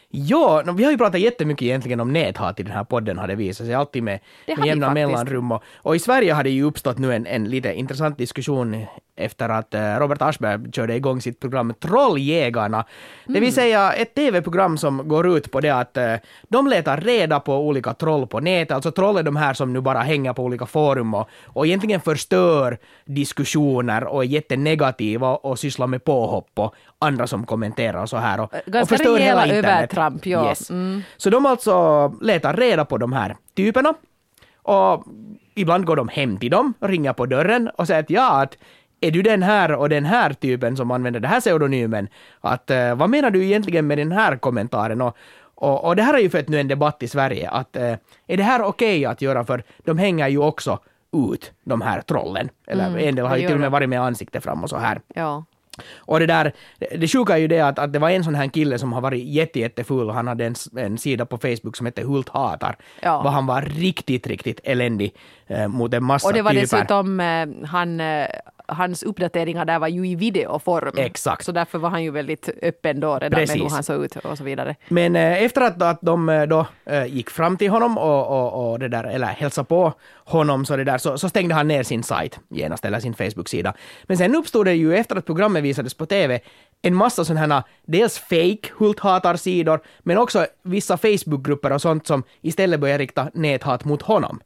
Ja, 0.09 0.63
vi 0.77 0.83
har 0.83 0.91
ju 0.91 0.97
pratat 0.97 1.21
jättemycket 1.21 1.65
egentligen 1.65 1.99
om 1.99 2.13
näthat 2.13 2.59
i 2.59 2.63
den 2.63 2.71
här 2.71 2.83
podden 2.83 3.17
har 3.17 3.27
det 3.27 3.35
visat 3.35 3.67
sig, 3.67 3.75
alltid 3.75 4.03
med, 4.03 4.19
med 4.57 4.65
jämna 4.65 4.93
mellanrum. 4.93 5.51
Och, 5.51 5.63
och, 5.75 5.95
i 5.95 5.99
Sverige 5.99 6.33
har 6.33 6.43
det 6.43 6.49
ju 6.49 6.63
uppstått 6.63 6.97
nu 6.97 7.13
en, 7.13 7.25
en 7.25 7.49
lite 7.49 7.73
intressant 7.73 8.17
diskussion 8.17 8.85
efter 9.15 9.49
att 9.49 9.75
uh, 9.75 9.79
Robert 9.99 10.21
Aschberg 10.21 10.71
körde 10.71 10.95
igång 10.95 11.21
sitt 11.21 11.39
program 11.39 11.73
Trolljägarna. 11.79 12.77
Mm. 12.77 12.85
Det 13.25 13.33
vill 13.33 13.43
mm. 13.43 13.51
säga 13.51 13.93
ett 13.93 14.15
tv-program 14.15 14.77
som 14.77 15.07
går 15.07 15.37
ut 15.37 15.51
på 15.51 15.59
det 15.59 15.69
att 15.69 15.97
uh, 15.97 16.13
de 16.49 16.67
letar 16.67 16.97
reda 16.97 17.39
på 17.39 17.57
olika 17.67 17.93
troll 17.93 18.27
på 18.27 18.39
nätet. 18.39 18.75
Alltså 18.75 18.91
troll 18.91 19.17
är 19.17 19.23
de 19.23 19.35
här 19.35 19.53
som 19.53 19.73
nu 19.73 19.81
bara 19.81 19.99
hänger 19.99 20.33
på 20.33 20.43
olika 20.43 20.65
forum 20.65 21.13
och, 21.13 21.29
och 21.45 21.65
egentligen 21.65 22.01
förstör 22.01 22.77
diskussioner 23.05 24.03
och 24.03 24.23
är 24.23 24.27
jättenegativa 24.27 25.29
och, 25.29 25.45
och 25.45 25.59
sysslar 25.59 25.87
med 25.87 26.03
påhopp 26.03 26.49
och 26.53 26.75
andra 26.99 27.27
som 27.27 27.45
kommenterar 27.45 28.01
och 28.01 28.09
så 28.09 28.17
här. 28.17 28.39
Och, 28.39 28.51
Ganska 28.65 28.81
och 28.81 28.89
förstör 28.89 29.17
hela 29.17 29.45
internet. 29.45 29.96
Övertramp, 29.97 30.25
ja. 30.25 30.49
Yes. 30.49 30.69
Mm. 30.69 31.01
Så 31.17 31.29
de 31.29 31.45
alltså 31.45 32.07
letar 32.21 32.53
reda 32.53 32.85
på 32.85 32.97
de 32.97 33.13
här 33.13 33.35
typerna 33.55 33.93
och 34.61 35.03
ibland 35.55 35.85
går 35.85 35.95
de 35.95 36.07
hem 36.07 36.37
till 36.37 36.51
dem 36.51 36.73
ringer 36.79 37.13
på 37.13 37.25
dörren 37.25 37.69
och 37.77 37.87
säger 37.87 37.99
att 37.99 38.09
ja, 38.09 38.41
att 38.41 38.57
är 39.01 39.11
du 39.11 39.21
den 39.21 39.43
här 39.43 39.71
och 39.71 39.89
den 39.89 40.05
här 40.05 40.33
typen 40.33 40.77
som 40.77 40.91
använder 40.91 41.19
den 41.19 41.31
här 41.31 41.41
pseudonymen? 41.41 42.07
Att, 42.41 42.71
uh, 42.71 42.95
vad 42.95 43.09
menar 43.09 43.31
du 43.31 43.45
egentligen 43.45 43.87
med 43.87 43.97
den 43.97 44.11
här 44.11 44.37
kommentaren? 44.37 45.01
Och, 45.01 45.17
och, 45.55 45.85
och 45.85 45.95
det 45.95 46.03
här 46.03 46.13
är 46.13 46.19
ju 46.19 46.29
fött 46.29 46.47
nu 46.47 46.59
en 46.59 46.67
debatt 46.67 47.03
i 47.03 47.07
Sverige, 47.07 47.49
att 47.49 47.77
uh, 47.77 47.95
är 48.27 48.37
det 48.37 48.43
här 48.43 48.61
okej 48.61 48.99
okay 48.99 49.05
att 49.05 49.21
göra? 49.21 49.43
För 49.43 49.63
de 49.85 49.97
hänger 49.97 50.27
ju 50.27 50.37
också 50.37 50.79
ut, 51.33 51.51
de 51.63 51.81
här 51.81 52.01
trollen. 52.01 52.49
Eller 52.67 52.87
mm, 52.87 53.07
en 53.07 53.15
del 53.15 53.25
har 53.25 53.37
ju 53.37 53.47
till 53.47 53.55
och 53.55 53.61
med 53.61 53.71
varit 53.71 53.89
med 53.89 54.01
ansiktet 54.01 54.43
fram 54.43 54.63
och 54.63 54.69
så 54.69 54.77
här. 54.77 55.01
Ja. 55.15 55.45
Och 55.97 56.19
det 56.19 56.25
där, 56.25 56.53
det 56.97 57.07
sjuka 57.07 57.33
är 57.33 57.37
ju 57.37 57.47
det 57.47 57.61
att, 57.61 57.79
att 57.79 57.93
det 57.93 57.99
var 57.99 58.09
en 58.09 58.23
sån 58.23 58.35
här 58.35 58.47
kille 58.47 58.79
som 58.79 58.93
har 58.93 59.01
varit 59.01 59.23
jätte, 59.23 59.59
jättefull 59.59 60.09
och 60.09 60.13
han 60.13 60.27
hade 60.27 60.45
en, 60.45 60.55
en 60.77 60.97
sida 60.97 61.25
på 61.25 61.37
Facebook 61.37 61.77
som 61.77 61.85
hette 61.85 62.03
Hult 62.03 62.29
hatar. 62.29 62.75
Ja. 63.01 63.17
Och 63.17 63.31
han 63.31 63.45
var 63.45 63.61
riktigt, 63.61 64.27
riktigt 64.27 64.59
eländig 64.63 65.15
eh, 65.47 65.67
mot 65.67 65.93
en 65.93 66.03
massa 66.03 66.27
Och 66.27 66.33
det 66.33 66.41
var 66.41 66.51
typer. 66.51 66.61
dessutom, 66.61 67.19
eh, 67.19 67.67
han 67.67 67.99
eh, 67.99 68.27
hans 68.67 69.03
uppdateringar 69.03 69.65
där 69.65 69.79
var 69.79 69.87
ju 69.87 70.07
i 70.07 70.15
videoform. 70.15 70.91
Exakt. 70.97 71.45
Så 71.45 71.51
därför 71.51 71.77
var 71.77 71.89
han 71.89 72.03
ju 72.03 72.11
väldigt 72.11 72.49
öppen 72.61 72.99
då 72.99 73.15
redan 73.15 73.31
Precis. 73.31 73.55
med 73.55 73.63
hur 73.63 73.69
han 73.69 73.83
såg 73.83 74.05
ut 74.05 74.15
och 74.15 74.37
så 74.37 74.43
vidare. 74.43 74.75
Men 74.87 75.15
eh, 75.15 75.43
efter 75.43 75.61
att, 75.61 75.81
att 75.81 75.99
de 76.01 76.29
eh, 76.29 76.43
då 76.43 76.67
eh, 76.85 77.05
gick 77.05 77.29
fram 77.29 77.57
till 77.57 77.69
honom 77.69 77.97
och, 77.97 78.27
och, 78.27 78.71
och 78.71 78.79
det 78.79 78.87
där, 78.87 79.03
eller 79.03 79.27
hälsade 79.27 79.65
på 79.65 79.93
honom 80.25 80.65
så, 80.65 80.75
det 80.75 80.83
där, 80.83 80.97
så, 80.97 81.17
så 81.17 81.29
stängde 81.29 81.55
han 81.55 81.67
ner 81.67 81.83
sin 81.83 82.03
sajt 82.03 82.39
genast, 82.49 82.85
eller 82.85 82.99
sin 82.99 83.13
Facebook-sida. 83.13 83.73
Men 84.03 84.17
sen 84.17 84.35
uppstod 84.35 84.65
det 84.65 84.73
ju 84.73 84.95
efter 84.95 85.15
att 85.15 85.25
programmet 85.25 85.63
visades 85.63 85.93
på 85.93 86.05
TV 86.05 86.39
en 86.81 86.95
massa 86.95 87.25
sådana 87.25 87.55
här, 87.55 87.63
dels 87.85 88.19
fake 88.19 88.69
Hult-hatarsidor, 88.77 89.79
men 89.99 90.17
också 90.17 90.45
vissa 90.63 90.97
Facebookgrupper 90.97 91.71
och 91.71 91.81
sånt 91.81 92.07
som 92.07 92.23
istället 92.41 92.79
börjar 92.79 92.97
rikta 92.97 93.31
näthat 93.33 93.85
mot 93.85 94.01
honom. 94.01 94.39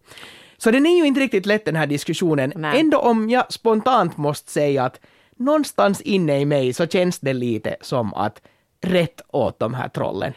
Så 0.64 0.72
den 0.72 0.86
är 0.86 0.98
ju 0.98 1.06
inte 1.06 1.20
riktigt 1.20 1.46
lätt 1.46 1.66
den 1.66 1.76
här 1.76 1.88
diskussionen. 1.88 2.54
Nej. 2.56 2.80
Ändå 2.80 2.98
om 2.98 3.30
jag 3.30 3.54
spontant 3.54 4.18
måste 4.18 4.52
säga 4.52 4.84
att 4.84 5.00
någonstans 5.38 6.02
inne 6.02 6.40
i 6.40 6.46
mig 6.46 6.74
så 6.74 6.88
känns 6.88 7.20
det 7.20 7.34
lite 7.34 7.76
som 7.82 8.14
att 8.14 8.42
rätt 8.82 9.22
åt 9.28 9.60
de 9.60 9.74
här 9.74 9.90
trollen. 9.90 10.34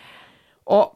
Och 0.64 0.94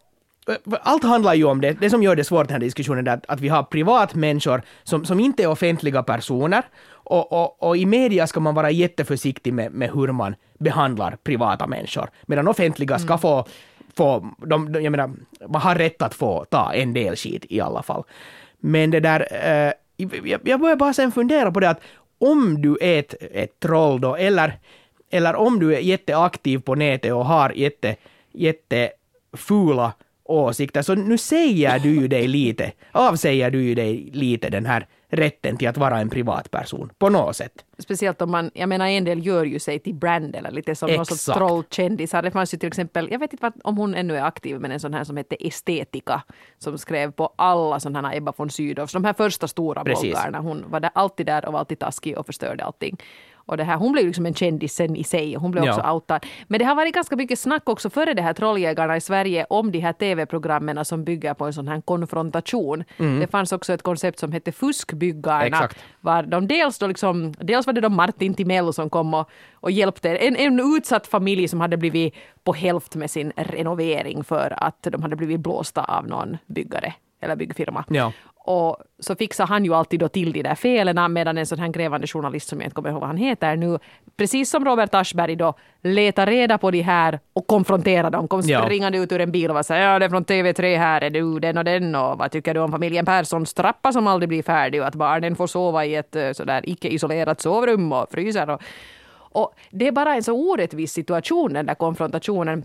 allt 0.80 1.04
handlar 1.04 1.34
ju 1.34 1.44
om 1.44 1.60
det, 1.60 1.72
det 1.72 1.90
som 1.90 2.02
gör 2.02 2.16
det 2.16 2.24
svårt 2.24 2.48
den 2.48 2.54
här 2.54 2.60
diskussionen 2.60 3.06
är 3.06 3.12
att, 3.12 3.24
att 3.28 3.40
vi 3.40 3.48
har 3.48 3.62
privatmänniskor 3.62 4.62
som, 4.82 5.04
som 5.04 5.20
inte 5.20 5.42
är 5.42 5.46
offentliga 5.46 6.02
personer 6.02 6.62
och, 6.90 7.32
och, 7.32 7.62
och 7.62 7.76
i 7.76 7.86
media 7.86 8.26
ska 8.26 8.40
man 8.40 8.54
vara 8.54 8.70
jätteförsiktig 8.70 9.52
med, 9.52 9.72
med 9.72 9.90
hur 9.90 10.12
man 10.12 10.34
behandlar 10.58 11.16
privata 11.22 11.66
människor, 11.66 12.10
medan 12.26 12.48
offentliga 12.48 12.98
ska 12.98 13.12
mm. 13.12 13.18
få, 13.18 13.46
få 13.96 14.30
de, 14.46 14.74
jag 14.74 14.90
menar, 14.90 15.10
man 15.48 15.62
har 15.62 15.74
rätt 15.74 16.02
att 16.02 16.14
få 16.14 16.44
ta 16.44 16.72
en 16.72 16.94
del 16.94 17.16
skit 17.16 17.46
i 17.48 17.60
alla 17.60 17.82
fall. 17.82 18.04
Men 18.60 18.90
det 18.90 19.00
där, 19.00 19.26
eh, 19.30 19.72
jag, 20.44 20.60
börjar 20.60 20.76
bara 20.76 20.92
sen 20.92 21.12
fundera 21.12 21.52
på 21.52 21.60
det 21.60 21.70
att 21.70 21.80
om 22.18 22.62
du 22.62 22.78
är 22.80 22.98
ett, 22.98 23.14
ett 23.20 23.60
troll 23.60 24.00
då, 24.00 24.16
eller, 24.16 24.58
eller 25.10 25.34
om 25.34 25.58
du 25.58 25.74
är 25.74 25.80
jätteaktiv 25.80 26.58
på 26.58 26.74
nätet 26.74 27.12
och 27.12 27.24
har 27.24 27.50
jätte, 27.50 27.96
jättefula 28.32 29.92
åsikter, 30.24 30.82
så 30.82 30.94
nu 30.94 31.18
säger 31.18 31.78
du 31.78 31.94
ju 31.94 32.08
dig 32.08 32.28
lite, 32.28 32.72
avsäger 32.92 33.50
du 33.50 33.62
ju 33.62 33.74
dig 33.74 34.10
lite 34.12 34.48
den 34.48 34.66
här 34.66 34.86
rätten 35.08 35.56
till 35.56 35.68
att 35.68 35.76
vara 35.76 36.00
en 36.00 36.10
privatperson 36.10 36.90
på 36.98 37.08
något 37.08 37.36
sätt. 37.36 37.64
Speciellt 37.78 38.22
om 38.22 38.30
man, 38.30 38.50
jag 38.54 38.68
menar 38.68 38.86
en 38.86 39.04
del 39.04 39.26
gör 39.26 39.44
ju 39.44 39.58
sig 39.58 39.78
till 39.78 39.94
brand 39.94 40.36
eller 40.36 40.50
lite 40.50 40.74
som 40.74 40.90
någon 40.90 41.06
sorts 41.06 41.24
trollkändisar. 41.24 42.22
Det 42.22 42.30
fanns 42.30 42.54
ju 42.54 42.58
till 42.58 42.66
exempel, 42.66 43.08
jag 43.10 43.18
vet 43.18 43.32
inte 43.32 43.52
om 43.64 43.76
hon 43.76 43.94
ännu 43.94 44.16
är 44.16 44.22
aktiv, 44.22 44.60
men 44.60 44.70
en 44.72 44.80
sån 44.80 44.94
här 44.94 45.04
som 45.04 45.16
hette 45.16 45.46
Estetika 45.46 46.22
som 46.58 46.78
skrev 46.78 47.10
på 47.10 47.32
alla 47.36 47.80
sådana 47.80 48.08
här 48.08 48.16
Ebba 48.16 48.32
von 48.36 48.50
Sydows, 48.50 48.92
de 48.92 49.04
här 49.04 49.12
första 49.12 49.48
stora 49.48 49.84
bloggarna. 49.84 50.38
Hon 50.38 50.64
var 50.68 50.80
där, 50.80 50.90
alltid 50.94 51.26
där 51.26 51.46
och 51.46 51.52
var 51.52 51.60
alltid 51.60 51.78
taskig 51.78 52.18
och 52.18 52.26
förstörde 52.26 52.64
allting. 52.64 52.96
Och 53.48 53.56
det 53.56 53.64
här, 53.64 53.76
hon 53.76 53.92
blev 53.92 54.06
liksom 54.06 54.26
en 54.26 54.34
kändis 54.34 54.74
sen 54.74 54.96
i 54.96 55.04
sig. 55.04 55.34
Hon 55.34 55.50
blev 55.50 55.64
också 55.64 55.80
ja. 55.84 55.92
outad. 55.92 56.26
Men 56.46 56.58
det 56.58 56.64
har 56.64 56.74
varit 56.74 56.94
ganska 56.94 57.16
mycket 57.16 57.38
snack 57.38 57.68
också 57.68 57.90
före 57.90 58.14
det 58.14 58.22
här 58.22 58.32
Trolljägarna 58.32 58.96
i 58.96 59.00
Sverige 59.00 59.46
om 59.50 59.72
de 59.72 59.78
här 59.78 59.92
tv-programmen 59.92 60.84
som 60.84 61.04
bygger 61.04 61.34
på 61.34 61.46
en 61.46 61.52
sån 61.52 61.68
här 61.68 61.80
konfrontation. 61.80 62.84
Mm. 62.98 63.20
Det 63.20 63.26
fanns 63.26 63.52
också 63.52 63.72
ett 63.72 63.82
koncept 63.82 64.18
som 64.18 64.32
hette 64.32 64.52
Fuskbyggarna. 64.52 65.46
Exakt. 65.46 65.78
Var 66.00 66.22
de 66.22 66.48
dels, 66.48 66.78
då 66.78 66.86
liksom, 66.86 67.34
dels 67.38 67.66
var 67.66 67.72
det 67.72 67.80
då 67.80 67.88
Martin 67.88 68.34
Timell 68.34 68.72
som 68.72 68.90
kom 68.90 69.14
och, 69.14 69.30
och 69.54 69.70
hjälpte 69.70 70.16
en, 70.16 70.36
en 70.36 70.76
utsatt 70.76 71.06
familj 71.06 71.48
som 71.48 71.60
hade 71.60 71.76
blivit 71.76 72.14
på 72.44 72.52
hälft 72.52 72.94
med 72.94 73.10
sin 73.10 73.32
renovering 73.36 74.24
för 74.24 74.54
att 74.56 74.82
de 74.82 75.02
hade 75.02 75.16
blivit 75.16 75.40
blåsta 75.40 75.84
av 75.84 76.06
någon 76.06 76.36
byggare 76.46 76.94
eller 77.20 77.36
byggfirma. 77.36 77.84
Ja. 77.88 78.12
Och 78.50 78.76
så 78.98 79.16
fixar 79.16 79.46
han 79.46 79.64
ju 79.64 79.74
alltid 79.74 80.00
då 80.00 80.08
till 80.08 80.32
de 80.32 80.42
där 80.42 80.54
felen 80.54 81.12
medan 81.12 81.38
en 81.38 81.46
sån 81.46 81.58
här 81.58 81.68
grävande 81.68 82.06
journalist 82.06 82.48
som 82.48 82.60
jag 82.60 82.66
inte 82.66 82.74
kommer 82.74 82.90
ihåg 82.90 83.00
vad 83.00 83.08
han 83.08 83.16
heter 83.16 83.56
nu, 83.56 83.78
precis 84.16 84.50
som 84.50 84.64
Robert 84.64 84.94
Aschberg 84.94 85.36
då, 85.36 85.54
letar 85.82 86.26
reda 86.26 86.58
på 86.58 86.70
de 86.70 86.80
här 86.80 87.20
och 87.32 87.46
konfronterar 87.46 88.10
dem. 88.10 88.28
Kom 88.28 88.42
springande 88.42 88.98
ja. 88.98 89.04
ut 89.04 89.12
ur 89.12 89.20
en 89.20 89.32
bil 89.32 89.50
och 89.50 89.66
säger 89.66 89.92
ja 89.92 89.98
det 89.98 90.04
är 90.04 90.08
från 90.08 90.24
TV3 90.24 90.78
här, 90.78 91.00
är 91.00 91.10
du 91.10 91.38
den 91.38 91.58
och 91.58 91.64
den 91.64 91.94
och 91.94 92.18
vad 92.18 92.30
tycker 92.30 92.54
du 92.54 92.60
om 92.60 92.72
familjen 92.72 93.06
Perssons 93.06 93.54
trappa 93.54 93.92
som 93.92 94.06
aldrig 94.06 94.28
blir 94.28 94.42
färdig 94.42 94.80
och 94.80 94.86
att 94.86 94.94
barnen 94.94 95.36
får 95.36 95.46
sova 95.46 95.84
i 95.84 95.94
ett 95.94 96.16
eh, 96.16 96.32
sådär 96.32 96.62
icke-isolerat 96.64 97.40
sovrum 97.40 97.92
och 97.92 98.10
fryser. 98.10 98.50
Och, 98.50 98.62
och 99.16 99.54
det 99.70 99.86
är 99.86 99.92
bara 99.92 100.14
en 100.14 100.22
så 100.22 100.32
orättvis 100.32 100.92
situation 100.92 101.52
den 101.52 101.66
där 101.66 101.74
konfrontationen 101.74 102.64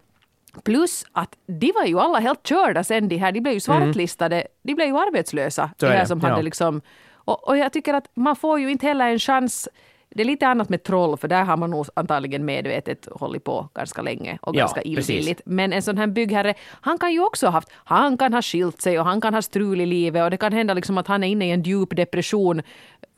Plus 0.64 1.06
att 1.12 1.36
de 1.46 1.72
var 1.76 1.86
ju 1.86 2.00
alla 2.00 2.20
helt 2.20 2.48
körda 2.48 2.84
sen 2.84 3.08
de 3.08 3.18
här, 3.18 3.32
de 3.32 3.42
blev 3.42 3.54
ju 3.54 3.56
mm. 3.56 3.62
svartlistade, 3.62 4.36
mm. 4.36 4.48
de 4.62 4.76
blev 4.76 4.88
ju 4.88 4.98
arbetslösa. 4.98 5.70
Så 5.80 5.86
de 5.86 5.92
här 5.92 6.06
som 6.06 6.22
hade 6.22 6.36
ja. 6.36 6.42
liksom, 6.42 6.82
och, 7.14 7.48
och, 7.48 7.58
jag 7.58 7.74
tycker 7.74 7.94
att 7.94 8.08
man 8.14 8.36
får 8.36 8.60
ju 8.60 8.72
inte 8.72 8.88
heller 8.88 9.08
en 9.08 9.20
chans 9.20 9.70
det 10.16 10.24
är 10.24 10.26
lite 10.26 10.48
annat 10.48 10.70
med 10.70 10.84
troll, 10.84 11.18
för 11.18 11.28
där 11.28 11.44
har 11.44 11.58
man 11.58 11.72
nog 11.72 11.86
antagligen 11.94 12.46
medvetet 12.46 13.08
hållit 13.12 13.44
på 13.44 13.70
ganska 13.74 14.02
länge 14.02 14.38
och 14.42 14.54
ganska 14.54 14.82
ja, 14.84 14.92
illvilligt. 14.92 15.42
Men 15.46 15.74
en 15.74 15.82
sån 15.82 15.98
här 15.98 16.08
byggherre, 16.08 16.54
han 16.82 16.98
kan 16.98 17.12
ju 17.14 17.20
också 17.20 17.46
ha 17.46 17.52
haft, 17.52 17.70
han 17.74 18.18
kan 18.18 18.34
ha 18.34 18.42
skilt 18.42 18.82
sig 18.82 19.00
och 19.00 19.06
han 19.06 19.22
kan 19.22 19.34
ha 19.34 19.42
strul 19.42 19.82
i 19.82 19.86
livet 19.86 20.24
och 20.24 20.32
det 20.32 20.38
kan 20.38 20.54
hända 20.54 20.74
liksom 20.74 20.98
att 20.98 21.08
han 21.08 21.24
är 21.24 21.28
inne 21.28 21.48
i 21.48 21.52
en 21.52 21.64
djup 21.64 21.96
depression, 21.96 22.62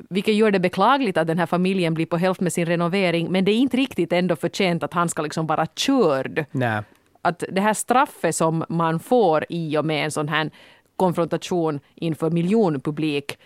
vilket 0.09 0.35
gör 0.35 0.51
det 0.51 0.59
beklagligt 0.59 1.17
att 1.17 1.27
den 1.27 1.39
här 1.39 1.45
familjen 1.45 1.93
blir 1.93 2.05
på 2.05 2.17
hälft 2.17 2.41
med 2.41 2.53
sin 2.53 2.65
renovering, 2.65 3.31
men 3.31 3.45
det 3.45 3.51
är 3.51 3.57
inte 3.57 3.77
riktigt 3.77 4.13
ändå 4.13 4.35
förtjänt 4.35 4.83
att 4.83 4.93
han 4.93 5.09
ska 5.09 5.21
liksom 5.21 5.47
vara 5.47 5.65
körd. 5.65 6.45
Nej 6.51 6.81
att 7.25 7.43
det 7.49 7.61
här 7.61 7.73
straffet 7.73 8.35
som 8.35 8.65
man 8.69 8.99
får 8.99 9.45
i 9.49 9.77
och 9.77 9.85
med 9.85 10.05
en 10.05 10.11
sån 10.11 10.27
här 10.27 10.51
konfrontation 10.95 11.79
inför 11.95 12.29
miljonpublik 12.29 13.37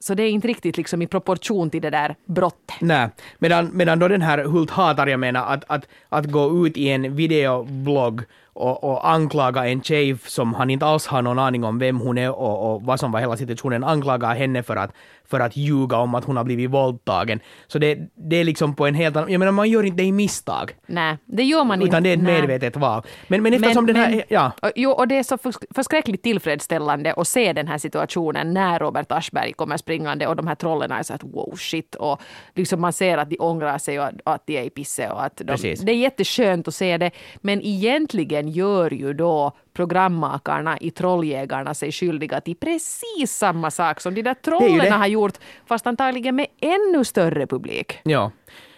så 0.00 0.14
det 0.14 0.22
är 0.22 0.30
inte 0.30 0.48
riktigt 0.48 0.76
liksom 0.76 1.02
i 1.02 1.06
proportion 1.06 1.70
till 1.70 1.82
det 1.82 1.90
där 1.90 2.14
brottet. 2.24 2.80
Nej, 2.80 3.08
medan, 3.38 3.70
medan 3.72 3.98
då 3.98 4.08
den 4.08 4.22
här 4.22 4.44
Hult 4.44 4.70
hatar, 4.70 5.06
jag 5.06 5.20
menar, 5.20 5.46
att, 5.46 5.64
att, 5.66 5.88
att 6.08 6.26
gå 6.26 6.66
ut 6.66 6.76
i 6.76 6.88
en 6.88 7.16
videoblogg 7.16 8.22
och, 8.58 8.84
och 8.84 9.10
anklaga 9.10 9.66
en 9.66 9.82
tjej 9.82 10.16
som 10.26 10.54
han 10.54 10.70
inte 10.70 10.86
alls 10.86 11.06
har 11.06 11.22
någon 11.22 11.38
aning 11.38 11.64
om 11.64 11.78
vem 11.78 12.00
hon 12.00 12.18
är 12.18 12.30
och, 12.30 12.74
och 12.74 12.82
vad 12.82 13.00
som 13.00 13.12
var 13.12 13.20
hela 13.20 13.36
situationen, 13.36 13.84
anklaga 13.84 14.26
henne 14.26 14.62
för 14.62 14.76
att, 14.76 14.92
för 15.24 15.40
att 15.40 15.56
ljuga 15.56 15.96
om 15.96 16.14
att 16.14 16.24
hon 16.24 16.36
har 16.36 16.44
blivit 16.44 16.70
våldtagen. 16.70 17.40
Så 17.66 17.78
det, 17.78 17.98
det 18.14 18.36
är 18.36 18.44
liksom 18.44 18.74
på 18.74 18.86
en 18.86 18.94
helt 18.94 19.16
annan... 19.16 19.32
Jag 19.32 19.38
menar, 19.38 19.52
man 19.52 19.70
gör 19.70 19.82
inte 19.82 19.96
det 19.96 20.06
i 20.06 20.12
misstag. 20.12 20.74
Nej, 20.86 21.16
det 21.24 21.42
gör 21.42 21.64
man 21.64 21.82
inte. 21.82 21.88
Utan 21.88 22.02
det 22.02 22.10
är 22.10 22.16
ett 22.16 22.22
medvetet 22.22 22.76
val. 22.76 23.02
Men, 23.28 23.42
men 23.42 23.54
eftersom 23.54 23.84
men, 23.84 23.94
den 23.94 24.04
här... 24.04 24.10
Men, 24.10 24.22
ja. 24.28 24.52
Jo, 24.74 24.90
och 24.90 25.08
det 25.08 25.18
är 25.18 25.22
så 25.22 25.38
förskräckligt 25.74 26.22
tillfredsställande 26.22 27.12
att 27.12 27.28
se 27.28 27.52
den 27.52 27.68
här 27.68 27.78
situationen 27.78 28.54
när 28.54 28.78
Robert 28.78 29.12
Aschberg 29.12 29.52
kommer 29.52 29.76
springande 29.76 30.26
och 30.26 30.36
de 30.36 30.46
här 30.46 30.54
trollen 30.54 30.92
är 30.92 31.02
så 31.02 31.14
att 31.14 31.24
wow 31.24 31.56
shit 31.56 31.94
och 31.94 32.20
liksom 32.54 32.80
man 32.80 32.92
ser 32.92 33.18
att 33.18 33.30
de 33.30 33.36
ångrar 33.40 33.78
sig 33.78 34.00
och 34.00 34.08
att 34.24 34.46
de 34.46 34.58
är 34.58 34.62
i 34.62 34.70
pisse 34.70 35.10
och 35.10 35.24
att 35.24 35.36
de, 35.36 35.74
Det 35.82 35.92
är 35.92 35.96
jätteskönt 35.96 36.68
att 36.68 36.74
se 36.74 36.98
det. 36.98 37.10
Men 37.40 37.62
egentligen 37.62 38.47
gör 38.50 38.94
ju 38.94 39.12
då 39.12 39.52
programmakarna 39.72 40.78
i 40.78 40.90
Trolljägarna 40.90 41.74
sig 41.74 41.92
skyldiga 41.92 42.40
till 42.40 42.56
precis 42.56 43.32
samma 43.32 43.70
sak 43.70 44.00
som 44.00 44.14
de 44.14 44.22
där 44.22 44.34
trollen 44.34 44.92
har 44.92 45.06
gjort, 45.06 45.34
fast 45.66 45.86
antagligen 45.86 46.36
med 46.36 46.46
ännu 46.60 47.04
större 47.04 47.46
publik. 47.46 47.98
Ja. 48.02 48.30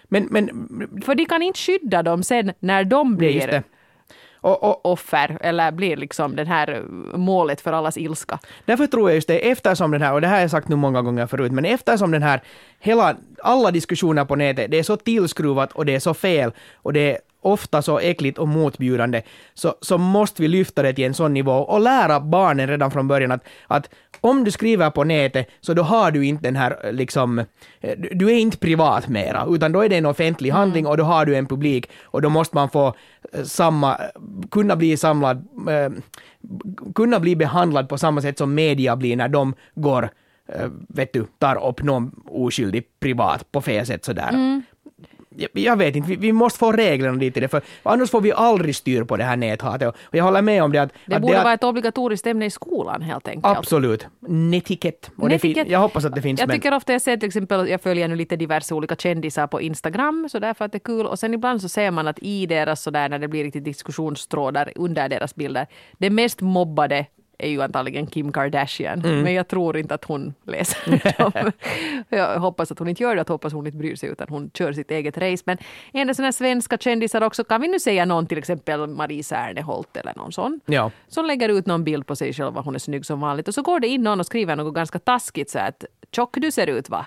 Men, 0.09 0.29
men, 0.31 0.49
För 1.05 1.15
de 1.15 1.25
kan 1.25 1.43
inte 1.43 1.59
skydda 1.59 2.03
dem 2.03 2.23
sen 2.23 2.53
när 2.61 2.85
de 2.85 3.17
blir 3.17 3.63
och, 4.41 4.63
och, 4.63 4.87
offer 4.87 5.39
eller 5.41 5.73
blir 5.73 5.97
liksom 5.97 6.37
det 6.37 6.45
här 6.45 6.83
målet 7.15 7.61
för 7.61 7.73
allas 7.73 7.97
ilska. 7.97 8.39
Därför 8.65 8.87
tror 8.87 9.11
jag 9.11 9.15
just 9.15 9.29
det, 9.29 9.51
eftersom 9.51 9.91
den 9.91 10.03
här, 10.03 10.13
och 10.13 10.21
det 10.21 10.27
här 10.27 10.35
har 10.35 10.41
jag 10.41 10.51
sagt 10.51 10.69
nu 10.69 10.77
många 10.77 11.03
gånger 11.03 11.27
förut, 11.27 11.53
men 11.53 11.65
eftersom 11.65 12.11
den 12.11 12.23
här, 12.23 12.41
hela, 12.79 13.17
alla 13.43 13.71
diskussioner 13.71 14.25
på 14.25 14.37
nätet, 14.37 14.71
det 14.71 14.79
är 14.79 14.83
så 14.83 14.97
tillskruvat 14.97 15.73
och 15.73 15.87
det 15.87 15.95
är 15.95 16.01
så 16.01 16.15
fel 16.15 16.53
och 16.75 16.93
det 16.93 17.11
är 17.13 17.19
ofta 17.41 17.83
så 17.83 17.99
äckligt 17.99 18.39
och 18.39 18.49
motbjudande, 18.49 19.23
så, 19.55 19.75
så 19.81 19.99
måste 19.99 20.43
vi 20.43 20.49
lyfta 20.49 20.83
det 20.83 20.93
till 20.93 21.05
en 21.05 21.15
sån 21.15 21.35
nivå 21.35 21.53
och 21.53 21.81
lära 21.81 22.21
barnen 22.21 22.69
redan 22.69 22.91
från 22.91 23.09
början 23.09 23.33
att, 23.33 23.45
att 23.67 23.89
om 24.21 24.45
du 24.45 24.51
skriver 24.51 24.91
på 24.91 25.05
nätet, 25.05 25.49
så 25.61 25.75
då 25.75 25.83
har 25.83 26.11
du 26.11 26.27
inte 26.27 26.43
den 26.43 26.57
här 26.57 26.93
liksom, 26.93 27.45
du 28.13 28.27
är 28.27 28.39
inte 28.39 28.59
privat 28.59 29.09
mera, 29.09 29.47
utan 29.51 29.73
då 29.73 29.81
är 29.81 29.89
det 29.89 29.97
en 29.97 30.07
offentlig 30.07 30.51
handling 30.51 30.87
och 30.87 30.97
då 30.97 31.05
har 31.05 31.27
du 31.27 31.37
en 31.37 31.47
publik 31.47 31.91
och 32.03 32.23
då 32.23 32.29
måste 32.29 32.57
man 32.57 32.71
få 32.71 32.95
eh, 33.33 33.43
samma, 33.43 34.01
kunna 34.51 34.77
bli 34.77 34.97
samlad, 34.97 35.49
eh, 35.69 35.93
kunna 36.95 37.21
bli 37.21 37.37
behandlad 37.37 37.89
på 37.89 37.99
samma 37.99 38.23
sätt 38.23 38.39
som 38.39 38.55
media 38.55 38.97
blir 38.97 39.17
när 39.17 39.29
de 39.29 39.55
går 39.75 40.11
eh, 40.49 40.69
vet 40.89 41.13
du, 41.13 41.27
tar 41.39 41.69
upp 41.69 41.83
någon 41.83 42.23
oskyldig 42.27 42.85
privat 43.01 43.53
på 43.53 43.61
fel 43.61 43.87
sätt 43.87 44.05
sådär. 44.05 44.29
Mm 44.29 44.63
jag 45.53 45.77
vet 45.77 45.97
inte, 45.97 46.09
vi, 46.09 46.17
vi, 46.17 46.33
måste 46.33 46.59
få 46.59 46.73
reglerna 46.73 47.19
dit 47.19 47.37
i 47.37 47.41
det, 47.41 47.49
för 47.49 47.63
annars 47.83 48.11
får 48.11 48.21
vi 48.21 48.33
aldrig 48.33 48.77
styr 48.77 49.05
på 49.05 49.17
det 49.17 49.25
här 49.25 49.37
näthatet. 49.37 49.89
Och 49.89 50.15
jag 50.15 50.25
håller 50.25 50.43
med 50.43 50.63
om 50.63 50.73
det 50.73 50.79
att... 50.79 50.93
Det 51.07 51.15
att 51.15 51.23
borde 51.23 51.35
det 51.35 51.43
vara 51.43 51.55
ett 51.55 51.65
obligatoriskt 51.65 52.27
ämne 52.27 52.47
i 52.47 52.51
skolan 52.51 53.03
helt 53.03 53.29
enkelt. 53.29 53.59
Absolut. 53.59 54.07
Netikett. 54.21 55.11
Netikett. 55.17 55.69
Jag 55.69 55.79
hoppas 55.79 56.05
att 56.05 56.15
det 56.15 56.23
finns. 56.23 56.41
Jag 56.41 56.49
men... 56.49 56.57
tycker 56.57 56.75
ofta 56.75 56.93
jag 56.93 57.03
ser 57.03 57.17
till 57.17 57.27
exempel, 57.27 57.69
jag 57.69 57.81
följer 57.81 58.09
nu 58.09 58.17
lite 58.17 58.37
diverse 58.37 58.75
olika 58.75 58.97
kändisar 58.97 59.47
på 59.47 59.61
Instagram, 59.61 60.29
så 60.33 60.39
därför 60.39 60.65
att 60.65 60.73
det 60.73 60.77
är 60.77 60.81
kul. 60.81 61.07
Och 61.07 61.19
sen 61.19 61.35
ibland 61.35 61.63
så 61.63 61.69
ser 61.69 61.91
man 61.91 62.09
att 62.09 62.19
i 62.19 62.47
deras 62.47 62.83
sådär, 62.83 63.09
när 63.09 63.19
det 63.19 63.29
blir 63.29 63.45
riktigt 63.45 63.65
diskussionstrådar 63.65 64.73
under 64.75 65.09
deras 65.09 65.35
bilder, 65.35 65.67
det 65.99 66.11
mest 66.11 66.41
mobbade 66.41 67.07
är 67.45 67.49
ju 67.49 67.63
antagligen 67.63 68.07
Kim 68.07 68.33
Kardashian. 68.33 69.05
Mm. 69.05 69.23
Men 69.23 69.35
jag 69.35 69.49
tror 69.49 69.77
inte 69.77 69.95
att 69.95 70.05
hon 70.05 70.35
läser 70.47 71.13
dem. 71.43 71.53
jag 72.09 72.41
hoppas 72.41 72.73
att 72.73 72.79
hon 72.79 72.89
inte 72.89 73.03
gör 73.03 73.15
det, 73.17 73.23
att 73.23 73.29
hoppas 73.29 73.53
hon 73.53 73.67
inte 73.67 73.79
bryr 73.79 73.97
sig 73.97 74.09
utan 74.09 74.27
hon 74.29 74.51
kör 74.55 74.73
sitt 74.73 74.91
eget 74.91 75.19
race. 75.19 75.43
Men 75.47 75.59
en 75.93 76.15
sådana 76.15 76.33
svenska 76.33 76.79
kändisar 76.79 77.23
också, 77.23 77.45
kan 77.45 77.61
vi 77.61 77.69
nu 77.69 77.81
säga 77.81 78.05
någon 78.05 78.27
till 78.27 78.39
exempel 78.39 78.87
Marie 78.87 79.23
Serneholt 79.23 79.97
eller 79.97 80.13
någon 80.17 80.33
sån. 80.33 80.61
Ja. 80.67 80.91
Som 81.09 81.27
lägger 81.27 81.49
ut 81.49 81.67
någon 81.67 81.85
bild 81.85 82.07
på 82.07 82.17
sig 82.17 82.33
själv, 82.33 82.57
hon 82.57 82.75
är 82.75 82.79
snygg 82.79 83.07
som 83.07 83.21
vanligt. 83.21 83.49
Och 83.49 83.55
så 83.55 83.63
går 83.63 83.81
det 83.81 83.89
in 83.89 84.03
någon 84.03 84.21
och 84.21 84.27
skriver 84.27 84.57
något 84.57 84.75
ganska 84.75 84.99
taskigt 84.99 85.51
så 85.51 85.59
att 85.59 85.85
tjock 86.13 86.37
du 86.41 86.51
ser 86.51 86.67
ut 86.67 86.89
va. 86.89 87.07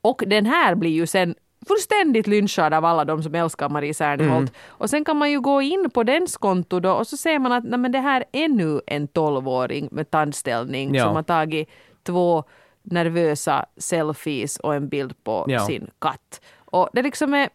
Och 0.00 0.22
den 0.26 0.46
här 0.46 0.74
blir 0.74 0.90
ju 0.90 1.06
sen 1.06 1.34
fullständigt 1.68 2.26
lynchad 2.26 2.74
av 2.74 2.84
alla 2.84 3.04
de 3.04 3.22
som 3.22 3.34
älskar 3.34 3.68
Marie 3.68 3.94
Serneholt. 3.94 4.50
Mm. 4.50 4.60
Och 4.68 4.90
sen 4.90 5.04
kan 5.04 5.16
man 5.16 5.30
ju 5.30 5.40
gå 5.40 5.62
in 5.62 5.90
på 5.90 6.02
dens 6.02 6.36
konto 6.36 6.80
då 6.80 6.92
och 6.92 7.06
så 7.06 7.16
ser 7.16 7.38
man 7.38 7.52
att 7.52 7.64
nej, 7.64 7.78
men 7.78 7.92
det 7.92 8.00
här 8.00 8.24
är 8.32 8.48
nu 8.48 8.80
en 8.86 9.08
tolvåring 9.08 9.88
med 9.92 10.10
tandställning 10.10 10.94
ja. 10.94 11.04
som 11.04 11.14
har 11.14 11.22
tagit 11.22 11.68
två 12.02 12.44
nervösa 12.82 13.66
selfies 13.76 14.56
och 14.56 14.74
en 14.74 14.88
bild 14.88 15.24
på 15.24 15.44
ja. 15.48 15.66
sin 15.66 15.90
katt. 15.98 16.40
Och 16.64 16.88
det 16.92 17.02
liksom 17.02 17.34
är 17.34 17.48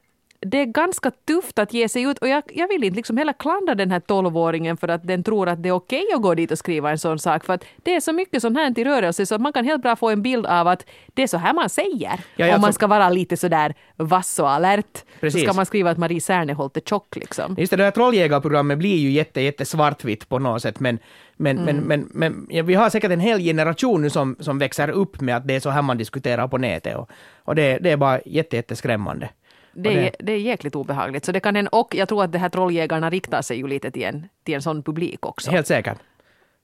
det 0.46 0.58
är 0.58 0.66
ganska 0.66 1.12
tufft 1.12 1.60
att 1.60 1.74
ge 1.74 1.90
sig 1.90 2.04
ut 2.04 2.18
och 2.18 2.28
jag, 2.28 2.44
jag 2.48 2.68
vill 2.68 2.84
inte 2.84 2.96
liksom 2.96 3.18
heller 3.18 3.34
klandra 3.34 3.76
den 3.76 3.92
här 3.92 4.00
tolvåringen 4.00 4.78
för 4.78 4.88
att 4.88 5.08
den 5.08 5.24
tror 5.24 5.50
att 5.50 5.64
det 5.64 5.70
är 5.70 5.74
okej 5.74 6.04
okay 6.04 6.16
att 6.16 6.22
gå 6.22 6.36
dit 6.36 6.52
och 6.52 6.58
skriva 6.58 6.92
en 6.92 6.98
sån 6.98 7.20
sak. 7.20 7.46
För 7.46 7.54
att 7.54 7.66
det 7.84 7.96
är 7.96 8.00
så 8.00 8.14
mycket 8.14 8.42
sånt 8.42 8.58
här 8.58 8.80
i 8.80 8.84
rörelse 8.84 9.26
så 9.26 9.36
att 9.36 9.42
man 9.42 9.54
kan 9.54 9.66
helt 9.66 9.82
bra 9.82 9.96
få 9.96 10.10
en 10.10 10.22
bild 10.22 10.46
av 10.46 10.68
att 10.68 10.86
det 11.14 11.24
är 11.24 11.28
så 11.28 11.38
här 11.38 11.54
man 11.54 11.70
säger. 11.70 12.20
Ja, 12.36 12.48
ja, 12.48 12.56
Om 12.56 12.62
man 12.62 12.74
ska 12.74 12.88
vara 12.88 13.10
lite 13.10 13.38
sådär 13.38 13.76
vass 13.98 14.40
och 14.40 14.50
alert 14.50 15.06
Precis. 15.20 15.42
så 15.42 15.48
ska 15.48 15.56
man 15.56 15.66
skriva 15.66 15.92
att 15.92 15.98
Marie 15.98 16.22
Serneholt 16.22 16.78
är 16.78 16.82
tjock 16.82 17.16
liksom. 17.16 17.56
Just 17.58 17.72
det, 17.72 17.78
det 17.78 17.84
här 17.84 17.92
trolljägarprogrammet 17.92 18.78
blir 18.78 18.98
ju 18.98 19.12
jätte, 19.12 19.42
jätte 19.42 19.66
svartvitt 19.66 20.30
på 20.30 20.40
något 20.40 20.62
sätt 20.62 20.80
men 20.80 21.00
men, 21.38 21.58
mm. 21.58 21.76
men, 21.76 21.86
men, 21.86 22.10
men 22.14 22.48
ja, 22.50 22.64
vi 22.64 22.74
har 22.74 22.90
säkert 22.90 23.12
en 23.12 23.20
hel 23.20 23.40
generation 23.40 24.02
nu 24.02 24.10
som, 24.10 24.36
som 24.40 24.60
växer 24.60 24.90
upp 24.90 25.22
med 25.22 25.38
att 25.38 25.48
det 25.48 25.56
är 25.56 25.60
så 25.60 25.70
här 25.70 25.82
man 25.82 25.98
diskuterar 25.98 26.48
på 26.48 26.58
nätet. 26.58 26.96
Och, 26.96 27.10
och 27.46 27.56
det, 27.56 27.78
det 27.78 27.92
är 27.92 27.98
bara 27.98 28.20
jätte, 28.26 28.56
jätteskrämmande. 28.56 29.30
Det 29.74 29.90
är, 29.90 30.02
det, 30.02 30.12
det 30.20 30.34
är 30.34 30.38
jäkligt 30.38 30.76
obehagligt. 30.76 31.26
Så 31.26 31.32
det 31.32 31.40
kan 31.40 31.56
en, 31.56 31.68
och 31.68 31.96
jag 31.96 32.10
tror 32.10 32.24
att 32.24 32.32
de 32.32 32.38
här 32.38 32.50
trolljägarna 32.50 33.10
riktar 33.10 33.42
sig 33.42 33.58
ju 33.58 33.68
lite 33.68 33.92
till 33.92 34.04
en, 34.04 34.28
till 34.44 34.56
en 34.56 34.62
sån 34.62 34.84
publik 34.84 35.26
också. 35.26 35.52
Helt 35.52 35.68
säkert. 35.68 35.98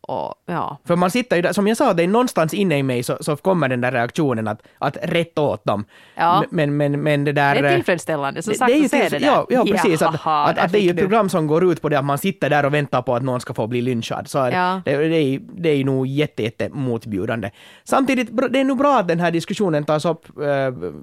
Och, 0.01 0.33
ja. 0.45 0.77
För 0.85 0.95
man 0.95 1.11
sitter 1.11 1.35
ju 1.35 1.41
där, 1.41 1.53
som 1.53 1.67
jag 1.67 1.77
sa, 1.77 1.93
det 1.93 2.03
är 2.03 2.07
någonstans 2.07 2.53
inne 2.53 2.77
i 2.77 2.83
mig 2.83 3.03
så, 3.03 3.17
så 3.21 3.35
kommer 3.35 3.69
den 3.69 3.81
där 3.81 3.91
reaktionen 3.91 4.47
att, 4.47 4.61
att 4.77 4.97
rätta 5.01 5.41
åt 5.41 5.65
dem. 5.65 5.85
Ja. 6.15 6.43
Men, 6.49 6.77
men, 6.77 7.03
men 7.03 7.23
det 7.23 7.31
där... 7.31 7.61
Det 7.61 7.67
är 7.67 7.75
tillfredsställande, 7.75 8.41
som 8.41 8.53
sagt, 8.53 8.71
det, 8.71 8.85
att 8.85 8.91
se 8.91 9.09
det 9.09 9.19
där. 9.19 9.27
Ja, 9.27 9.47
ja 9.49 9.65
precis. 9.65 10.01
Jaha, 10.01 10.11
att, 10.13 10.57
att, 10.57 10.65
att 10.65 10.71
det 10.71 10.79
är 10.79 10.81
ju 10.81 10.89
ett 10.89 10.97
program 10.97 11.29
som 11.29 11.47
går 11.47 11.71
ut 11.71 11.81
på 11.81 11.89
det 11.89 11.99
att 11.99 12.05
man 12.05 12.17
sitter 12.17 12.49
där 12.49 12.65
och 12.65 12.73
väntar 12.73 13.01
på 13.01 13.15
att 13.15 13.23
någon 13.23 13.41
ska 13.41 13.53
få 13.53 13.67
bli 13.67 13.81
lynchad. 13.81 14.27
Så 14.27 14.37
ja. 14.37 14.81
det, 14.85 14.97
det, 14.97 15.17
är, 15.17 15.39
det 15.39 15.69
är 15.69 15.83
nog 15.83 16.07
jätte, 16.07 16.43
jätte 16.43 16.69
motbjudande. 16.69 17.51
Samtidigt, 17.83 18.29
det 18.51 18.59
är 18.59 18.63
nog 18.63 18.77
bra 18.77 18.99
att 18.99 19.07
den 19.07 19.19
här 19.19 19.31
diskussionen 19.31 19.83
tas 19.83 20.05
upp. 20.05 20.25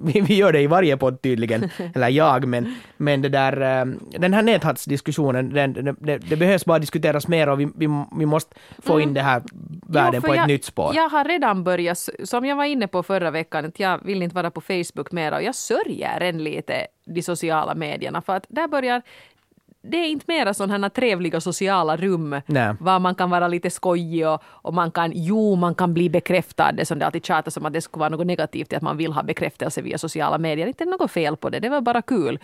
Vi, 0.03 0.21
vi 0.21 0.35
gör 0.35 0.51
det 0.51 0.61
i 0.61 0.67
varje 0.67 0.97
podd 0.97 1.21
tydligen, 1.21 1.69
eller 1.95 2.09
jag, 2.09 2.47
men, 2.47 2.75
men 2.97 3.21
det 3.21 3.29
där, 3.29 3.55
den 4.19 4.33
här 4.33 4.41
näthatsdiskussionen, 4.41 5.49
den, 5.49 5.97
det, 5.99 6.17
det 6.17 6.35
behövs 6.35 6.65
bara 6.65 6.79
diskuteras 6.79 7.27
mer 7.27 7.49
och 7.49 7.59
vi, 7.59 7.65
vi, 7.75 7.87
vi 8.17 8.25
måste 8.25 8.55
få 8.85 9.01
in 9.01 9.13
det 9.13 9.21
här 9.21 9.43
världen 9.87 10.21
jo, 10.23 10.27
på 10.27 10.33
ett 10.33 10.39
jag, 10.39 10.47
nytt 10.47 10.65
spår. 10.65 10.95
Jag 10.95 11.09
har 11.09 11.23
redan 11.23 11.63
börjat, 11.63 12.09
som 12.23 12.45
jag 12.45 12.55
var 12.55 12.65
inne 12.65 12.87
på 12.87 13.03
förra 13.03 13.31
veckan, 13.31 13.65
att 13.65 13.79
jag 13.79 14.05
vill 14.05 14.21
inte 14.21 14.35
vara 14.35 14.51
på 14.51 14.61
Facebook 14.61 15.11
mer 15.11 15.33
och 15.33 15.43
jag 15.43 15.55
sörjer 15.55 16.21
än 16.21 16.43
lite 16.43 16.87
de 17.05 17.21
sociala 17.21 17.75
medierna 17.75 18.21
för 18.21 18.35
att 18.35 18.45
där 18.49 18.67
börjar 18.67 19.01
det 19.89 19.97
är 19.97 20.07
inte 20.07 20.25
mera 20.27 20.53
sådana 20.53 20.89
trevliga 20.89 21.41
sociala 21.41 21.97
rum 21.97 22.41
Nej. 22.45 22.73
var 22.79 22.99
man 22.99 23.15
kan 23.15 23.29
vara 23.29 23.47
lite 23.47 23.69
skojig 23.69 24.27
och, 24.27 24.43
och, 24.45 24.73
man 24.73 24.91
kan, 24.91 25.11
jo, 25.15 25.55
man 25.55 25.75
kan 25.75 25.93
bli 25.93 26.09
bekräftad. 26.09 26.71
Det 26.71 26.85
som 26.85 26.99
det 26.99 27.05
alltid 27.05 27.25
tjatas 27.25 27.57
om 27.57 27.65
att 27.65 27.73
det 27.73 27.81
skulle 27.81 27.99
vara 27.99 28.09
något 28.09 28.27
negativt 28.27 28.73
att 28.73 28.81
man 28.81 28.97
vill 28.97 29.13
ha 29.13 29.23
bekräftelse 29.23 29.81
via 29.81 29.97
sociala 29.97 30.37
medier. 30.37 30.67
Inte 30.67 30.85
något 30.85 31.11
fel 31.11 31.37
på 31.37 31.49
det, 31.49 31.59
det 31.59 31.69
var 31.69 31.81
bara 31.81 32.01
kul. 32.01 32.39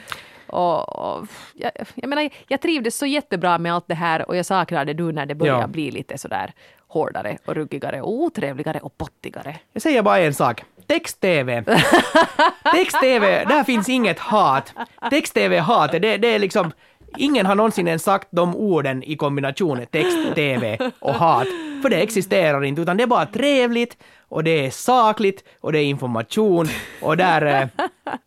Och, 0.47 0.89
och 0.89 1.27
jag, 1.53 1.71
jag, 1.95 2.09
menar, 2.09 2.29
jag 2.47 2.61
trivdes 2.61 2.97
så 2.97 3.05
jättebra 3.05 3.57
med 3.57 3.73
allt 3.73 3.87
det 3.87 3.95
här 3.95 4.27
och 4.27 4.37
jag 4.37 4.45
saknar 4.45 4.85
det 4.85 4.93
nu 4.93 5.11
när 5.11 5.25
det 5.25 5.35
börjar 5.35 5.61
ja. 5.61 5.67
bli 5.67 5.91
lite 5.91 6.17
sådär 6.17 6.53
hårdare 6.87 7.37
och 7.45 7.55
ruggigare 7.55 8.01
och 8.01 8.11
otrevligare 8.11 8.79
och 8.79 8.97
pottigare. 8.97 9.59
Jag 9.73 9.81
säger 9.81 10.01
bara 10.01 10.19
en 10.19 10.33
sak. 10.33 10.63
Text-tv. 10.87 11.63
Text-tv, 12.75 13.45
där 13.45 13.63
finns 13.63 13.89
inget 13.89 14.19
hat. 14.19 14.73
Text-tv-hat, 15.09 15.91
det, 15.91 16.17
det 16.17 16.27
är 16.27 16.39
liksom 16.39 16.71
Ingen 17.17 17.45
har 17.45 17.55
någonsin 17.55 17.87
ens 17.87 18.03
sagt 18.03 18.27
de 18.31 18.55
orden 18.55 19.03
i 19.03 19.15
kombination 19.15 19.85
text-tv 19.91 20.91
och 20.99 21.13
hat, 21.13 21.47
för 21.81 21.89
det 21.89 22.01
existerar 22.01 22.63
inte, 22.63 22.81
utan 22.81 22.97
det 22.97 23.03
är 23.03 23.07
bara 23.07 23.25
trevligt 23.25 23.97
och 24.29 24.43
det 24.43 24.65
är 24.65 24.71
sakligt 24.71 25.43
och 25.61 25.71
det 25.71 25.79
är 25.79 25.83
information 25.83 26.67
och 27.01 27.17
där, 27.17 27.61
eh, 27.61 27.85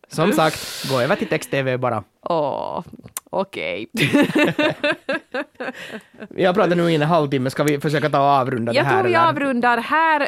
som 0.09 0.33
sagt, 0.33 0.89
gå 0.91 1.01
över 1.01 1.17
till 1.17 1.29
text-tv 1.29 1.79
bara. 1.79 2.05
Åh, 2.23 2.83
okej. 3.41 3.87
vi 6.29 6.45
har 6.45 6.55
pratat 6.55 6.77
nu 6.77 6.91
i 6.91 6.95
en 6.95 7.03
halvtimme, 7.03 7.51
ska 7.51 7.65
vi 7.65 7.81
försöka 7.81 8.11
ta 8.11 8.19
och 8.19 8.25
avrunda 8.25 8.73
Jag 8.73 8.85
det 8.85 8.89
här? 8.89 8.97
Jag 8.97 9.05
tror 9.05 9.11
vi 9.11 9.17
avrundar 9.17 9.79
här. 9.79 10.21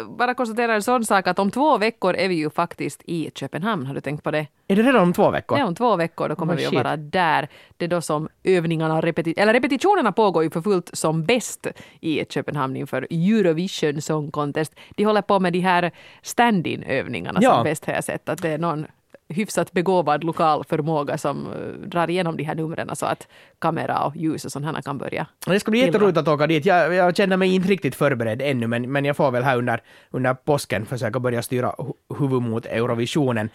Uh, 0.00 0.08
bara 0.16 0.34
konstatera 0.34 0.74
en 0.74 0.82
sån 0.82 1.04
sak 1.04 1.26
att 1.26 1.38
om 1.38 1.50
två 1.50 1.78
veckor 1.78 2.14
är 2.14 2.28
vi 2.28 2.34
ju 2.34 2.50
faktiskt 2.50 3.02
i 3.04 3.30
Köpenhamn. 3.34 3.86
Har 3.86 3.94
du 3.94 4.00
tänkt 4.00 4.24
på 4.24 4.30
det? 4.30 4.46
Är 4.68 4.76
det 4.76 4.82
redan 4.82 5.02
om 5.02 5.12
två 5.12 5.30
veckor? 5.30 5.58
Ja, 5.58 5.66
om 5.66 5.74
två 5.74 5.96
veckor. 5.96 6.28
Då 6.28 6.36
kommer 6.36 6.54
oh, 6.54 6.56
vi 6.56 6.66
att 6.66 6.72
vara 6.72 6.96
där. 6.96 7.48
Det 7.76 7.84
är 7.84 7.88
då 7.88 8.00
som 8.00 8.28
övningarna, 8.44 9.00
repeti 9.00 9.34
eller 9.36 9.52
repetitionerna 9.52 10.12
pågår 10.12 10.44
ju 10.44 10.50
för 10.50 10.62
fullt 10.62 10.90
som 10.92 11.24
bäst 11.24 11.66
i 12.00 12.24
Köpenhamn 12.28 12.76
inför 12.76 13.06
Eurovision 13.10 14.02
Song 14.02 14.30
Contest. 14.30 14.74
De 14.96 15.04
håller 15.04 15.22
på 15.22 15.40
med 15.40 15.52
de 15.52 15.60
här 15.60 15.90
stand-in 16.22 16.82
övningarna 16.82 17.40
ja. 17.42 17.54
som 17.54 17.64
bäst 17.64 17.86
har 17.86 17.94
jag 17.94 18.04
sett. 18.04 18.28
Att 18.28 18.42
det 18.42 18.48
är 18.48 18.58
någon 18.58 18.86
hyfsat 19.28 19.72
begåvad 19.72 20.24
lokal 20.24 20.64
förmåga 20.64 21.18
som 21.18 21.46
uh, 21.46 21.88
drar 21.88 22.10
igenom 22.10 22.36
de 22.36 22.44
här 22.44 22.54
numren 22.54 22.96
så 22.96 23.06
att 23.06 23.28
kamera 23.58 24.04
och 24.04 24.16
ljus 24.16 24.56
och 24.56 24.62
här 24.62 24.82
kan 24.82 24.98
börja. 24.98 25.26
Det 25.46 25.60
ska 25.60 25.70
bli 25.70 25.80
jätteroligt 25.80 26.18
att 26.18 26.28
åka 26.28 26.46
dit. 26.46 26.66
Jag, 26.66 26.94
jag 26.94 27.16
känner 27.16 27.36
mig 27.36 27.54
inte 27.54 27.68
riktigt 27.68 27.94
förberedd 27.94 28.42
ännu 28.42 28.66
men, 28.66 28.92
men 28.92 29.04
jag 29.04 29.16
får 29.16 29.30
väl 29.30 29.44
här 29.44 29.56
under, 29.56 29.82
under 30.10 30.34
påsken 30.34 30.86
försöka 30.86 31.20
börja 31.20 31.42
styra 31.42 31.74
huvud 32.18 32.42
mot 32.42 32.66
Eurovisionen. 32.66 33.50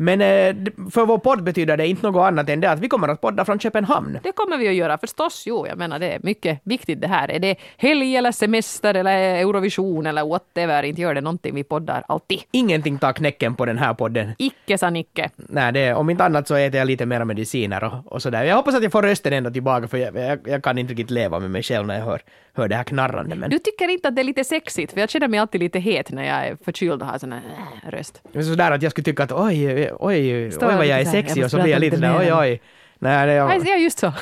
Men 0.00 0.20
eh, 0.20 0.72
för 0.90 1.06
vår 1.06 1.18
podd 1.18 1.42
betyder 1.42 1.76
det 1.76 1.86
inte 1.86 2.06
något 2.06 2.26
annat 2.26 2.48
än 2.48 2.60
det 2.60 2.70
att 2.70 2.80
vi 2.80 2.88
kommer 2.88 3.08
att 3.08 3.20
podda 3.20 3.44
från 3.44 3.58
Köpenhamn. 3.58 4.18
Det 4.22 4.32
kommer 4.32 4.58
vi 4.58 4.68
att 4.68 4.74
göra 4.74 4.98
förstås. 4.98 5.44
Jo, 5.46 5.66
jag 5.66 5.78
menar 5.78 5.98
det 5.98 6.12
är 6.12 6.20
mycket 6.22 6.60
viktigt 6.64 7.00
det 7.00 7.08
här. 7.08 7.30
Är 7.30 7.38
det 7.38 7.56
helg 7.76 8.16
eller 8.16 8.32
semester 8.32 8.94
eller 8.94 9.18
Eurovision 9.18 10.06
eller 10.06 10.24
whatever, 10.24 10.82
inte 10.82 11.00
gör 11.00 11.14
det 11.14 11.20
någonting. 11.20 11.54
Vi 11.54 11.64
poddar 11.64 12.04
alltid. 12.08 12.40
Ingenting 12.50 12.98
tar 12.98 13.12
knäcken 13.12 13.54
på 13.54 13.66
den 13.66 13.78
här 13.78 13.94
podden. 13.94 14.30
Icke 14.38 14.78
sa 14.78 14.90
Nicke. 14.90 15.30
Nej, 15.36 15.72
det, 15.72 15.94
om 15.94 16.10
inte 16.10 16.24
annat 16.24 16.48
så 16.48 16.54
äter 16.54 16.78
jag 16.78 16.86
lite 16.86 17.06
mer 17.06 17.24
mediciner 17.24 17.84
och, 17.84 18.12
och 18.12 18.22
sådär. 18.22 18.44
Jag 18.44 18.56
hoppas 18.56 18.74
att 18.74 18.82
jag 18.82 18.92
får 18.92 19.02
rösten 19.02 19.32
ändå 19.32 19.50
tillbaka 19.50 19.88
för 19.88 19.98
jag, 19.98 20.16
jag, 20.16 20.38
jag 20.44 20.62
kan 20.62 20.78
inte 20.78 20.92
riktigt 20.92 21.10
leva 21.10 21.38
med 21.40 21.50
mig 21.50 21.62
själv 21.62 21.86
när 21.86 21.98
jag 21.98 22.04
hör, 22.04 22.20
hör 22.54 22.68
det 22.68 22.76
här 22.76 22.84
knarrande. 22.84 23.36
Men... 23.36 23.50
Du 23.50 23.58
tycker 23.58 23.88
inte 23.88 24.08
att 24.08 24.16
det 24.16 24.22
är 24.22 24.24
lite 24.24 24.44
sexigt? 24.44 24.92
För 24.92 25.00
jag 25.00 25.10
känner 25.10 25.28
mig 25.28 25.40
alltid 25.40 25.60
lite 25.60 25.78
het 25.78 26.10
när 26.10 26.24
jag 26.24 26.46
är 26.46 26.56
förkyld 26.64 27.02
och 27.02 27.08
har 27.08 27.18
sån 27.18 27.32
här 27.32 27.42
äh, 27.84 27.90
röst. 27.90 28.22
Sådär 28.32 28.70
att 28.70 28.82
jag 28.82 28.92
skulle 28.92 29.04
tycka 29.04 29.22
att 29.22 29.32
oj, 29.32 29.87
oj, 29.98 30.34
oj 30.34 30.50
vad 30.60 30.86
jag 30.86 31.00
är 31.00 31.04
sexig 31.04 31.44
och 31.44 31.50
så 31.50 31.62
blir 31.62 31.72
jag 31.72 31.80
lite 31.80 31.96
sådär 31.96 32.18
oj 32.18 32.32
oj. 32.32 32.60
Nej, 33.00 33.26
det 33.26 33.32
är... 33.32 33.68
Ja, 33.68 33.76
just 33.76 33.98
så. 33.98 34.12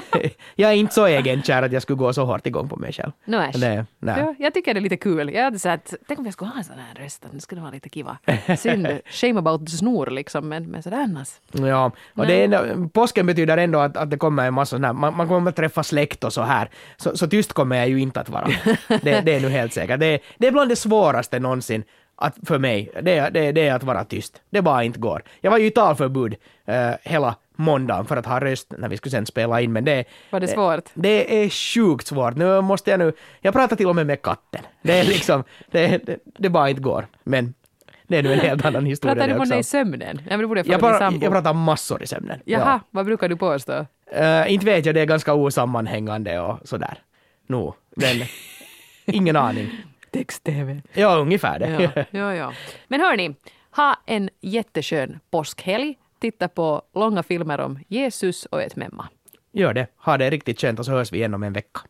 jag 0.54 0.70
är 0.70 0.74
inte 0.74 0.94
så 0.94 1.06
egenkär 1.06 1.62
att 1.62 1.72
jag 1.72 1.82
skulle 1.82 1.96
gå 1.96 2.12
så 2.12 2.24
hårt 2.24 2.46
igång 2.46 2.68
på 2.68 2.76
mig 2.76 2.92
själv. 2.92 3.12
No, 3.24 3.36
det, 3.52 3.86
nej. 3.98 4.18
Ja, 4.18 4.34
jag 4.38 4.54
tycker 4.54 4.74
det 4.74 4.80
är 4.80 4.82
lite 4.82 4.96
kul. 4.96 5.34
Jag 5.34 5.44
hade 5.44 5.58
sagt, 5.58 5.94
tänk 6.08 6.18
om 6.18 6.24
jag 6.24 6.34
skulle 6.34 6.50
ha 6.50 6.58
en 6.58 6.64
sån 6.64 6.78
här 6.78 7.04
röst, 7.04 7.26
det 7.32 7.40
skulle 7.40 7.60
vara 7.60 7.70
lite 7.70 7.88
kiva. 7.88 8.18
Synd, 8.58 8.88
shame 9.06 9.38
about 9.38 9.70
snor 9.70 10.06
liksom, 10.06 10.48
men, 10.48 10.70
men 10.70 10.82
sådär 10.82 11.02
annars. 11.02 11.28
Ja, 11.52 11.92
och 12.14 12.26
det 12.26 12.44
är, 12.44 12.88
påsken 12.88 13.26
betyder 13.26 13.56
ändå 13.56 13.78
att, 13.78 13.96
att 13.96 14.10
det 14.10 14.16
kommer 14.16 14.46
en 14.46 14.54
massa 14.54 14.78
man, 14.78 15.16
man 15.16 15.28
kommer 15.28 15.50
att 15.50 15.56
träffa 15.56 15.82
släkt 15.82 16.24
och 16.24 16.32
så 16.32 16.42
här. 16.42 16.70
Så, 16.96 17.16
så 17.16 17.26
tyst 17.26 17.52
kommer 17.52 17.76
jag 17.76 17.88
ju 17.88 18.00
inte 18.00 18.20
att 18.20 18.28
vara. 18.28 18.48
det, 18.88 19.20
det 19.20 19.34
är 19.34 19.40
nu 19.40 19.48
helt 19.48 19.72
säkert. 19.72 20.00
Det, 20.00 20.18
det 20.38 20.46
är 20.46 20.52
bland 20.52 20.68
det 20.68 20.76
svåraste 20.76 21.38
någonsin 21.38 21.84
att 22.22 22.36
för 22.46 22.58
mig, 22.58 22.90
det, 23.02 23.30
det, 23.30 23.52
det 23.52 23.68
är 23.68 23.74
att 23.74 23.82
vara 23.82 24.04
tyst. 24.04 24.42
Det 24.50 24.62
bara 24.62 24.84
inte 24.84 24.98
går. 24.98 25.22
Jag 25.40 25.50
var 25.50 25.58
ju 25.58 25.66
i 25.66 25.70
talförbud 25.70 26.36
uh, 26.68 26.74
hela 27.02 27.34
måndagen 27.56 28.04
för 28.04 28.16
att 28.16 28.26
ha 28.26 28.40
röst 28.40 28.72
när 28.78 28.88
vi 28.88 28.96
skulle 28.96 29.10
sen 29.10 29.26
spela 29.26 29.60
in, 29.60 29.72
men 29.72 29.84
det... 29.84 30.04
Var 30.30 30.40
det 30.40 30.48
svårt? 30.48 30.84
Det, 30.94 31.24
det 31.24 31.44
är 31.44 31.50
sjukt 31.50 32.06
svårt. 32.06 32.36
Nu 32.36 32.60
måste 32.60 32.90
jag 32.90 32.98
nu... 32.98 33.12
Jag 33.40 33.54
pratar 33.54 33.76
till 33.76 33.86
och 33.86 33.96
med 33.96 34.06
med 34.06 34.22
katten. 34.22 34.60
Det 34.82 34.98
är 34.98 35.04
liksom... 35.04 35.44
det, 35.70 36.06
det, 36.06 36.18
det 36.38 36.48
bara 36.48 36.70
inte 36.70 36.82
går. 36.82 37.06
Men 37.24 37.54
det 38.06 38.18
är 38.18 38.22
nu 38.22 38.32
en 38.32 38.40
helt 38.40 38.64
annan 38.64 38.86
historia 38.86 39.14
Pratar 39.14 39.28
du 39.28 39.38
med 39.38 39.48
dig 39.48 39.58
i 39.58 39.62
sömnen? 39.62 40.20
Nej, 40.26 40.38
men 40.38 40.40
jag, 40.40 40.80
pra, 40.80 41.12
jag 41.20 41.32
pratar 41.32 41.52
massor 41.52 42.02
i 42.02 42.06
sömnen. 42.06 42.40
Jaha, 42.44 42.62
ja. 42.66 42.80
vad 42.90 43.04
brukar 43.04 43.28
du 43.28 43.36
påstå? 43.36 43.86
Uh, 44.18 44.52
inte 44.52 44.66
vet 44.66 44.86
jag, 44.86 44.94
det 44.94 45.00
är 45.00 45.06
ganska 45.06 45.34
osammanhängande 45.34 46.40
och 46.40 46.58
sådär. 46.64 46.98
No, 47.46 47.74
men 47.96 48.16
ingen 49.06 49.36
aning. 49.36 49.70
Text-tv. 50.12 50.82
Ja, 50.92 51.16
ungefär 51.16 51.58
det. 51.58 51.90
Ja, 51.94 52.04
ja, 52.20 52.34
ja. 52.34 52.52
Men 52.88 53.00
hörni, 53.00 53.34
ha 53.76 53.96
en 54.06 54.30
jätteskön 54.40 55.18
påskhelg. 55.30 55.98
Titta 56.20 56.48
på 56.48 56.82
långa 56.94 57.22
filmer 57.22 57.60
om 57.60 57.78
Jesus 57.88 58.46
och 58.46 58.62
ett 58.62 58.76
memma. 58.76 59.08
Gör 59.52 59.74
det. 59.74 59.86
Ha 59.96 60.18
det 60.18 60.30
riktigt 60.30 60.60
skönt 60.60 60.78
och 60.78 60.84
så 60.84 60.92
hörs 60.92 61.12
vi 61.12 61.16
igen 61.18 61.34
om 61.34 61.42
en 61.42 61.52
vecka. 61.52 61.80